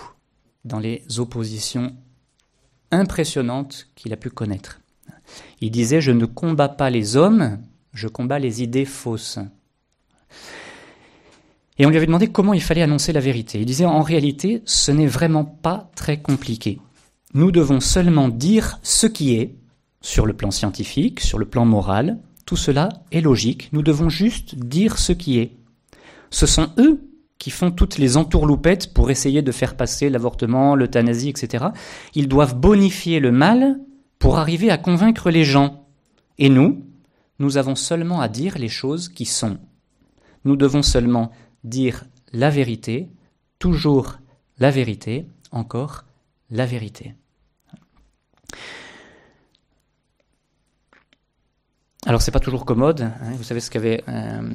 dans 0.65 0.79
les 0.79 1.05
oppositions 1.19 1.95
impressionnantes 2.91 3.89
qu'il 3.95 4.13
a 4.13 4.17
pu 4.17 4.31
connaître. 4.31 4.81
Il 5.61 5.71
disait 5.71 6.01
Je 6.01 6.11
ne 6.11 6.27
combats 6.27 6.69
pas 6.69 6.91
les 6.91 7.17
hommes, 7.17 7.61
je 7.93 8.09
combats 8.09 8.39
les 8.39 8.63
idées 8.63 8.85
fausses. 8.85 9.39
Et 11.79 11.87
on 11.87 11.91
lui 11.91 11.97
avait 11.97 12.07
demandé 12.07 12.29
comment 12.29 12.55
il 12.55 12.63
fallait 12.63 12.83
annoncer 12.83 13.13
la 13.13 13.21
vérité. 13.21 13.59
Il 13.59 13.67
disait 13.67 13.85
en 13.85 14.03
réalité, 14.03 14.63
ce 14.65 14.93
n'est 14.93 15.07
vraiment 15.07 15.45
pas 15.45 15.91
très 15.97 16.21
compliqué. 16.21 16.81
Nous 17.35 17.51
devons 17.51 17.81
seulement 17.81 18.29
dire 18.29 18.79
ce 18.83 19.07
qui 19.07 19.35
est, 19.35 19.57
sur 20.01 20.27
le 20.27 20.35
plan 20.35 20.51
scientifique, 20.51 21.21
sur 21.21 21.39
le 21.39 21.47
plan 21.47 21.65
moral. 21.65 22.19
Tout 22.47 22.57
cela 22.57 22.91
est 23.11 23.23
logique. 23.23 23.71
Nous 23.73 23.83
devons 23.83 24.09
juste 24.09 24.55
dire 24.55 24.99
ce 24.99 25.13
qui 25.13 25.39
est. 25.39 25.53
Ce 26.31 26.47
sont 26.47 26.69
eux 26.79 27.01
qui 27.39 27.51
font 27.51 27.71
toutes 27.71 27.99
les 27.99 28.17
entourloupettes 28.17 28.95
pour 28.95 29.11
essayer 29.11 29.43
de 29.43 29.53
faire 29.53 29.77
passer 29.77 30.11
l'avortement, 30.11 30.77
l'euthanasie, 30.77 31.29
etc. 31.29 31.67
Ils 32.15 32.29
doivent 32.29 32.55
bonifier 32.55 33.19
le 33.19 33.33
mal 33.33 33.81
pour 34.19 34.39
arriver 34.39 34.71
à 34.71 34.79
convaincre 34.79 35.31
les 35.31 35.45
gens. 35.45 35.87
Et 36.39 36.49
nous, 36.49 36.85
nous 37.39 37.57
avons 37.57 37.75
seulement 37.75 38.21
à 38.21 38.29
dire 38.29 38.59
les 38.59 38.69
choses 38.69 39.09
qui 39.09 39.25
sont. 39.25 39.59
Nous 40.45 40.57
devons 40.57 40.83
seulement 40.83 41.31
dire 41.65 42.05
la 42.33 42.51
vérité, 42.51 43.09
toujours 43.59 44.19
la 44.59 44.71
vérité, 44.71 45.27
encore 45.51 46.05
la 46.51 46.67
vérité. 46.67 47.15
Alors 52.07 52.21
c'est 52.21 52.31
pas 52.31 52.41
toujours 52.41 52.65
commode, 52.65 53.03
hein, 53.03 53.33
vous 53.37 53.43
savez 53.43 53.61
ce 53.61 53.71
qu'avait... 53.71 54.05
Euh, 54.09 54.53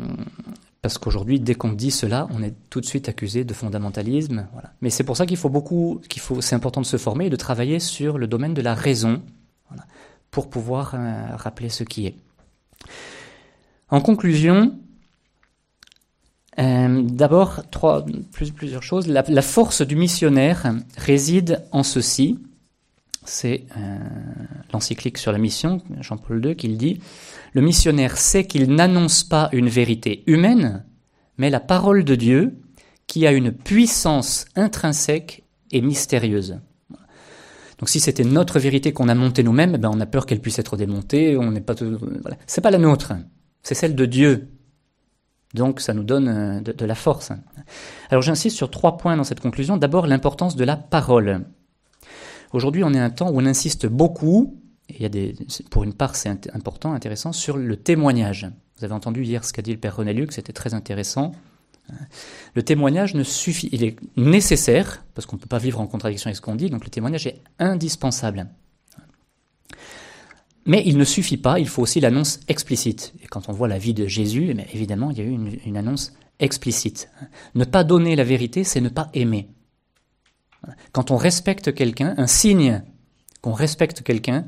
parce 0.81 0.97
qu'aujourd'hui, 0.97 1.41
dès 1.41 1.55
qu'on 1.55 1.73
dit 1.73 1.91
cela, 1.91 2.27
on 2.31 2.41
est 2.41 2.53
tout 2.69 2.79
de 2.79 2.85
suite 2.85 3.09
accusé 3.09 3.43
de 3.43 3.53
fondamentalisme. 3.53 4.47
Voilà. 4.53 4.71
Mais 4.79 4.89
c'est 4.89 5.03
pour 5.03 5.17
ça 5.17 5.25
qu'il 5.25 5.35
faut 5.35 5.49
beaucoup, 5.49 5.99
qu'il 6.07 6.21
faut, 6.21 6.39
c'est 6.39 6.55
important 6.55 6.79
de 6.79 6.85
se 6.85 6.95
former 6.95 7.25
et 7.25 7.29
de 7.29 7.35
travailler 7.35 7.79
sur 7.79 8.17
le 8.17 8.27
domaine 8.27 8.53
de 8.53 8.61
la 8.61 8.75
raison, 8.75 9.21
pour 10.31 10.49
pouvoir 10.49 10.93
euh, 10.95 11.35
rappeler 11.35 11.69
ce 11.69 11.83
qui 11.83 12.05
est. 12.05 12.15
En 13.89 14.01
conclusion, 14.01 14.79
euh, 16.57 17.03
d'abord, 17.03 17.63
trois, 17.69 18.05
plusieurs 18.31 18.83
choses. 18.83 19.07
La, 19.07 19.41
force 19.41 19.81
du 19.81 19.95
missionnaire 19.95 20.73
réside 20.97 21.63
en 21.71 21.83
ceci. 21.83 22.39
C'est 23.23 23.65
euh, 23.77 23.97
l'encyclique 24.73 25.17
sur 25.17 25.31
la 25.31 25.37
mission, 25.37 25.81
Jean-Paul 26.01 26.43
II, 26.43 26.55
qui 26.55 26.67
le 26.67 26.75
dit. 26.75 26.99
Le 27.53 27.61
missionnaire 27.61 28.17
sait 28.17 28.45
qu'il 28.45 28.73
n'annonce 28.73 29.23
pas 29.23 29.49
une 29.51 29.69
vérité 29.69 30.23
humaine, 30.25 30.85
mais 31.37 31.49
la 31.49 31.59
parole 31.59 32.03
de 32.03 32.15
Dieu 32.15 32.57
qui 33.05 33.27
a 33.27 33.31
une 33.31 33.51
puissance 33.51 34.45
intrinsèque 34.55 35.43
et 35.71 35.81
mystérieuse. 35.81 36.59
Donc 37.77 37.89
si 37.89 37.99
c'était 37.99 38.23
notre 38.23 38.59
vérité 38.59 38.91
qu'on 38.91 39.09
a 39.09 39.15
montée 39.15 39.43
nous-mêmes, 39.43 39.77
ben 39.77 39.89
on 39.93 39.99
a 40.01 40.05
peur 40.05 40.25
qu'elle 40.25 40.41
puisse 40.41 40.59
être 40.59 40.75
démontée. 40.75 41.37
On 41.37 41.51
n'est 41.51 41.61
pas. 41.61 41.75
C'est 42.45 42.61
pas 42.61 42.71
la 42.71 42.77
nôtre. 42.77 43.13
C'est 43.63 43.75
celle 43.75 43.95
de 43.95 44.05
Dieu 44.05 44.49
donc 45.53 45.79
ça 45.79 45.93
nous 45.93 46.03
donne 46.03 46.27
euh, 46.27 46.61
de, 46.61 46.85
la 46.85 46.95
force. 46.95 47.31
Alors 48.09 48.21
j'insiste 48.21 48.55
sur 48.55 48.69
trois 48.69 48.97
points 48.97 49.17
dans 49.17 49.23
cette 49.23 49.39
conclusion. 49.39 49.77
D'abord 49.77 50.07
l'importance 50.07 50.55
de 50.55 50.63
la 50.63 50.77
parole. 50.77 51.45
Aujourd'hui, 52.51 52.83
on 52.83 52.93
est 52.93 52.99
un 52.99 53.09
temps 53.09 53.29
où 53.29 53.39
on 53.39 53.45
insiste 53.45 53.85
beaucoup, 53.85 54.59
et 54.89 54.95
il 54.95 55.01
y 55.01 55.05
a 55.05 55.09
des, 55.09 55.35
pour 55.69 55.83
une 55.83 55.93
part 55.93 56.15
c'est 56.15 56.49
important, 56.53 56.93
intéressant, 56.93 57.31
sur 57.31 57.57
le 57.57 57.77
témoignage. 57.77 58.49
Vous 58.77 58.85
avez 58.85 58.93
entendu 58.93 59.23
hier 59.23 59.43
ce 59.43 59.53
qu'a 59.53 59.61
dit 59.61 59.71
le 59.71 59.79
père 59.79 59.95
René 59.95 60.13
Luc, 60.13 60.31
c'était 60.31 60.53
très 60.53 60.73
intéressant. 60.73 61.33
Le 62.53 62.63
témoignage 62.63 63.15
ne 63.15 63.23
suffit, 63.23 63.69
il 63.71 63.83
est 63.83 63.95
nécessaire, 64.15 65.03
parce 65.15 65.25
qu'on 65.25 65.35
ne 65.35 65.41
peut 65.41 65.47
pas 65.47 65.57
vivre 65.57 65.79
en 65.79 65.87
contradiction 65.87 66.27
avec 66.27 66.37
ce 66.37 66.41
qu'on 66.41 66.55
dit, 66.55 66.69
donc 66.69 66.83
le 66.83 66.89
témoignage 66.89 67.25
est 67.27 67.41
indispensable. 67.57 68.47
Mais 70.69 70.83
il 70.85 70.99
ne 70.99 71.03
suffit 71.03 71.37
pas, 71.37 71.57
il 71.57 71.67
faut 71.67 71.81
aussi 71.81 71.99
l'annonce 71.99 72.41
explicite. 72.47 73.15
Et 73.23 73.25
quand 73.25 73.49
on 73.49 73.51
voit 73.51 73.67
la 73.67 73.79
vie 73.79 73.95
de 73.95 74.05
Jésus, 74.05 74.55
eh 74.55 74.75
évidemment, 74.75 75.09
il 75.09 75.17
y 75.17 75.21
a 75.21 75.23
eu 75.23 75.59
une, 75.65 75.77
annonce 75.77 76.13
explicite. 76.37 77.09
Ne 77.55 77.65
pas 77.65 77.83
donner 77.83 78.15
la 78.15 78.23
vérité, 78.23 78.63
c'est 78.63 78.79
ne 78.79 78.89
pas 78.89 79.09
aimer. 79.15 79.49
Quand 80.91 81.09
on 81.09 81.17
respecte 81.17 81.73
quelqu'un, 81.73 82.13
un 82.17 82.27
signe 82.27 82.83
qu'on 83.41 83.53
respecte 83.53 84.03
quelqu'un, 84.03 84.45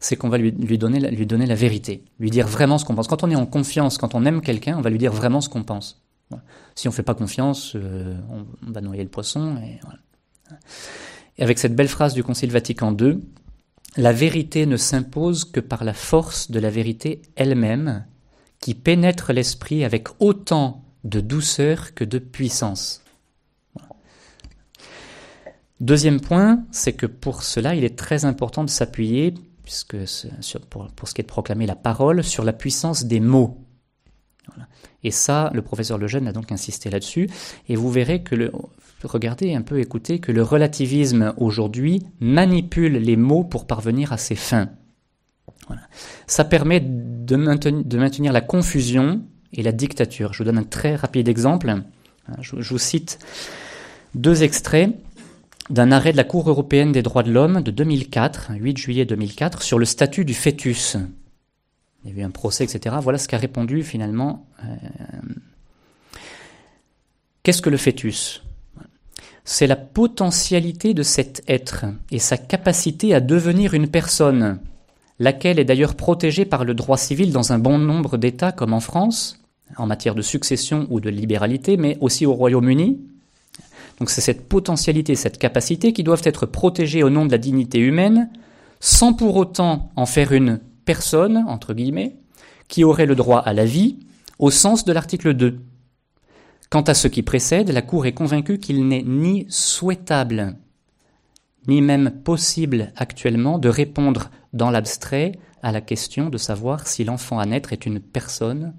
c'est 0.00 0.16
qu'on 0.16 0.30
va 0.30 0.38
lui, 0.38 0.78
donner, 0.78 1.00
la 1.00 1.54
vérité, 1.54 2.02
lui 2.18 2.30
dire 2.30 2.48
vraiment 2.48 2.78
ce 2.78 2.86
qu'on 2.86 2.94
pense. 2.94 3.06
Quand 3.06 3.22
on 3.22 3.30
est 3.30 3.36
en 3.36 3.44
confiance, 3.44 3.98
quand 3.98 4.14
on 4.14 4.24
aime 4.24 4.40
quelqu'un, 4.40 4.78
on 4.78 4.80
va 4.80 4.88
lui 4.88 4.96
dire 4.96 5.12
vraiment 5.12 5.42
ce 5.42 5.50
qu'on 5.50 5.64
pense. 5.64 6.02
Si 6.76 6.88
on 6.88 6.92
ne 6.92 6.94
fait 6.94 7.02
pas 7.02 7.14
confiance, 7.14 7.76
euh, 7.76 8.16
on, 8.30 8.70
va 8.72 8.80
noyer 8.80 9.02
le 9.02 9.10
poisson. 9.10 9.58
Et 11.36 11.42
avec 11.42 11.58
cette 11.58 11.76
belle 11.76 11.88
phrase 11.88 12.14
du 12.14 12.24
Concile 12.24 12.50
Vatican 12.50 12.96
II, 12.98 13.18
la 13.96 14.12
vérité 14.12 14.66
ne 14.66 14.76
s'impose 14.76 15.44
que 15.44 15.60
par 15.60 15.84
la 15.84 15.94
force 15.94 16.50
de 16.50 16.58
la 16.58 16.70
vérité 16.70 17.22
elle-même, 17.36 18.06
qui 18.60 18.74
pénètre 18.74 19.32
l'esprit 19.32 19.84
avec 19.84 20.08
autant 20.20 20.84
de 21.04 21.20
douceur 21.20 21.94
que 21.94 22.04
de 22.04 22.18
puissance. 22.18 23.02
Deuxième 25.80 26.20
point, 26.20 26.64
c'est 26.70 26.92
que 26.92 27.06
pour 27.06 27.42
cela, 27.42 27.74
il 27.74 27.82
est 27.84 27.98
très 27.98 28.24
important 28.24 28.62
de 28.62 28.70
s'appuyer, 28.70 29.34
puisque 29.64 29.96
pour, 30.70 31.08
ce 31.08 31.14
qui 31.14 31.20
est 31.20 31.24
de 31.24 31.28
proclamer 31.28 31.66
la 31.66 31.74
parole, 31.74 32.22
sur 32.22 32.44
la 32.44 32.52
puissance 32.52 33.04
des 33.04 33.18
mots. 33.18 33.58
Et 35.02 35.10
ça, 35.10 35.50
le 35.54 35.62
professeur 35.62 35.98
Lejeune 35.98 36.28
a 36.28 36.32
donc 36.32 36.52
insisté 36.52 36.88
là-dessus. 36.88 37.28
Et 37.68 37.74
vous 37.74 37.90
verrez 37.90 38.22
que 38.22 38.36
le, 38.36 38.52
regardez 39.06 39.54
un 39.54 39.62
peu, 39.62 39.80
écoutez, 39.80 40.18
que 40.18 40.32
le 40.32 40.42
relativisme 40.42 41.34
aujourd'hui 41.36 42.02
manipule 42.20 42.94
les 42.94 43.16
mots 43.16 43.44
pour 43.44 43.66
parvenir 43.66 44.12
à 44.12 44.16
ses 44.16 44.34
fins. 44.34 44.70
Ça 46.26 46.44
permet 46.44 46.80
de 46.80 47.36
maintenir, 47.36 48.32
la 48.32 48.40
confusion 48.40 49.22
et 49.52 49.62
la 49.62 49.72
dictature. 49.72 50.32
Je 50.32 50.38
vous 50.38 50.44
donne 50.44 50.58
un 50.58 50.64
très 50.64 50.96
rapide 50.96 51.28
exemple. 51.28 51.74
Je, 52.40 52.60
je 52.60 52.68
vous 52.70 52.78
cite 52.78 53.18
deux 54.14 54.42
extraits 54.42 54.94
d'un 55.70 55.92
arrêt 55.92 56.12
de 56.12 56.16
la 56.16 56.24
Cour 56.24 56.48
européenne 56.48 56.92
des 56.92 57.02
droits 57.02 57.22
de 57.22 57.32
l'homme 57.32 57.62
de 57.62 57.70
2004, 57.70 58.52
8 58.58 58.76
juillet 58.76 59.04
2004, 59.04 59.62
sur 59.62 59.78
le 59.78 59.84
statut 59.84 60.24
du 60.24 60.34
fœtus. 60.34 60.96
Il 62.04 62.10
y 62.10 62.14
a 62.14 62.22
eu 62.22 62.24
un 62.24 62.30
procès, 62.30 62.64
etc. 62.64 62.96
Voilà 63.00 63.18
ce 63.18 63.28
qu'a 63.28 63.38
répondu 63.38 63.82
finalement. 63.82 64.46
Euh, 64.64 64.74
qu'est-ce 67.42 67.62
que 67.62 67.70
le 67.70 67.76
fœtus? 67.76 68.42
C'est 69.44 69.66
la 69.66 69.76
potentialité 69.76 70.94
de 70.94 71.02
cet 71.02 71.42
être 71.48 71.86
et 72.10 72.18
sa 72.18 72.36
capacité 72.36 73.14
à 73.14 73.20
devenir 73.20 73.74
une 73.74 73.88
personne, 73.88 74.60
laquelle 75.18 75.58
est 75.58 75.64
d'ailleurs 75.64 75.94
protégée 75.94 76.44
par 76.44 76.64
le 76.64 76.74
droit 76.74 76.96
civil 76.96 77.32
dans 77.32 77.52
un 77.52 77.58
bon 77.58 77.78
nombre 77.78 78.16
d'États 78.16 78.52
comme 78.52 78.72
en 78.72 78.80
France, 78.80 79.40
en 79.76 79.86
matière 79.86 80.14
de 80.14 80.22
succession 80.22 80.86
ou 80.90 81.00
de 81.00 81.10
libéralité, 81.10 81.76
mais 81.76 81.98
aussi 82.00 82.26
au 82.26 82.34
Royaume-Uni, 82.34 82.98
donc 83.98 84.10
c'est 84.10 84.20
cette 84.20 84.48
potentialité, 84.48 85.14
cette 85.14 85.38
capacité 85.38 85.92
qui 85.92 86.02
doivent 86.02 86.22
être 86.24 86.46
protégées 86.46 87.02
au 87.02 87.10
nom 87.10 87.26
de 87.26 87.30
la 87.30 87.38
dignité 87.38 87.78
humaine, 87.78 88.30
sans 88.80 89.12
pour 89.12 89.36
autant 89.36 89.92
en 89.96 90.06
faire 90.06 90.32
une 90.32 90.60
personne, 90.84 91.44
entre 91.46 91.74
guillemets, 91.74 92.16
qui 92.68 92.84
aurait 92.84 93.06
le 93.06 93.14
droit 93.14 93.38
à 93.38 93.52
la 93.52 93.64
vie, 93.64 93.98
au 94.38 94.50
sens 94.50 94.84
de 94.84 94.92
l'article 94.92 95.34
2. 95.34 95.60
Quant 96.72 96.80
à 96.80 96.94
ce 96.94 97.06
qui 97.06 97.22
précède, 97.22 97.68
la 97.68 97.82
Cour 97.82 98.06
est 98.06 98.14
convaincue 98.14 98.56
qu'il 98.56 98.88
n'est 98.88 99.02
ni 99.02 99.44
souhaitable, 99.50 100.56
ni 101.68 101.82
même 101.82 102.22
possible 102.24 102.94
actuellement 102.96 103.58
de 103.58 103.68
répondre 103.68 104.30
dans 104.54 104.70
l'abstrait 104.70 105.32
à 105.62 105.70
la 105.70 105.82
question 105.82 106.30
de 106.30 106.38
savoir 106.38 106.86
si 106.86 107.04
l'enfant 107.04 107.38
à 107.38 107.44
naître 107.44 107.74
est 107.74 107.84
une 107.84 108.00
personne 108.00 108.72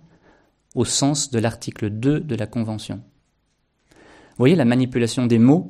au 0.74 0.86
sens 0.86 1.30
de 1.30 1.38
l'article 1.38 1.92
2 1.92 2.22
de 2.22 2.36
la 2.36 2.48
Convention. 2.48 2.96
Vous 3.92 4.40
voyez 4.40 4.56
la 4.56 4.66
manipulation 4.66 5.28
des 5.28 5.38
mots, 5.38 5.68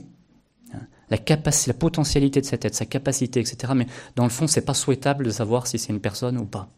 la, 1.10 1.18
capacité, 1.18 1.72
la 1.72 1.78
potentialité 1.78 2.40
de 2.40 2.46
cette 2.46 2.64
être, 2.64 2.74
sa 2.74 2.86
capacité, 2.86 3.42
etc. 3.42 3.74
Mais 3.76 3.88
dans 4.16 4.24
le 4.24 4.30
fond, 4.30 4.48
c'est 4.48 4.64
pas 4.64 4.74
souhaitable 4.74 5.26
de 5.26 5.32
savoir 5.32 5.68
si 5.68 5.78
c'est 5.78 5.92
une 5.92 6.00
personne 6.00 6.38
ou 6.38 6.46
pas. 6.46 6.70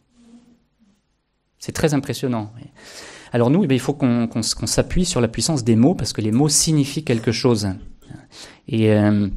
C'est 1.60 1.70
très 1.70 1.94
impressionnant. 1.94 2.52
Alors 3.32 3.50
nous, 3.50 3.64
eh 3.64 3.74
il 3.74 3.80
faut 3.80 3.94
qu'on 3.94 4.42
s'appuie 4.42 5.04
sur 5.04 5.20
la 5.20 5.28
puissance 5.28 5.64
des 5.64 5.76
mots 5.76 5.94
parce 5.94 6.12
que 6.12 6.20
les 6.20 6.32
mots 6.32 6.48
signifient 6.48 7.04
quelque 7.04 7.32
chose. 7.32 7.68
Et 8.68 8.92
euh, 8.92 9.28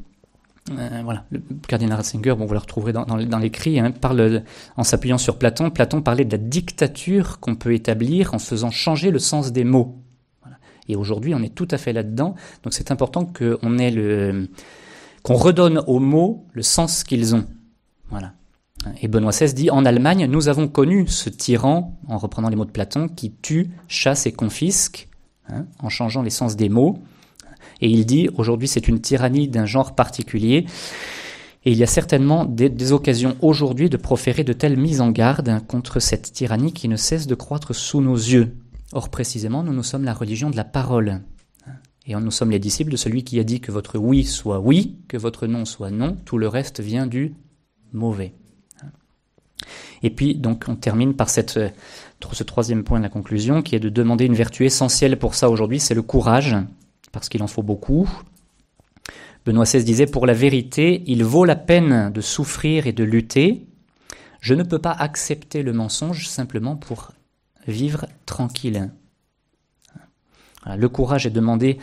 euh, 0.72 1.02
voilà, 1.04 1.26
le 1.32 1.42
cardinal 1.68 1.98
Ratzinger, 1.98 2.36
bon, 2.36 2.46
vous 2.46 2.54
le 2.54 2.60
retrouverez 2.60 2.94
dans, 2.94 3.40
l'écrit, 3.40 3.80
hein, 3.80 3.92
parle 3.92 4.44
en 4.78 4.84
s'appuyant 4.84 5.18
sur 5.18 5.38
Platon. 5.38 5.70
Platon 5.70 6.02
parlait 6.02 6.26
de 6.26 6.32
la 6.32 6.38
dictature 6.38 7.40
qu'on 7.40 7.56
peut 7.56 7.74
établir 7.74 8.34
en 8.34 8.40
faisant 8.40 8.72
changer 8.72 9.12
le 9.12 9.20
sens 9.20 9.52
des 9.52 9.64
mots. 9.64 9.98
Et 10.88 10.96
aujourd'hui, 10.96 11.36
on 11.36 11.44
est 11.44 11.54
tout 11.54 11.68
à 11.72 11.78
fait 11.78 11.94
là-dedans. 11.94 12.36
Donc 12.64 12.74
c'est 12.74 12.92
important 12.92 13.26
qu'on 13.26 13.78
qu'on 15.22 15.36
redonne 15.36 15.84
aux 15.86 16.00
mots 16.00 16.48
le 16.54 16.62
sens 16.62 17.04
qu'ils 17.04 17.36
ont. 17.36 17.46
Voilà. 18.10 18.34
Et 19.02 19.08
Benoît 19.08 19.32
XVI 19.32 19.54
dit 19.54 19.70
En 19.70 19.86
Allemagne, 19.86 20.26
nous 20.26 20.48
avons 20.48 20.68
connu 20.68 21.08
ce 21.08 21.30
tyran, 21.30 21.98
en 22.08 22.18
reprenant 22.18 22.50
les 22.50 22.56
mots 22.56 22.66
de 22.66 22.72
Platon, 22.72 23.08
qui 23.10 23.32
tue, 23.32 23.72
chasse 23.88 24.26
et 24.26 24.32
confisque, 24.32 25.08
hein, 25.50 25.66
en 25.80 25.90
changeant 25.90 26.22
les 26.22 26.30
sens 26.30 26.56
des 26.56 26.70
mots. 26.70 27.00
Et 27.82 27.90
il 27.90 28.06
dit 28.06 28.30
Aujourd'hui, 28.36 28.68
c'est 28.68 28.88
une 28.88 29.02
tyrannie 29.02 29.48
d'un 29.48 29.66
genre 29.66 29.96
particulier. 29.96 30.66
Et 31.66 31.72
il 31.72 31.78
y 31.78 31.84
a 31.84 31.88
certainement 31.88 32.46
des, 32.46 32.70
des 32.70 32.94
occasions 32.94 33.36
aujourd'hui 33.42 33.90
de 33.90 33.98
proférer 33.98 34.46
de 34.46 34.54
telles 34.54 34.78
mises 34.78 35.02
en 35.02 35.12
garde 35.12 35.60
contre 35.68 36.00
cette 36.00 36.32
tyrannie 36.32 36.72
qui 36.72 36.88
ne 36.88 36.96
cesse 36.96 37.28
de 37.28 37.36
croître 37.36 37.76
sous 37.76 38.00
nos 38.00 38.16
yeux. 38.16 38.56
Or, 38.94 39.10
précisément, 39.10 39.62
nous, 39.62 39.74
nous 39.74 39.84
sommes 39.84 40.06
la 40.06 40.14
religion 40.14 40.50
de 40.50 40.56
la 40.56 40.64
parole. 40.64 41.22
Et 42.08 42.16
nous 42.16 42.32
sommes 42.32 42.50
les 42.50 42.60
disciples 42.60 42.92
de 42.92 42.98
celui 42.98 43.24
qui 43.24 43.40
a 43.40 43.44
dit 43.44 43.60
que 43.60 43.72
votre 43.72 44.00
oui 44.00 44.24
soit 44.24 44.60
oui, 44.60 44.98
que 45.08 45.18
votre 45.18 45.46
non 45.46 45.66
soit 45.66 45.92
non, 45.92 46.18
tout 46.26 46.40
le 46.40 46.48
reste 46.48 46.80
vient 46.80 47.06
du 47.06 47.36
mauvais. 47.94 48.34
Et 50.04 50.10
puis, 50.10 50.36
donc, 50.36 50.66
on 50.68 50.76
termine 50.76 51.14
par 51.14 51.30
cette, 51.30 51.60
ce 52.32 52.44
troisième 52.44 52.84
point 52.84 53.00
de 53.00 53.04
la 53.04 53.10
conclusion, 53.10 53.62
qui 53.62 53.76
est 53.76 53.80
de 53.80 53.90
demander 53.90 54.26
une 54.26 54.34
vertu 54.34 54.66
essentielle 54.66 55.18
pour 55.18 55.36
ça 55.36 55.50
aujourd'hui, 55.50 55.80
c'est 55.80 55.94
le 55.94 56.02
courage, 56.02 56.56
parce 57.12 57.30
qu'il 57.30 57.44
en 57.44 57.48
faut 57.48 57.64
beaucoup. 57.64 58.10
Benoît 59.46 59.66
XVI 59.66 59.84
disait, 59.84 60.06
pour 60.06 60.26
la 60.26 60.34
vérité, 60.34 61.04
il 61.08 61.24
vaut 61.24 61.46
la 61.46 61.56
peine 61.56 62.12
de 62.12 62.22
souffrir 62.22 62.88
et 62.88 62.94
de 62.94 63.04
lutter. 63.04 63.68
Je 64.42 64.54
ne 64.54 64.64
peux 64.64 64.80
pas 64.80 64.92
accepter 64.92 65.64
le 65.64 65.74
mensonge 65.74 66.28
simplement 66.28 66.76
pour 66.76 67.12
vivre 67.68 68.06
tranquille. 68.26 68.92
Le 70.66 70.90
courage 70.90 71.26
est 71.26 71.32
demandé 71.32 71.78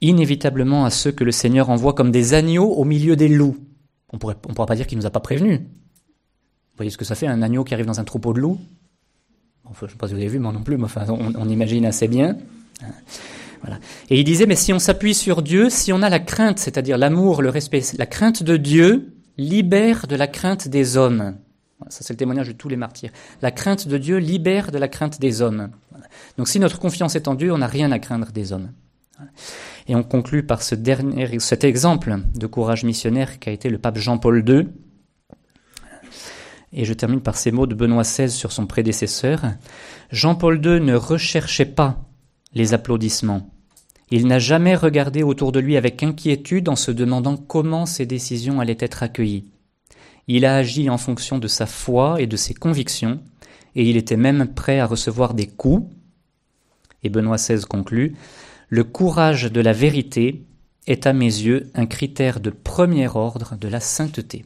inévitablement 0.00 0.84
à 0.84 0.90
ceux 0.90 1.12
que 1.12 1.24
le 1.24 1.32
Seigneur 1.32 1.70
envoie 1.70 1.92
comme 1.92 2.10
des 2.10 2.34
agneaux 2.34 2.72
au 2.72 2.84
milieu 2.84 3.16
des 3.16 3.28
loups. 3.28 3.56
On 4.12 4.16
ne 4.16 4.34
pourra 4.34 4.66
pas 4.66 4.74
dire 4.74 4.86
qu'il 4.86 4.98
ne 4.98 5.02
nous 5.02 5.06
a 5.06 5.10
pas 5.10 5.20
prévenus. 5.20 5.60
Voyez 6.80 6.90
ce 6.90 6.96
que 6.96 7.04
ça 7.04 7.14
fait, 7.14 7.26
un 7.26 7.42
agneau 7.42 7.62
qui 7.62 7.74
arrive 7.74 7.84
dans 7.84 8.00
un 8.00 8.04
troupeau 8.04 8.32
de 8.32 8.40
loups 8.40 8.58
Je 9.78 9.84
ne 9.84 9.90
sais 9.90 9.96
pas 9.98 10.08
si 10.08 10.14
vous 10.14 10.18
avez 10.18 10.30
vu, 10.30 10.38
moi 10.38 10.50
non 10.50 10.62
plus, 10.62 10.78
mais 10.78 10.84
enfin, 10.84 11.04
on, 11.10 11.46
imagine 11.46 11.84
assez 11.84 12.08
bien. 12.08 12.38
Et 14.08 14.18
il 14.18 14.24
disait, 14.24 14.46
mais 14.46 14.56
si 14.56 14.72
on 14.72 14.78
s'appuie 14.78 15.12
sur 15.12 15.42
Dieu, 15.42 15.68
si 15.68 15.92
on 15.92 16.00
a 16.00 16.08
la 16.08 16.20
crainte, 16.20 16.58
c'est-à-dire 16.58 16.96
l'amour, 16.96 17.42
le 17.42 17.50
respect, 17.50 17.82
la 17.98 18.06
crainte 18.06 18.42
de 18.42 18.56
Dieu 18.56 19.12
libère 19.36 20.06
de 20.06 20.16
la 20.16 20.26
crainte 20.26 20.68
des 20.68 20.96
hommes. 20.96 21.36
Ça, 21.90 21.98
c'est 22.00 22.14
le 22.14 22.16
témoignage 22.16 22.48
de 22.48 22.54
tous 22.54 22.70
les 22.70 22.76
martyrs. 22.76 23.10
La 23.42 23.50
crainte 23.50 23.86
de 23.86 23.98
Dieu 23.98 24.16
libère 24.16 24.72
de 24.72 24.78
la 24.78 24.88
crainte 24.88 25.20
des 25.20 25.42
hommes. 25.42 25.68
Donc, 26.38 26.48
si 26.48 26.60
notre 26.60 26.78
confiance 26.78 27.14
est 27.14 27.28
en 27.28 27.34
Dieu, 27.34 27.52
on 27.52 27.58
n'a 27.58 27.66
rien 27.66 27.92
à 27.92 27.98
craindre 27.98 28.32
des 28.32 28.54
hommes. 28.54 28.70
Et 29.86 29.94
on 29.94 30.02
conclut 30.02 30.44
par 30.44 30.62
ce 30.62 30.74
dernier, 30.74 31.40
cet 31.40 31.62
exemple 31.62 32.16
de 32.34 32.46
courage 32.46 32.84
missionnaire 32.84 33.38
qu'a 33.38 33.50
été 33.50 33.68
le 33.68 33.76
pape 33.76 33.98
Jean-Paul 33.98 34.42
II. 34.48 34.66
Et 36.72 36.84
je 36.84 36.92
termine 36.92 37.20
par 37.20 37.36
ces 37.36 37.50
mots 37.50 37.66
de 37.66 37.74
Benoît 37.74 38.02
XVI 38.02 38.30
sur 38.30 38.52
son 38.52 38.66
prédécesseur. 38.66 39.42
Jean-Paul 40.10 40.64
II 40.64 40.80
ne 40.80 40.94
recherchait 40.94 41.64
pas 41.64 42.04
les 42.54 42.74
applaudissements. 42.74 43.50
Il 44.12 44.26
n'a 44.26 44.38
jamais 44.38 44.74
regardé 44.74 45.22
autour 45.22 45.52
de 45.52 45.60
lui 45.60 45.76
avec 45.76 46.02
inquiétude 46.02 46.68
en 46.68 46.76
se 46.76 46.90
demandant 46.90 47.36
comment 47.36 47.86
ses 47.86 48.06
décisions 48.06 48.60
allaient 48.60 48.76
être 48.80 49.02
accueillies. 49.02 49.50
Il 50.26 50.44
a 50.44 50.56
agi 50.56 50.90
en 50.90 50.98
fonction 50.98 51.38
de 51.38 51.48
sa 51.48 51.66
foi 51.66 52.20
et 52.20 52.26
de 52.26 52.36
ses 52.36 52.54
convictions, 52.54 53.20
et 53.76 53.88
il 53.88 53.96
était 53.96 54.16
même 54.16 54.48
prêt 54.48 54.80
à 54.80 54.86
recevoir 54.86 55.34
des 55.34 55.46
coups. 55.46 55.88
Et 57.02 57.08
Benoît 57.08 57.36
XVI 57.36 57.62
conclut 57.62 58.16
Le 58.68 58.84
courage 58.84 59.44
de 59.50 59.60
la 59.60 59.72
vérité 59.72 60.44
est 60.86 61.06
à 61.06 61.12
mes 61.12 61.24
yeux 61.26 61.70
un 61.74 61.86
critère 61.86 62.40
de 62.40 62.50
premier 62.50 63.08
ordre 63.08 63.56
de 63.56 63.68
la 63.68 63.80
sainteté. 63.80 64.44